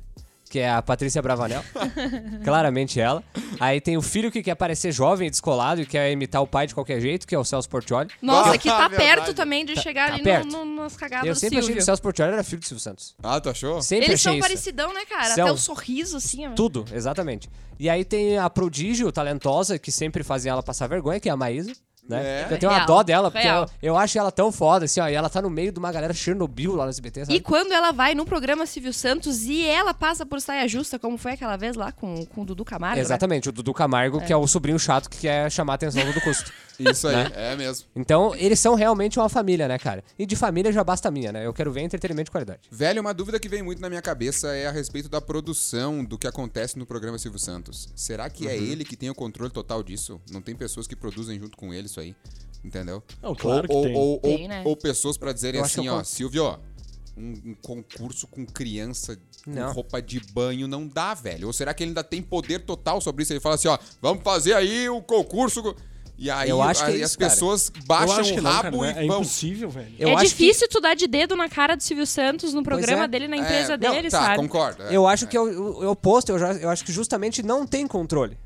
que 0.55 0.59
é 0.59 0.69
a 0.69 0.81
Patrícia 0.81 1.21
Bravanel. 1.21 1.61
Claramente 2.45 2.97
ela. 2.97 3.21
Aí 3.59 3.81
tem 3.81 3.97
o 3.97 4.01
filho 4.01 4.31
que 4.31 4.41
quer 4.41 4.55
parecer 4.55 4.89
jovem, 4.89 5.29
descolado 5.29 5.81
e 5.81 5.85
quer 5.85 6.09
imitar 6.09 6.41
o 6.41 6.47
pai 6.47 6.65
de 6.65 6.73
qualquer 6.73 7.01
jeito, 7.01 7.27
que 7.27 7.35
é 7.35 7.37
o 7.37 7.43
Celso 7.43 7.67
Portioli. 7.67 8.09
Nossa, 8.21 8.57
que 8.57 8.69
tá 8.69 8.87
perto 8.89 9.33
também 9.33 9.65
de 9.65 9.75
chegar 9.75 10.07
tá 10.07 10.13
ali 10.13 10.23
perto. 10.23 10.47
no, 10.47 10.63
no, 10.63 10.83
nas 10.83 10.95
cagadas 10.95 11.27
Eu 11.27 11.33
do 11.33 11.39
sempre 11.41 11.57
achei 11.59 11.73
que 11.73 11.81
o 11.81 11.83
Celso 11.83 12.01
Portioli 12.01 12.31
era 12.31 12.41
filho 12.41 12.61
do 12.61 12.65
Silvio 12.65 12.81
Santos. 12.81 13.13
Ah, 13.21 13.41
tu 13.41 13.49
achou? 13.49 13.81
Sempre 13.81 14.05
Eles 14.05 14.21
achei 14.21 14.31
são 14.31 14.33
isso. 14.35 14.47
parecidão, 14.47 14.93
né, 14.93 15.03
cara? 15.03 15.35
São. 15.35 15.43
Até 15.43 15.51
o 15.51 15.57
sorriso, 15.57 16.15
assim. 16.15 16.47
ó. 16.47 16.51
Tudo, 16.51 16.85
exatamente. 16.93 17.49
E 17.77 17.89
aí 17.89 18.05
tem 18.05 18.37
a 18.37 18.49
prodígio, 18.49 19.11
talentosa, 19.11 19.77
que 19.77 19.91
sempre 19.91 20.23
fazem 20.23 20.49
ela 20.49 20.63
passar 20.63 20.87
vergonha, 20.87 21.19
que 21.19 21.27
é 21.27 21.33
a 21.33 21.35
Maísa. 21.35 21.73
Né? 22.07 22.41
É. 22.41 22.47
Eu 22.51 22.59
tenho 22.59 22.71
uma 22.71 22.77
Real, 22.77 22.87
dó 22.87 23.03
dela, 23.03 23.31
porque 23.31 23.43
real. 23.43 23.63
eu, 23.81 23.93
eu 23.93 23.97
acho 23.97 24.17
ela 24.17 24.31
tão 24.31 24.51
foda, 24.51 24.85
assim, 24.85 24.99
ó. 24.99 25.07
E 25.07 25.13
ela 25.13 25.29
tá 25.29 25.41
no 25.41 25.49
meio 25.49 25.71
de 25.71 25.79
uma 25.79 25.91
galera 25.91 26.13
Chernobyl 26.13 26.75
lá 26.75 26.83
no 26.85 26.89
SBT, 26.89 27.25
sabe? 27.25 27.35
E 27.35 27.41
quando 27.41 27.71
ela 27.71 27.91
vai 27.91 28.13
no 28.13 28.25
programa 28.25 28.65
Silvio 28.65 28.93
Santos 28.93 29.43
e 29.43 29.65
ela 29.65 29.93
passa 29.93 30.25
por 30.25 30.39
saia 30.39 30.67
justa, 30.67 30.99
como 30.99 31.17
foi 31.17 31.31
aquela 31.33 31.57
vez 31.57 31.75
lá 31.75 31.91
com, 31.91 32.25
com 32.27 32.41
o 32.41 32.45
Dudu 32.45 32.63
Camargo, 32.63 32.97
né? 32.97 33.01
Exatamente, 33.01 33.49
o 33.49 33.51
Dudu 33.51 33.73
Camargo, 33.73 34.21
que 34.21 34.31
é 34.31 34.37
o 34.37 34.45
sobrinho 34.47 34.77
chato 34.77 35.09
que 35.09 35.17
quer 35.19 35.51
chamar 35.51 35.73
a 35.73 35.75
atenção 35.75 36.01
do 36.03 36.07
Dudu 36.13 36.21
Custo. 36.21 36.51
Isso 36.79 37.07
aí, 37.07 37.15
Né? 37.15 37.31
é 37.35 37.55
mesmo. 37.55 37.87
Então, 37.95 38.35
eles 38.35 38.59
são 38.59 38.75
realmente 38.75 39.17
uma 39.19 39.29
família, 39.29 39.67
né, 39.67 39.77
cara? 39.79 40.03
E 40.19 40.25
de 40.25 40.35
família 40.35 40.71
já 40.71 40.83
basta 40.83 41.07
a 41.07 41.11
minha, 41.11 41.31
né? 41.31 41.45
Eu 41.45 41.53
quero 41.53 41.71
ver 41.71 41.81
entretenimento 41.81 42.25
de 42.25 42.31
qualidade. 42.31 42.61
Velho, 42.71 43.01
uma 43.01 43.13
dúvida 43.13 43.39
que 43.39 43.47
vem 43.47 43.63
muito 43.63 43.81
na 43.81 43.89
minha 43.89 44.01
cabeça 44.01 44.53
é 44.55 44.67
a 44.67 44.71
respeito 44.71 45.07
da 45.09 45.21
produção 45.21 46.03
do 46.03 46.17
que 46.17 46.27
acontece 46.27 46.77
no 46.77 46.85
programa 46.85 47.17
Silvio 47.17 47.39
Santos. 47.39 47.89
Será 47.95 48.29
que 48.29 48.43
Uhum. 48.45 48.49
é 48.51 48.57
ele 48.57 48.83
que 48.83 48.95
tem 48.97 49.09
o 49.09 49.15
controle 49.15 49.51
total 49.51 49.81
disso? 49.83 50.19
Não 50.31 50.41
tem 50.41 50.55
pessoas 50.55 50.87
que 50.87 50.95
produzem 50.95 51.39
junto 51.39 51.55
com 51.57 51.73
ele 51.73 51.87
isso 51.87 51.99
aí? 51.99 52.15
Entendeu? 52.63 53.03
Não, 53.21 53.35
claro 53.35 53.67
ou, 53.69 53.81
que 53.83 53.87
tem. 53.89 53.97
Ou, 53.97 54.09
ou, 54.13 54.19
Tem, 54.19 54.47
né? 54.47 54.63
ou 54.65 54.75
pessoas 54.75 55.17
pra 55.17 55.31
dizerem 55.31 55.59
Eu 55.59 55.65
assim, 55.65 55.87
ó, 55.87 56.03
Silvio, 56.03 56.43
ó, 56.45 56.57
um, 57.15 57.51
um 57.51 57.55
concurso 57.61 58.27
com 58.27 58.45
criança 58.45 59.15
com 59.43 59.51
Não. 59.51 59.71
roupa 59.71 60.01
de 60.01 60.19
banho 60.33 60.67
não 60.67 60.87
dá, 60.87 61.13
velho. 61.13 61.47
Ou 61.47 61.53
será 61.53 61.73
que 61.73 61.83
ele 61.83 61.91
ainda 61.91 62.03
tem 62.03 62.21
poder 62.23 62.59
total 62.65 62.99
sobre 62.99 63.21
isso? 63.23 63.31
Ele 63.31 63.39
fala 63.39 63.53
assim, 63.55 63.67
ó, 63.67 63.77
vamos 64.01 64.23
fazer 64.23 64.53
aí 64.53 64.89
o 64.89 65.01
concurso. 65.01 65.75
E 66.17 66.29
aí, 66.31 66.49
Eu 66.49 66.61
acho 66.61 66.85
que 66.85 66.91
é 66.91 66.95
isso, 66.95 67.03
as 67.05 67.15
cara. 67.17 67.29
pessoas 67.31 67.71
Eu 67.75 67.83
baixam 67.85 68.19
acho 68.19 68.33
que 68.33 68.39
o 68.39 68.41
não, 68.41 68.51
rabo 68.51 68.79
cara, 68.79 68.93
né? 68.93 69.01
e 69.01 69.05
É 69.05 69.07
vão. 69.07 69.17
impossível, 69.21 69.69
velho. 69.69 69.93
Eu 69.99 70.09
é 70.09 70.13
acho 70.15 70.23
difícil 70.25 70.67
tu 70.69 70.79
dar 70.79 70.95
de 70.95 71.07
dedo 71.07 71.35
na 71.35 71.49
cara 71.49 71.75
do 71.75 71.83
Silvio 71.83 72.05
Santos 72.07 72.53
no 72.53 72.63
programa 72.63 73.03
é. 73.03 73.07
dele, 73.07 73.27
na 73.27 73.35
É, 73.35 73.39
empresa 73.39 73.77
não, 73.77 73.91
dele, 73.91 74.09
tá, 74.09 74.21
sabe? 74.21 74.37
concordo. 74.37 74.83
é. 74.83 74.95
Eu 74.95 75.05
acho 75.05 75.27
que 75.27 75.35
é 75.35 75.41
o, 75.41 75.89
oposto, 75.91 76.31
eu, 76.31 76.39
já, 76.39 76.53
eu 76.53 76.69
acho 76.69 76.85
que 76.85 76.91
justamente 76.91 77.43
não 77.43 77.67
tem 77.67 77.85
controle. 77.85 78.37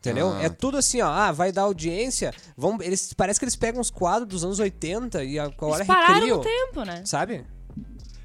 Entendeu? 0.00 0.32
Ah. 0.34 0.42
É 0.42 0.48
tudo 0.50 0.76
assim, 0.76 1.00
ó. 1.00 1.08
Ah, 1.08 1.32
vai 1.32 1.50
dar 1.50 1.62
audiência. 1.62 2.34
Vão, 2.56 2.76
eles, 2.82 3.14
parece 3.14 3.38
que 3.40 3.44
eles 3.44 3.56
pegam 3.56 3.80
os 3.80 3.90
quadros 3.90 4.28
dos 4.28 4.44
anos 4.44 4.58
80 4.58 5.24
e 5.24 5.38
agora 5.38 5.76
Eles 5.76 5.86
pararam 5.86 6.14
recriam. 6.16 6.40
tempo, 6.40 6.82
né? 6.84 7.00
Sabe? 7.06 7.42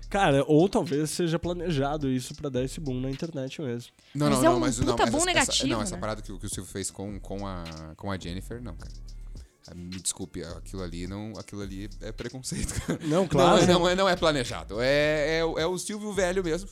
Cara, 0.10 0.44
ou 0.48 0.68
talvez 0.68 1.10
seja 1.12 1.38
planejado 1.38 2.10
isso 2.10 2.34
pra 2.34 2.50
dar 2.50 2.64
esse 2.64 2.80
boom 2.80 3.00
na 3.00 3.10
internet 3.12 3.62
mesmo. 3.62 3.92
Não, 4.16 4.28
Mas 4.30 4.38
não, 4.38 4.44
é 4.46 4.50
não, 4.50 4.58
um 4.58 4.60
mas 4.60 4.76
puta 4.80 4.86
não, 4.92 4.98
mas 4.98 5.10
boom 5.12 5.18
essa, 5.18 5.26
negativo, 5.26 5.54
essa, 5.68 5.68
não, 5.76 5.82
essa 5.84 5.96
né? 5.96 6.02
parada 6.02 6.22
que, 6.22 6.32
o- 6.32 6.40
que 6.40 6.46
o 6.48 6.50
Silvio 6.50 6.72
fez 6.72 6.90
com, 6.90 7.20
com, 7.20 7.46
a, 7.46 7.64
com 7.96 8.12
a 8.12 8.18
Jennifer, 8.18 8.62
não, 8.62 8.76
cara. 8.76 8.92
Ah, 9.68 9.76
Me 9.76 10.00
desculpe, 10.00 10.44
aquilo 10.44 10.82
ali 10.82 11.06
não, 11.06 11.34
aquilo 11.38 11.62
ali 11.62 11.88
é 12.02 12.12
preconceito, 12.12 12.74
cara. 12.82 13.00
Não, 13.04 13.28
claro. 13.28 13.66
Não, 13.68 13.80
não, 13.82 13.90
é, 13.90 13.96
não 13.96 14.10
é 14.10 14.16
planejado. 14.16 14.82
É, 14.82 15.38
é, 15.40 15.46
o- 15.46 15.60
é 15.60 15.66
o 15.68 15.78
Silvio 15.78 16.12
velho 16.12 16.44
mesmo. 16.44 16.68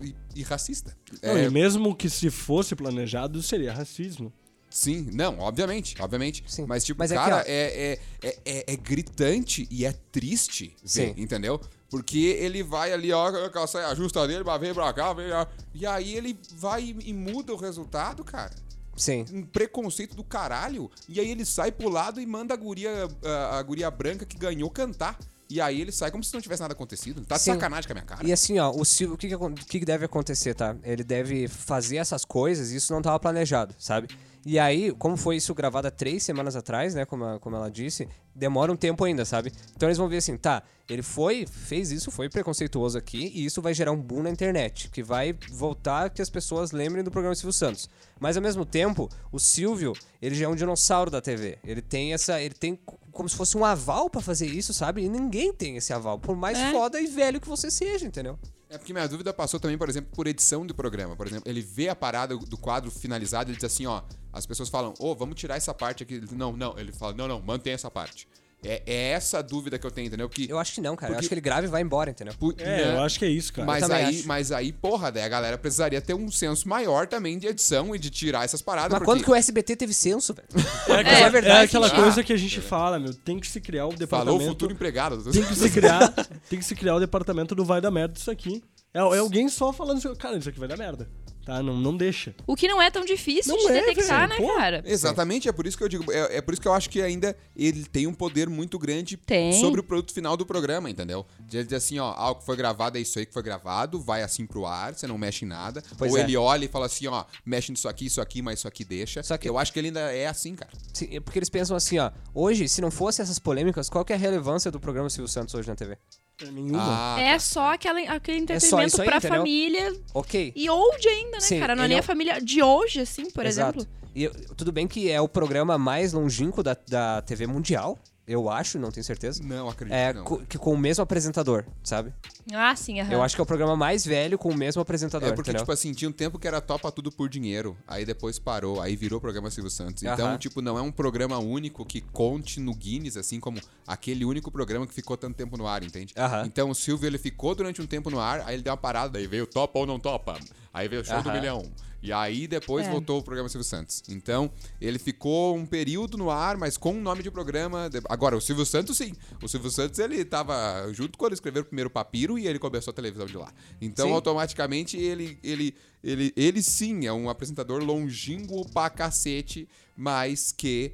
E, 0.00 0.14
e 0.36 0.42
racista. 0.42 0.96
Não, 1.22 1.36
É, 1.36 1.44
e 1.46 1.50
mesmo 1.50 1.94
que 1.96 2.08
se 2.08 2.30
fosse 2.30 2.76
planejado, 2.76 3.42
seria 3.42 3.72
racismo. 3.72 4.32
Sim, 4.70 5.08
não, 5.12 5.38
obviamente, 5.38 5.94
obviamente. 6.00 6.44
Sim. 6.48 6.66
Mas, 6.68 6.84
tipo, 6.84 6.98
Mas 6.98 7.10
é 7.12 7.14
que, 7.16 7.20
cara, 7.22 7.36
ó- 7.36 7.44
é, 7.46 7.52
é, 7.92 8.00
é, 8.22 8.38
é- 8.44 8.64
é 8.72 8.76
gritante 8.76 9.66
e 9.70 9.84
é 9.86 9.92
triste 10.12 10.74
ver, 10.82 10.88
Sim. 10.88 11.14
entendeu? 11.16 11.60
Porque 11.94 12.18
ele 12.18 12.60
vai 12.60 12.92
ali, 12.92 13.12
ó, 13.12 13.30
com 13.50 13.58
a 13.60 13.68
saia 13.68 13.94
justa 13.94 14.26
dele, 14.26 14.42
vai, 14.42 14.58
vem 14.58 14.74
pra 14.74 14.92
cá, 14.92 15.12
vem 15.12 15.28
cá. 15.28 15.46
E 15.72 15.86
aí 15.86 16.16
ele 16.16 16.36
vai 16.56 16.92
e, 17.04 17.12
muda 17.12 17.54
o 17.54 17.56
resultado, 17.56 18.24
cara. 18.24 18.50
Sim. 18.96 19.24
Um 19.32 19.44
preconceito 19.44 20.16
do 20.16 20.24
caralho. 20.24 20.90
E 21.08 21.20
aí 21.20 21.30
ele 21.30 21.44
sai 21.44 21.70
pro 21.70 21.88
lado 21.88 22.20
e 22.20 22.26
manda 22.26 22.52
a 22.52 22.56
guria, 22.56 22.90
a, 23.24 23.58
a 23.58 23.62
guria 23.62 23.88
branca 23.92 24.26
que 24.26 24.36
ganhou 24.36 24.68
cantar. 24.70 25.16
E 25.48 25.60
aí 25.60 25.80
ele 25.80 25.92
sai 25.92 26.10
como 26.10 26.24
se 26.24 26.34
não 26.34 26.40
tivesse 26.40 26.62
nada 26.62 26.74
acontecido. 26.74 27.24
Tá 27.24 27.36
de 27.36 27.42
Sim. 27.42 27.52
sacanagem 27.52 27.86
com 27.86 27.92
a 27.92 27.94
minha 27.94 28.06
cara. 28.06 28.26
E 28.26 28.32
assim, 28.32 28.58
ó, 28.58 28.72
o 28.72 28.84
Silvio, 28.84 29.14
o 29.14 29.54
que 29.54 29.78
que 29.78 29.86
deve 29.86 30.04
acontecer, 30.04 30.52
tá? 30.52 30.74
Ele 30.82 31.04
deve 31.04 31.46
fazer 31.46 31.98
essas 31.98 32.24
coisas 32.24 32.72
e 32.72 32.76
isso 32.76 32.92
não 32.92 33.02
tava 33.02 33.20
planejado, 33.20 33.72
sabe? 33.78 34.08
E 34.46 34.58
aí, 34.58 34.92
como 34.92 35.16
foi 35.16 35.36
isso 35.36 35.54
gravado 35.54 35.88
há 35.88 35.90
três 35.90 36.22
semanas 36.22 36.54
atrás, 36.54 36.94
né? 36.94 37.06
Como, 37.06 37.24
a- 37.24 37.40
como 37.40 37.56
ela 37.56 37.70
disse, 37.70 38.06
demora 38.34 38.70
um 38.70 38.76
tempo 38.76 39.02
ainda, 39.02 39.24
sabe? 39.24 39.50
Então 39.74 39.88
eles 39.88 39.96
vão 39.96 40.06
ver 40.06 40.18
assim, 40.18 40.36
tá, 40.36 40.62
ele 40.86 41.00
foi, 41.02 41.46
fez 41.46 41.90
isso, 41.90 42.10
foi 42.10 42.28
preconceituoso 42.28 42.98
aqui, 42.98 43.32
e 43.34 43.46
isso 43.46 43.62
vai 43.62 43.72
gerar 43.72 43.92
um 43.92 44.00
boom 44.00 44.22
na 44.22 44.28
internet, 44.30 44.90
que 44.90 45.02
vai 45.02 45.34
voltar 45.50 46.10
que 46.10 46.20
as 46.20 46.28
pessoas 46.28 46.72
lembrem 46.72 47.02
do 47.02 47.10
programa 47.10 47.34
Silvio 47.34 47.54
Santos. 47.54 47.88
Mas 48.20 48.36
ao 48.36 48.42
mesmo 48.42 48.66
tempo, 48.66 49.08
o 49.32 49.38
Silvio, 49.38 49.94
ele 50.20 50.34
já 50.34 50.44
é 50.44 50.48
um 50.48 50.54
dinossauro 50.54 51.10
da 51.10 51.22
TV. 51.22 51.58
Ele 51.64 51.80
tem 51.80 52.12
essa. 52.12 52.40
Ele 52.40 52.54
tem 52.54 52.76
co- 52.76 52.98
como 53.12 53.28
se 53.28 53.36
fosse 53.36 53.56
um 53.56 53.64
aval 53.64 54.10
pra 54.10 54.20
fazer 54.20 54.46
isso, 54.46 54.74
sabe? 54.74 55.02
E 55.02 55.08
ninguém 55.08 55.52
tem 55.54 55.76
esse 55.76 55.92
aval, 55.92 56.18
por 56.18 56.36
mais 56.36 56.58
É. 56.58 56.70
foda 56.70 57.00
e 57.00 57.06
velho 57.06 57.40
que 57.40 57.48
você 57.48 57.70
seja, 57.70 58.06
entendeu? 58.06 58.38
É 58.74 58.78
porque 58.78 58.92
minha 58.92 59.06
dúvida 59.06 59.32
passou 59.32 59.60
também, 59.60 59.78
por 59.78 59.88
exemplo, 59.88 60.10
por 60.12 60.26
edição 60.26 60.66
do 60.66 60.74
programa. 60.74 61.14
Por 61.14 61.28
exemplo, 61.28 61.48
ele 61.48 61.60
vê 61.60 61.88
a 61.88 61.94
parada 61.94 62.36
do 62.36 62.58
quadro 62.58 62.90
finalizado, 62.90 63.48
ele 63.48 63.56
diz 63.56 63.62
assim, 63.62 63.86
ó, 63.86 64.02
as 64.32 64.44
pessoas 64.46 64.68
falam, 64.68 64.92
ô, 64.98 65.14
vamos 65.14 65.36
tirar 65.36 65.54
essa 65.54 65.72
parte 65.72 66.02
aqui. 66.02 66.20
Não, 66.32 66.56
não, 66.56 66.76
ele 66.76 66.90
fala, 66.90 67.14
não, 67.14 67.28
não, 67.28 67.40
mantém 67.40 67.72
essa 67.72 67.88
parte. 67.88 68.26
É, 68.64 68.82
é 68.86 69.10
essa 69.10 69.38
a 69.38 69.42
dúvida 69.42 69.78
que 69.78 69.86
eu 69.86 69.90
tenho, 69.90 70.06
entendeu? 70.06 70.28
Porque, 70.28 70.46
Eu 70.50 70.58
acho 70.58 70.72
que 70.74 70.80
não, 70.80 70.96
cara. 70.96 71.10
Eu 71.12 71.14
Porque- 71.14 71.20
acho 71.20 71.28
que 71.28 71.34
ele 71.34 71.40
grava 71.40 71.66
e 71.66 71.68
vai 71.68 71.82
embora, 71.82 72.10
entendeu? 72.10 72.34
pu- 72.38 72.54
É, 72.58 72.64
né, 72.86 72.94
eu 72.96 73.02
acho 73.02 73.18
que 73.18 73.24
é 73.24 73.28
isso, 73.28 73.52
cara. 73.52 73.66
mas 73.66 73.90
aí, 73.90 74.04
acho. 74.04 74.26
mas 74.28 74.52
aí, 74.52 74.72
porra, 74.72 75.12
daí 75.12 75.22
a 75.24 75.28
galera 75.28 75.58
precisaria 75.58 76.00
ter 76.00 76.14
um 76.14 76.30
senso 76.30 76.68
maior 76.68 77.06
também 77.06 77.38
de 77.38 77.46
edição 77.46 77.94
e 77.94 77.98
de 77.98 78.10
tirar 78.10 78.44
essas 78.44 78.62
paradas. 78.62 78.90
Mas 78.92 78.98
porque... 79.00 79.10
quando 79.10 79.24
que 79.24 79.30
o 79.30 79.34
SBT 79.34 79.76
teve 79.76 79.92
senso, 79.94 80.34
velho? 80.34 80.48
É, 80.88 80.92
aquela, 81.00 81.18
é 81.18 81.22
é 81.22 81.30
verdade, 81.30 81.64
aquela 81.66 81.88
sim. 81.88 81.94
coisa 81.96 82.20
Ah. 82.20 82.24
que 82.24 82.32
a 82.32 82.36
gente 82.36 82.60
fala, 82.60 82.98
meu. 82.98 83.12
Tem 83.14 83.38
que 83.38 83.46
se 83.46 83.60
criar 83.60 83.86
o 83.86 83.90
Falou 83.90 83.96
o 83.96 83.98
departamento. 83.98 84.44
futuro 84.46 84.72
empregado. 84.72 85.22
Tem 85.32 85.42
que 85.44 85.54
se 85.54 85.70
criar, 85.70 86.12
tem 86.48 86.58
que 86.58 86.64
se 86.64 86.74
criar 86.74 86.94
o 86.96 87.00
departamento 87.00 87.54
do 87.54 87.64
vai 87.64 87.80
dar 87.80 87.90
merda 87.90 88.14
isso 88.16 88.30
aqui. 88.30 88.62
É, 88.92 88.98
é 89.00 89.18
alguém 89.18 89.48
só 89.48 89.72
falando 89.72 89.98
assim, 89.98 90.14
cara, 90.14 90.36
isso 90.36 90.48
aqui 90.48 90.58
vai 90.58 90.68
dar 90.68 90.76
merda. 90.76 91.08
Tá? 91.44 91.62
Não, 91.62 91.76
não 91.76 91.96
deixa. 91.96 92.34
O 92.46 92.56
que 92.56 92.66
não 92.66 92.80
é 92.80 92.90
tão 92.90 93.04
difícil 93.04 93.54
Não 93.54 93.66
de 93.66 93.72
é, 93.72 93.80
detectar, 93.84 94.28
velho. 94.28 94.40
né, 94.40 94.48
Pô. 94.48 94.56
cara? 94.56 94.82
Exatamente, 94.86 95.48
é 95.48 95.52
por 95.52 95.66
isso 95.66 95.76
que 95.76 95.84
eu 95.84 95.88
digo, 95.88 96.10
é, 96.10 96.38
é 96.38 96.40
por 96.40 96.52
isso 96.54 96.60
que 96.62 96.66
eu 96.68 96.72
acho 96.72 96.88
que 96.88 97.02
ainda 97.02 97.36
ele 97.54 97.84
tem 97.84 98.06
um 98.06 98.14
poder 98.14 98.48
muito 98.48 98.78
grande 98.78 99.16
Tem. 99.16 99.52
sobre 99.60 99.80
o 99.80 99.82
produto 99.84 100.12
final 100.14 100.36
do 100.36 100.46
programa, 100.46 100.88
entendeu? 100.88 101.26
De 101.40 101.58
ele 101.58 101.64
dizer 101.64 101.76
assim, 101.76 101.98
ó, 101.98 102.14
ah, 102.16 102.30
o 102.30 102.36
que 102.36 102.46
foi 102.46 102.56
gravado 102.56 102.96
é 102.96 103.00
isso 103.00 103.18
aí 103.18 103.26
que 103.26 103.32
foi 103.32 103.42
gravado, 103.42 104.00
vai 104.00 104.22
assim 104.22 104.46
pro 104.46 104.64
ar, 104.64 104.94
você 104.94 105.06
não 105.06 105.18
mexe 105.18 105.44
em 105.44 105.48
nada. 105.48 105.82
Pois 105.98 106.12
Ou 106.12 106.18
é. 106.18 106.22
ele 106.22 106.36
olha 106.36 106.64
e 106.64 106.68
fala 106.68 106.86
assim, 106.86 107.06
ó, 107.06 107.24
mexe 107.44 107.70
nisso 107.70 107.88
aqui, 107.88 108.06
isso 108.06 108.20
aqui, 108.20 108.40
mas 108.40 108.60
isso 108.60 108.68
aqui 108.68 108.84
deixa. 108.84 109.22
Só 109.22 109.36
que- 109.36 109.48
Eu 109.48 109.58
acho 109.58 109.72
que 109.72 109.78
ele 109.78 109.88
ainda 109.88 110.00
é 110.12 110.26
assim, 110.26 110.54
cara. 110.54 110.70
Sim, 110.92 111.08
é 111.10 111.20
porque 111.20 111.38
eles 111.38 111.50
pensam 111.50 111.76
assim, 111.76 111.98
ó. 111.98 112.10
Hoje, 112.34 112.66
se 112.68 112.80
não 112.80 112.90
fosse 112.90 113.20
essas 113.20 113.38
polêmicas, 113.38 113.90
qual 113.90 114.04
que 114.04 114.12
é 114.12 114.16
a 114.16 114.18
relevância 114.18 114.70
do 114.70 114.80
programa 114.80 115.10
Silvio 115.10 115.28
Santos 115.30 115.54
hoje 115.54 115.68
na 115.68 115.74
TV? 115.76 115.98
É 116.42 116.50
nenhuma. 116.50 117.14
Ah, 117.16 117.20
é 117.20 117.32
tá. 117.34 117.38
só 117.38 117.72
aquela, 117.74 118.00
aquele 118.00 118.38
só 118.38 118.42
entretenimento 118.42 119.00
aí, 119.02 119.06
pra 119.06 119.16
entendeu? 119.18 119.38
família 119.38 119.96
Ok. 120.12 120.52
e 120.54 120.68
old 120.68 121.08
ainda, 121.08 121.32
né, 121.32 121.40
Sim, 121.40 121.60
cara? 121.60 121.76
Não 121.76 121.84
é 121.84 121.88
nem 121.88 121.96
é 121.96 122.00
a 122.00 122.02
família 122.02 122.40
de 122.40 122.62
hoje, 122.62 123.00
assim, 123.00 123.30
por 123.30 123.46
Exato. 123.46 123.78
exemplo. 123.78 123.94
E 124.14 124.28
tudo 124.54 124.72
bem 124.72 124.86
que 124.86 125.10
é 125.10 125.20
o 125.20 125.28
programa 125.28 125.76
mais 125.78 126.12
longínquo 126.12 126.62
da, 126.62 126.76
da 126.88 127.22
TV 127.22 127.46
mundial, 127.46 127.98
eu 128.26 128.48
acho, 128.50 128.78
não 128.78 128.90
tenho 128.90 129.04
certeza. 129.04 129.42
Não, 129.42 129.68
acredito 129.68 129.94
É, 129.94 130.12
que 130.12 130.18
não. 130.18 130.24
co- 130.24 130.38
que 130.46 130.58
com 130.58 130.72
o 130.72 130.78
mesmo 130.78 131.02
apresentador, 131.02 131.64
sabe? 131.82 132.12
Ah, 132.52 132.76
sim, 132.76 133.00
aham. 133.00 133.10
Eu 133.10 133.22
acho 133.22 133.34
que 133.34 133.40
é 133.40 133.44
o 133.44 133.46
programa 133.46 133.74
mais 133.74 134.04
velho 134.04 134.36
com 134.36 134.50
o 134.50 134.54
mesmo 134.54 134.80
apresentador, 134.82 135.30
É 135.30 135.32
porque, 135.32 135.50
entendeu? 135.50 135.62
tipo 135.64 135.72
assim, 135.72 135.92
tinha 135.94 136.08
um 136.08 136.12
tempo 136.12 136.38
que 136.38 136.46
era 136.46 136.60
topa 136.60 136.92
tudo 136.92 137.10
por 137.10 137.26
dinheiro. 137.28 137.74
Aí 137.86 138.04
depois 138.04 138.38
parou, 138.38 138.82
aí 138.82 138.94
virou 138.96 139.16
o 139.18 139.20
programa 139.20 139.50
Silvio 139.50 139.70
Santos. 139.70 140.02
Então, 140.02 140.28
Aham. 140.28 140.38
tipo, 140.38 140.60
não 140.60 140.76
é 140.78 140.82
um 140.82 140.92
programa 140.92 141.38
único 141.38 141.86
que 141.86 142.02
conte 142.02 142.60
no 142.60 142.74
Guinness, 142.74 143.16
assim 143.16 143.40
como 143.40 143.58
aquele 143.86 144.24
único 144.26 144.50
programa 144.50 144.86
que 144.86 144.92
ficou 144.92 145.16
tanto 145.16 145.36
tempo 145.36 145.56
no 145.56 145.66
ar, 145.66 145.82
entende? 145.82 146.12
Aham. 146.18 146.44
Então 146.44 146.68
o 146.68 146.74
Silvio 146.74 147.06
ele 147.06 147.16
ficou 147.18 147.54
durante 147.54 147.80
um 147.80 147.86
tempo 147.86 148.10
no 148.10 148.20
ar, 148.20 148.42
aí 148.44 148.56
ele 148.56 148.62
deu 148.62 148.72
uma 148.72 148.76
parada, 148.76 149.14
daí 149.14 149.26
veio 149.26 149.46
topa 149.46 149.78
ou 149.78 149.86
não 149.86 149.98
topa. 149.98 150.38
Aí 150.72 150.86
veio 150.86 151.00
o 151.00 151.04
show 151.04 151.22
do 151.22 151.32
milhão. 151.32 151.62
E 152.04 152.12
aí 152.12 152.46
depois 152.46 152.86
É. 152.86 152.90
voltou 152.90 153.18
o 153.18 153.22
programa 153.22 153.48
Silvio 153.48 153.64
Santos. 153.64 154.02
Então, 154.10 154.50
ele 154.78 154.98
ficou 154.98 155.56
um 155.56 155.64
período 155.64 156.18
no 156.18 156.30
ar, 156.30 156.54
mas 156.58 156.76
com 156.76 156.92
um 156.92 157.00
nome 157.00 157.22
de 157.22 157.30
programa. 157.30 157.88
de- 157.88 158.02
Agora, 158.10 158.36
o 158.36 158.40
Silvio 158.42 158.66
Santos, 158.66 158.98
sim. 158.98 159.14
O 159.42 159.48
Silvio 159.48 159.70
Santos, 159.70 159.98
ele 159.98 160.22
tava 160.22 160.86
junto 160.92 161.16
quando 161.16 161.32
escreveu 161.32 161.62
o 161.62 161.64
primeiro 161.64 161.88
papiro 161.88 162.38
e 162.38 162.46
ele 162.46 162.58
começou 162.58 162.90
a 162.90 162.94
televisão 162.94 163.24
de 163.24 163.36
lá. 163.38 163.50
Então, 163.80 164.08
Sim. 164.08 164.12
automaticamente, 164.12 164.98
ele, 164.98 165.38
ele, 165.42 165.74
ele, 166.02 166.30
ele 166.36 166.62
sim 166.62 167.06
é 167.06 167.12
um 167.12 167.30
apresentador 167.30 167.82
longínquo 167.82 168.68
pra 168.70 168.90
cacete, 168.90 169.66
mas 169.96 170.52
que 170.52 170.92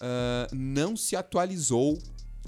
ah, 0.00 0.46
não 0.52 0.96
se 0.96 1.16
atualizou 1.16 1.98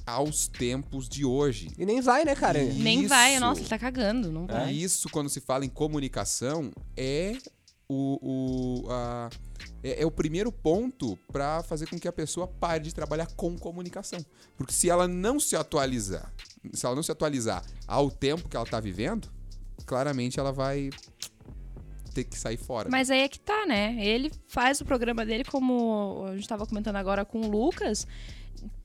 aos 0.06 0.46
tempos 0.46 1.08
de 1.08 1.24
hoje. 1.24 1.68
E 1.76 1.84
nem 1.84 2.00
vai, 2.00 2.24
né, 2.24 2.34
cara? 2.36 2.62
E- 2.62 2.72
Nem 2.74 3.06
vai, 3.08 3.32
Isso. 3.32 3.40
nossa, 3.40 3.60
ele 3.60 3.68
tá 3.68 3.78
cagando, 3.78 4.30
não 4.30 4.46
vai. 4.46 4.72
Isso, 4.72 5.08
quando 5.10 5.28
se 5.28 5.40
fala 5.40 5.64
em 5.64 5.68
comunicação, 5.68 6.70
é 6.96 7.36
o, 7.88 8.18
o, 8.84 8.90
a- 8.90 9.30
é, 9.82 10.02
é 10.02 10.06
o 10.06 10.10
primeiro 10.10 10.52
ponto 10.52 11.18
para 11.32 11.62
fazer 11.62 11.86
com 11.88 11.98
que 11.98 12.06
a 12.08 12.12
pessoa 12.12 12.46
pare 12.46 12.84
de 12.84 12.94
trabalhar 12.94 13.26
com 13.36 13.56
comunicação. 13.56 14.24
Porque 14.56 14.72
se 14.72 14.90
ela 14.90 15.08
não 15.08 15.40
se 15.40 15.56
atualizar, 15.56 16.32
se 16.72 16.84
ela 16.84 16.94
não 16.94 17.02
se 17.02 17.10
atualizar 17.12 17.64
ao 17.86 18.10
tempo 18.10 18.48
que 18.48 18.56
ela 18.56 18.66
tá 18.66 18.78
vivendo, 18.80 19.28
claramente 19.86 20.38
ela 20.38 20.52
vai 20.52 20.90
ter 22.14 22.24
que 22.24 22.38
sair 22.38 22.56
fora. 22.56 22.88
Mas 22.90 23.10
aí 23.10 23.20
é 23.20 23.28
que 23.28 23.38
tá, 23.38 23.64
né? 23.66 23.96
Ele 24.04 24.30
faz 24.48 24.80
o 24.80 24.84
programa 24.84 25.24
dele 25.24 25.44
como 25.44 26.24
a 26.28 26.34
gente 26.36 26.48
tava 26.48 26.66
comentando 26.66 26.96
agora 26.96 27.24
com 27.24 27.40
o 27.40 27.48
Lucas, 27.50 28.06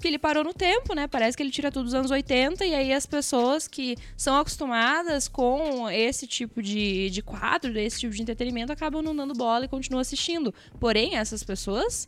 que 0.02 0.08
ele 0.08 0.18
parou 0.18 0.44
no 0.44 0.54
tempo, 0.54 0.94
né? 0.94 1.08
Parece 1.08 1.36
que 1.36 1.44
ele 1.44 1.52
tira 1.52 1.72
tudo 1.72 1.86
dos 1.86 1.94
anos 1.94 2.12
80 2.12 2.66
e 2.66 2.74
aí 2.74 2.94
as 2.94 3.06
pessoas 3.06 3.68
que 3.68 3.96
são 4.18 4.38
acostumadas 4.38 5.28
com 5.28 5.90
esse 5.90 6.28
tipo 6.28 6.62
de, 6.62 7.10
de 7.10 7.22
quadro, 7.22 7.78
esse 7.78 8.00
tipo 8.00 8.14
de 8.14 8.22
entretenimento, 8.22 8.72
acabam 8.72 9.02
não 9.02 9.16
dando 9.16 9.34
bola 9.34 9.66
e 9.66 9.68
continuam 9.68 10.02
assistindo. 10.02 10.54
Porém, 10.80 11.16
essas 11.16 11.44
pessoas, 11.44 12.08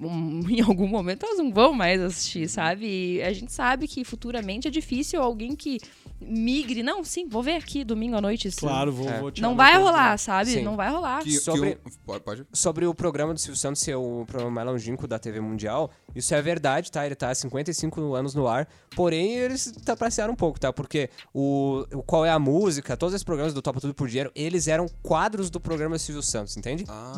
hum, 0.00 0.40
em 0.48 0.60
algum 0.60 0.86
momento, 0.86 1.24
elas 1.26 1.38
não 1.38 1.52
vão 1.52 1.72
mais 1.72 2.00
assistir, 2.00 2.48
sabe? 2.48 2.86
E 3.16 3.22
a 3.22 3.32
gente 3.32 3.52
sabe 3.52 3.86
que 3.88 4.04
futuramente 4.04 4.68
é 4.68 4.70
difícil 4.70 5.20
alguém 5.22 5.54
que 5.56 5.78
migre. 6.20 6.82
Não, 6.82 7.02
sim, 7.02 7.26
vou 7.28 7.42
ver 7.42 7.56
aqui 7.56 7.84
domingo 7.84 8.16
à 8.16 8.20
noite. 8.20 8.48
isso. 8.48 8.60
Claro, 8.60 8.92
vou, 8.92 9.08
É. 9.08 9.20
vou 9.20 9.30
tirar 9.30 9.48
Não 9.48 9.56
vai 9.56 9.76
rolar, 9.76 10.16
sabe? 10.18 10.50
Sim. 10.50 10.62
Não 10.62 10.76
vai 10.76 10.90
rolar. 10.90 11.18
Que- 11.22 11.30
que 11.30 11.38
Sobre- 11.38 11.78
o- 11.84 11.90
pode, 12.06 12.24
pode? 12.24 12.46
Sobre 12.52 12.86
o 12.86 12.94
programa 12.94 13.34
do 13.34 13.40
Silvio 13.40 13.58
Santos 13.58 13.82
ser 13.82 13.94
o 13.96 14.24
programa 14.26 14.50
mais 14.52 14.66
longínquo 14.68 15.06
da 15.08 15.18
TV 15.18 15.40
mundial, 15.40 15.90
isso 16.14 16.34
é 16.34 16.40
verdade, 16.42 16.90
tá? 16.92 17.04
Ele 17.04 17.14
tá 17.14 17.30
há 17.30 17.34
55 17.34 18.14
anos 18.14 18.34
no 18.34 18.46
ar, 18.46 18.68
porém 18.94 19.34
eles 19.36 19.72
trapacearam 19.84 20.32
um 20.32 20.36
pouco, 20.36 20.60
tá? 20.60 20.72
Porque 20.72 21.10
o, 21.34 21.84
o 21.92 22.02
Qual 22.02 22.24
é 22.24 22.30
a 22.30 22.38
Música, 22.38 22.96
todos 22.96 23.14
esses 23.14 23.24
programas 23.24 23.52
do 23.52 23.60
Topa 23.62 23.80
Tudo 23.80 23.94
por 23.94 24.08
Dinheiro, 24.08 24.30
eles 24.34 24.68
eram 24.68 24.86
quadros 25.02 25.50
do 25.50 25.58
programa 25.60 25.98
Silvio 25.98 26.22
Santos, 26.22 26.56
entende? 26.56 26.84
Ah, 26.88 27.12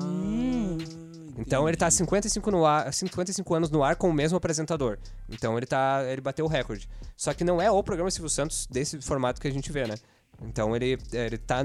Então 1.39 1.69
ele 1.69 1.77
tá 1.77 1.87
há 1.87 1.91
55, 1.91 2.51
no 2.51 2.65
ar, 2.65 2.93
55 2.93 3.55
anos 3.55 3.71
no 3.71 3.83
ar 3.83 3.97
com 3.97 4.09
o 4.09 4.13
mesmo 4.13 4.37
apresentador. 4.37 4.99
Então 5.29 5.57
ele 5.57 5.67
tá. 5.67 6.03
ele 6.07 6.21
bateu 6.21 6.45
o 6.45 6.49
recorde. 6.49 6.89
Só 7.17 7.33
que 7.35 7.45
não 7.45 7.61
é 7.61 7.71
o 7.71 7.83
programa 7.83 8.11
Silvio 8.11 8.31
Santos 8.31 8.67
desse 8.71 9.01
formato 9.01 9.41
que 9.41 9.49
a 9.49 9.53
gente 9.53 9.71
vê, 9.73 9.87
né? 9.87 9.95
Então 10.43 10.75
ele, 10.75 10.99
ele 11.13 11.39
tá. 11.39 11.65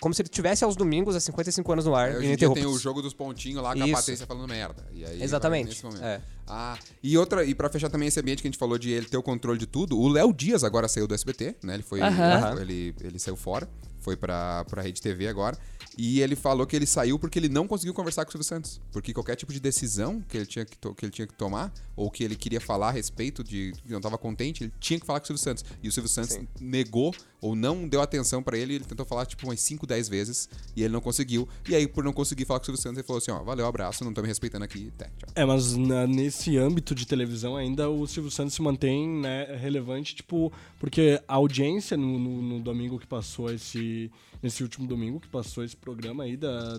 como 0.00 0.12
se 0.12 0.22
ele 0.22 0.28
tivesse 0.28 0.64
aos 0.64 0.76
domingos 0.76 1.14
há 1.14 1.20
55 1.20 1.72
anos 1.72 1.84
no 1.84 1.94
ar, 1.94 2.10
É, 2.10 2.16
hoje 2.16 2.26
em 2.26 2.36
dia 2.36 2.52
tem 2.52 2.66
o 2.66 2.76
jogo 2.76 3.00
dos 3.00 3.14
pontinhos 3.14 3.62
lá 3.62 3.74
com 3.74 3.82
a 3.82 3.86
Isso. 3.86 3.94
Patrícia 3.94 4.26
falando 4.26 4.48
merda. 4.48 4.84
E 4.92 5.22
Exatamente. 5.22 5.68
nesse 5.68 5.84
momento. 5.84 6.04
É. 6.04 6.20
Ah, 6.46 6.76
e 7.02 7.16
outra, 7.16 7.44
e 7.44 7.54
pra 7.54 7.68
fechar 7.68 7.90
também 7.90 8.08
esse 8.08 8.18
ambiente 8.18 8.42
que 8.42 8.48
a 8.48 8.50
gente 8.50 8.58
falou 8.58 8.78
de 8.78 8.90
ele 8.90 9.06
ter 9.06 9.16
o 9.16 9.22
controle 9.22 9.58
de 9.58 9.66
tudo, 9.66 9.98
o 9.98 10.08
Léo 10.08 10.32
Dias 10.32 10.64
agora 10.64 10.88
saiu 10.88 11.06
do 11.06 11.14
SBT, 11.14 11.56
né? 11.62 11.74
Ele 11.74 11.82
foi. 11.82 12.00
Aham. 12.00 12.60
Ele, 12.60 12.94
ele 13.00 13.18
saiu 13.18 13.36
fora, 13.36 13.68
foi 14.00 14.16
pra, 14.16 14.64
pra 14.64 14.82
Rede 14.82 15.00
TV 15.00 15.28
agora. 15.28 15.56
E 16.00 16.20
ele 16.20 16.36
falou 16.36 16.64
que 16.64 16.76
ele 16.76 16.86
saiu 16.86 17.18
porque 17.18 17.40
ele 17.40 17.48
não 17.48 17.66
conseguiu 17.66 17.92
conversar 17.92 18.24
com 18.24 18.28
o 18.28 18.32
Silvio 18.32 18.44
Santos. 18.44 18.80
Porque 18.92 19.12
qualquer 19.12 19.34
tipo 19.34 19.52
de 19.52 19.58
decisão 19.58 20.22
que 20.28 20.36
ele 20.36 20.46
tinha 20.46 20.64
que, 20.64 20.76
que, 20.76 21.04
ele 21.04 21.10
tinha 21.10 21.26
que 21.26 21.34
tomar, 21.34 21.72
ou 21.96 22.08
que 22.08 22.22
ele 22.22 22.36
queria 22.36 22.60
falar 22.60 22.90
a 22.90 22.92
respeito 22.92 23.42
de 23.42 23.72
que 23.84 23.92
não 23.92 24.00
tava 24.00 24.16
contente, 24.16 24.62
ele 24.62 24.72
tinha 24.78 25.00
que 25.00 25.04
falar 25.04 25.18
com 25.18 25.24
o 25.24 25.26
Silvio 25.26 25.42
Santos. 25.42 25.64
E 25.82 25.88
o 25.88 25.92
Silvio 25.92 26.08
Santos 26.08 26.34
Sim. 26.34 26.46
negou 26.60 27.12
ou 27.40 27.54
não 27.54 27.86
deu 27.88 28.00
atenção 28.00 28.42
pra 28.42 28.56
ele, 28.58 28.74
ele 28.74 28.84
tentou 28.84 29.06
falar 29.06 29.26
tipo 29.26 29.46
umas 29.46 29.60
5, 29.60 29.86
10 29.86 30.08
vezes 30.08 30.48
e 30.76 30.82
ele 30.82 30.92
não 30.92 31.00
conseguiu. 31.00 31.48
E 31.68 31.74
aí, 31.74 31.86
por 31.86 32.02
não 32.04 32.12
conseguir 32.12 32.44
falar 32.44 32.58
com 32.60 32.64
o 32.64 32.66
Silvio 32.66 32.82
Santos, 32.82 32.98
ele 32.98 33.06
falou 33.06 33.18
assim: 33.18 33.30
ó, 33.30 33.42
valeu, 33.42 33.66
abraço, 33.66 34.04
não 34.04 34.12
tô 34.12 34.22
me 34.22 34.28
respeitando 34.28 34.64
aqui, 34.64 34.92
até, 34.96 35.06
tchau. 35.18 35.28
É, 35.34 35.44
mas 35.44 35.76
na- 35.76 36.06
nesse 36.06 36.56
âmbito 36.56 36.94
de 36.94 37.06
televisão 37.06 37.56
ainda 37.56 37.88
o 37.88 38.06
Silvio 38.06 38.30
Santos 38.30 38.54
se 38.54 38.62
mantém 38.62 39.08
né, 39.08 39.56
relevante, 39.60 40.14
tipo, 40.14 40.52
porque 40.78 41.20
a 41.28 41.34
audiência 41.34 41.96
no, 41.96 42.18
no- 42.18 42.42
no 42.42 42.60
domingo 42.60 42.98
que 42.98 43.06
passou 43.06 43.50
esse. 43.52 44.10
Nesse 44.40 44.62
último 44.62 44.86
domingo 44.86 45.18
que 45.18 45.26
passou 45.26 45.64
esse 45.64 45.74
programa 45.74 46.22
aí, 46.22 46.36
da, 46.36 46.78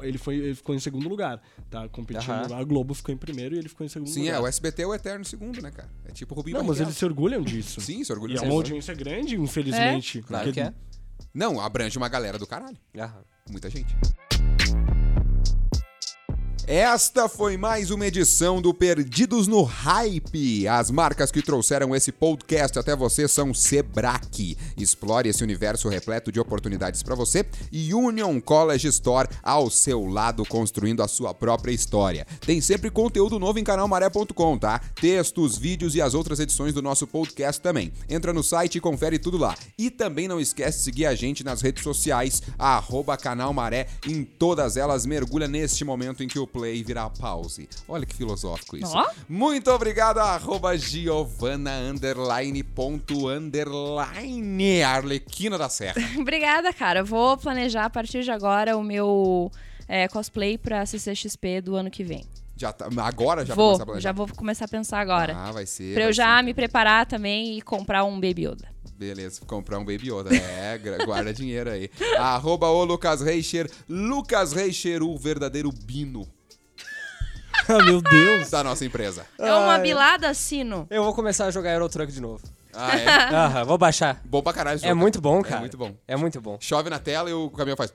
ele, 0.00 0.16
foi, 0.16 0.36
ele 0.36 0.54
ficou 0.54 0.76
em 0.76 0.78
segundo 0.78 1.08
lugar, 1.08 1.42
tá? 1.68 1.88
Competindo. 1.88 2.30
Aham. 2.30 2.54
A 2.56 2.62
Globo 2.62 2.94
ficou 2.94 3.12
em 3.12 3.18
primeiro 3.18 3.56
e 3.56 3.58
ele 3.58 3.68
ficou 3.68 3.84
em 3.84 3.88
segundo 3.88 4.08
Sim, 4.08 4.20
lugar. 4.26 4.34
é, 4.36 4.40
o 4.40 4.46
SBT 4.46 4.82
é 4.82 4.86
o 4.86 4.94
eterno 4.94 5.24
segundo, 5.24 5.60
né, 5.60 5.72
cara? 5.72 5.88
É 6.04 6.12
tipo 6.12 6.32
o 6.32 6.36
Rubinho 6.36 6.58
Não, 6.58 6.64
mas 6.64 6.78
eles 6.78 6.96
se 6.96 7.04
orgulham 7.04 7.42
disso. 7.42 7.80
Sim, 7.80 8.04
se 8.04 8.12
orgulha 8.12 8.34
E 8.34 8.36
é 8.36 8.38
de 8.38 8.44
uma 8.44 8.50
ser. 8.52 8.56
audiência 8.58 8.94
grande, 8.94 9.34
infelizmente. 9.34 9.99
Claro 10.22 10.52
que 10.52 10.60
é. 10.60 10.72
Não, 11.32 11.60
abrange 11.60 11.96
uma 11.96 12.08
galera 12.08 12.38
do 12.38 12.46
caralho. 12.46 12.76
Aham. 12.96 13.24
Muita 13.48 13.68
gente. 13.70 13.94
Esta 16.72 17.28
foi 17.28 17.56
mais 17.56 17.90
uma 17.90 18.06
edição 18.06 18.62
do 18.62 18.72
Perdidos 18.72 19.48
no 19.48 19.64
Hype. 19.64 20.68
As 20.68 20.88
marcas 20.88 21.32
que 21.32 21.42
trouxeram 21.42 21.96
esse 21.96 22.12
podcast 22.12 22.78
até 22.78 22.94
você 22.94 23.26
são 23.26 23.52
Sebrae. 23.52 24.56
Explore 24.76 25.28
esse 25.28 25.42
universo 25.42 25.88
repleto 25.88 26.30
de 26.30 26.38
oportunidades 26.38 27.02
para 27.02 27.16
você 27.16 27.44
e 27.72 27.92
Union 27.92 28.40
College 28.40 28.86
Store 28.86 29.28
ao 29.42 29.68
seu 29.68 30.06
lado 30.06 30.44
construindo 30.46 31.02
a 31.02 31.08
sua 31.08 31.34
própria 31.34 31.72
história. 31.72 32.24
Tem 32.38 32.60
sempre 32.60 32.88
conteúdo 32.88 33.40
novo 33.40 33.58
em 33.58 33.64
canalmaré.com, 33.64 34.56
tá? 34.56 34.80
Textos, 34.94 35.58
vídeos 35.58 35.96
e 35.96 36.00
as 36.00 36.14
outras 36.14 36.38
edições 36.38 36.72
do 36.72 36.80
nosso 36.80 37.04
podcast 37.04 37.60
também. 37.60 37.92
Entra 38.08 38.32
no 38.32 38.44
site 38.44 38.76
e 38.76 38.80
confere 38.80 39.18
tudo 39.18 39.38
lá. 39.38 39.56
E 39.76 39.90
também 39.90 40.28
não 40.28 40.38
esquece 40.38 40.78
de 40.78 40.84
seguir 40.84 41.06
a 41.06 41.16
gente 41.16 41.42
nas 41.42 41.62
redes 41.62 41.82
sociais, 41.82 42.40
arroba 42.56 43.18
em 44.06 44.22
todas 44.22 44.76
elas 44.76 45.04
mergulha 45.04 45.48
neste 45.48 45.84
momento 45.84 46.22
em 46.22 46.28
que 46.28 46.38
o 46.38 46.46
play 46.60 46.82
virá 46.82 47.08
pause. 47.08 47.68
Olha 47.88 48.04
que 48.04 48.14
filosófico 48.14 48.76
isso. 48.76 48.92
Ó. 48.94 49.06
Muito 49.28 49.70
obrigado, 49.70 50.18
arroba 50.18 50.76
Giovana 50.76 51.72
underline 51.78 52.62
ponto 52.62 53.28
underline 53.28 54.82
Arlequina 54.82 55.56
da 55.56 55.68
Serra. 55.68 55.94
Obrigada, 56.20 56.72
cara. 56.72 57.00
Eu 57.00 57.06
vou 57.06 57.36
planejar 57.36 57.86
a 57.86 57.90
partir 57.90 58.22
de 58.22 58.30
agora 58.30 58.76
o 58.76 58.82
meu 58.82 59.50
é, 59.88 60.06
cosplay 60.08 60.58
pra 60.58 60.84
CCXP 60.84 61.62
do 61.62 61.76
ano 61.76 61.90
que 61.90 62.04
vem. 62.04 62.24
Já 62.56 62.72
tá, 62.72 62.88
agora 62.98 63.44
já 63.46 63.54
vou, 63.54 63.98
já 63.98 64.12
vou 64.12 64.28
começar 64.28 64.66
a 64.66 64.68
pensar 64.68 65.00
agora. 65.00 65.34
Ah, 65.34 65.50
vai 65.50 65.64
ser. 65.64 65.94
pra 65.94 66.02
vai 66.02 66.10
eu 66.10 66.12
já 66.12 66.36
ser. 66.36 66.42
me 66.42 66.52
preparar 66.52 67.06
também 67.06 67.56
e 67.56 67.62
comprar 67.62 68.04
um 68.04 68.14
Baby 68.20 68.46
Yoda. 68.46 68.68
Beleza, 68.98 69.40
comprar 69.46 69.78
um 69.78 69.84
Baby 69.84 70.10
Yoda. 70.12 70.28
É, 70.34 70.78
guarda 71.06 71.32
dinheiro 71.32 71.70
aí. 71.70 71.88
Arroba 72.18 72.68
o 72.68 72.84
Lucas 72.84 73.22
Reicher, 73.22 73.70
Lucas 73.88 74.52
Reicher, 74.52 75.02
o 75.02 75.16
verdadeiro 75.16 75.72
Bino 75.72 76.28
Ah, 77.68 77.82
meu 77.84 78.00
Deus. 78.00 78.50
da 78.50 78.64
nossa 78.64 78.84
empresa. 78.84 79.24
É 79.38 79.52
uma 79.52 79.78
bilada 79.78 80.32
sino. 80.34 80.86
Eu 80.90 81.04
vou 81.04 81.14
começar 81.14 81.46
a 81.46 81.50
jogar 81.50 81.72
Euro 81.72 81.88
Truck 81.88 82.12
de 82.12 82.20
novo. 82.20 82.40
Ah, 82.74 82.96
é? 82.96 83.06
Aham, 83.34 83.64
vou 83.64 83.78
baixar. 83.78 84.20
Bom 84.24 84.42
pra 84.42 84.52
caralho. 84.52 84.76
esse 84.76 84.84
É 84.86 84.88
jogo, 84.88 85.00
muito 85.00 85.20
bom, 85.20 85.40
É 85.40 85.42
cara. 85.42 85.60
muito 85.60 85.76
bom. 85.76 85.94
É 86.06 86.16
muito 86.16 86.40
bom. 86.40 86.56
Chove 86.60 86.88
na 86.90 86.98
tela 86.98 87.28
e 87.30 87.32
o 87.32 87.50
caminhão 87.50 87.76
faz... 87.76 87.92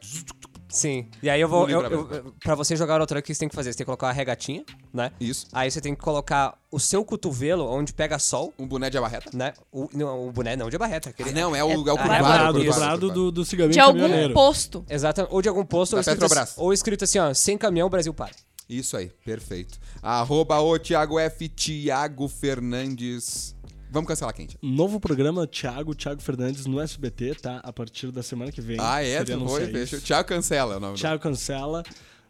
Sim. 0.67 1.07
E 1.23 1.29
aí 1.29 1.39
eu 1.39 1.47
vou. 1.47 1.69
Eu, 1.69 1.81
eu, 1.83 2.05
pra 2.05 2.17
eu- 2.17 2.33
pra 2.43 2.55
você 2.55 2.75
jogar 2.75 2.95
Euro 2.95 3.05
Truck, 3.05 3.21
o 3.21 3.23
que 3.25 3.33
você 3.33 3.39
tem 3.39 3.47
que 3.47 3.55
fazer? 3.55 3.71
Você 3.71 3.77
tem 3.77 3.83
que 3.83 3.85
colocar 3.85 4.07
uma 4.07 4.11
regatinha, 4.13 4.65
né? 4.93 5.11
Isso. 5.21 5.47
Aí 5.53 5.71
você 5.71 5.79
tem 5.79 5.95
que 5.95 6.01
colocar 6.01 6.55
o 6.69 6.79
seu 6.79 7.05
cotovelo 7.05 7.65
onde 7.69 7.93
pega 7.93 8.19
sol, 8.19 8.53
Um 8.59 8.67
boné 8.67 8.89
de 8.89 8.97
abarreta. 8.97 9.29
né? 9.33 9.53
O, 9.71 9.87
não, 9.93 10.27
o 10.27 10.31
boné 10.33 10.57
não 10.57 10.69
de 10.69 10.77
barreta. 10.77 11.11
Aquele, 11.11 11.29
Ah, 11.29 11.33
não, 11.33 11.55
é 11.55 11.63
o, 11.63 11.69
é 11.71 11.75
o 11.75 11.79
É- 11.79 11.83
curvado. 11.97 12.11
ah, 12.11 12.17
é 12.17 12.19
o 12.19 12.19
Dobrado, 12.19 12.59
curvado, 12.65 13.09
dobrado 13.09 13.11
do, 13.11 13.31
do 13.31 13.43
De 13.69 13.79
algum 13.79 13.99
caminhoneiro. 14.01 14.33
posto. 14.33 14.83
Exato. 14.89 15.25
Ou 15.29 15.41
de 15.41 15.47
algum 15.47 15.63
posto, 15.63 15.91
Da 15.91 15.97
ou 15.97 16.01
escrito, 16.01 16.19
Petrobras. 16.19 16.49
assim, 16.49 16.61
ou 16.61 16.73
escrito 16.73 17.03
assim, 17.05 17.19
ó, 17.19 17.33
sem 17.33 17.57
caminhão, 17.57 17.89
Brasil 17.89 18.13
para. 18.13 18.31
Isso 18.67 18.97
aí, 18.97 19.11
perfeito. 19.23 19.77
Arroba 20.01 20.59
o 20.59 20.77
Thiago 20.79 21.19
F. 21.19 21.47
Thiago 21.49 22.27
Fernandes. 22.27 23.55
Vamos 23.91 24.07
cancelar 24.07 24.33
quente. 24.33 24.57
Novo 24.61 24.99
programa 24.99 25.45
Thiago, 25.47 25.93
Thiago 25.95 26.21
Fernandes 26.21 26.65
no 26.65 26.81
SBT, 26.81 27.35
tá? 27.35 27.61
A 27.63 27.71
partir 27.71 28.11
da 28.11 28.21
semana 28.23 28.51
que 28.51 28.59
vem. 28.59 28.77
Ah, 28.79 29.01
é? 29.03 29.23
Foi, 29.25 29.67
fechou. 29.67 30.01
Thiago 30.01 30.27
cancela 30.27 30.73
é 30.73 30.77
o 30.77 30.79
nome. 30.79 30.97
Thiago 30.97 31.21
cancela, 31.21 31.83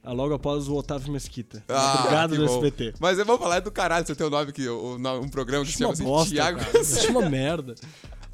ah, 0.03 0.11
logo 0.11 0.33
após 0.35 0.67
o 0.67 0.75
Otávio 0.75 1.11
Mesquita. 1.11 1.63
Ah, 1.69 1.95
Obrigado 2.01 2.35
do 2.35 2.45
bom. 2.45 2.53
SBT. 2.53 2.93
Mas 2.99 3.17
eu 3.17 3.25
vou 3.25 3.39
falar 3.39 3.61
do 3.61 3.71
caralho 3.71 4.05
você 4.05 4.13
tem 4.13 4.27
o 4.27 4.29
nome 4.29 4.51
que 4.51 4.65
nome- 4.99 5.25
um 5.25 5.29
programa 5.29 5.65
que 5.65 5.71
se 5.71 5.77
chama 5.79 5.93
assim, 5.93 6.03
bosta, 6.03 6.35
Thiago. 6.35 6.59
Cancela. 6.71 7.09
Uma 7.09 7.29
merda. 7.29 7.73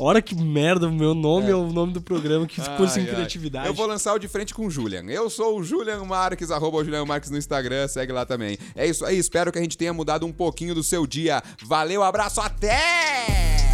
Olha 0.04 0.20
que 0.20 0.34
merda, 0.34 0.88
o 0.88 0.92
meu 0.92 1.14
nome 1.14 1.52
é, 1.52 1.56
o 1.56 1.72
nome 1.72 1.94
do 1.94 2.02
programa 2.02 2.48
que 2.48 2.60
ficou 2.60 2.88
sem 2.88 3.04
ai. 3.04 3.10
criatividade. 3.10 3.68
Eu 3.68 3.74
vou 3.76 3.86
lançar 3.86 4.16
o 4.16 4.18
de 4.18 4.28
frente 4.28 4.52
com 4.52 4.66
o 4.66 4.72
Julian. 4.72 5.04
Eu 5.04 5.30
sou 5.30 5.60
o 5.60 5.64
Julian 5.64 6.04
Marques, 6.06 6.50
arroba 6.50 6.78
o 6.78 6.84
Julian 6.84 7.06
Marques 7.06 7.30
no 7.30 7.38
Instagram, 7.38 7.88
segue 7.88 8.12
lá 8.12 8.26
também. 8.26 8.58
É 8.76 8.88
isso 8.88 9.06
aí, 9.06 9.20
espero 9.20 9.52
que 9.52 9.60
a 9.60 9.62
gente 9.62 9.78
tenha 9.78 9.94
mudado 9.94 10.26
um 10.26 10.32
pouquinho 10.32 10.74
do 10.74 10.82
seu 10.82 11.06
dia. 11.06 11.44
Valeu, 11.64 12.02
abraço, 12.02 12.42
até! 12.42 13.71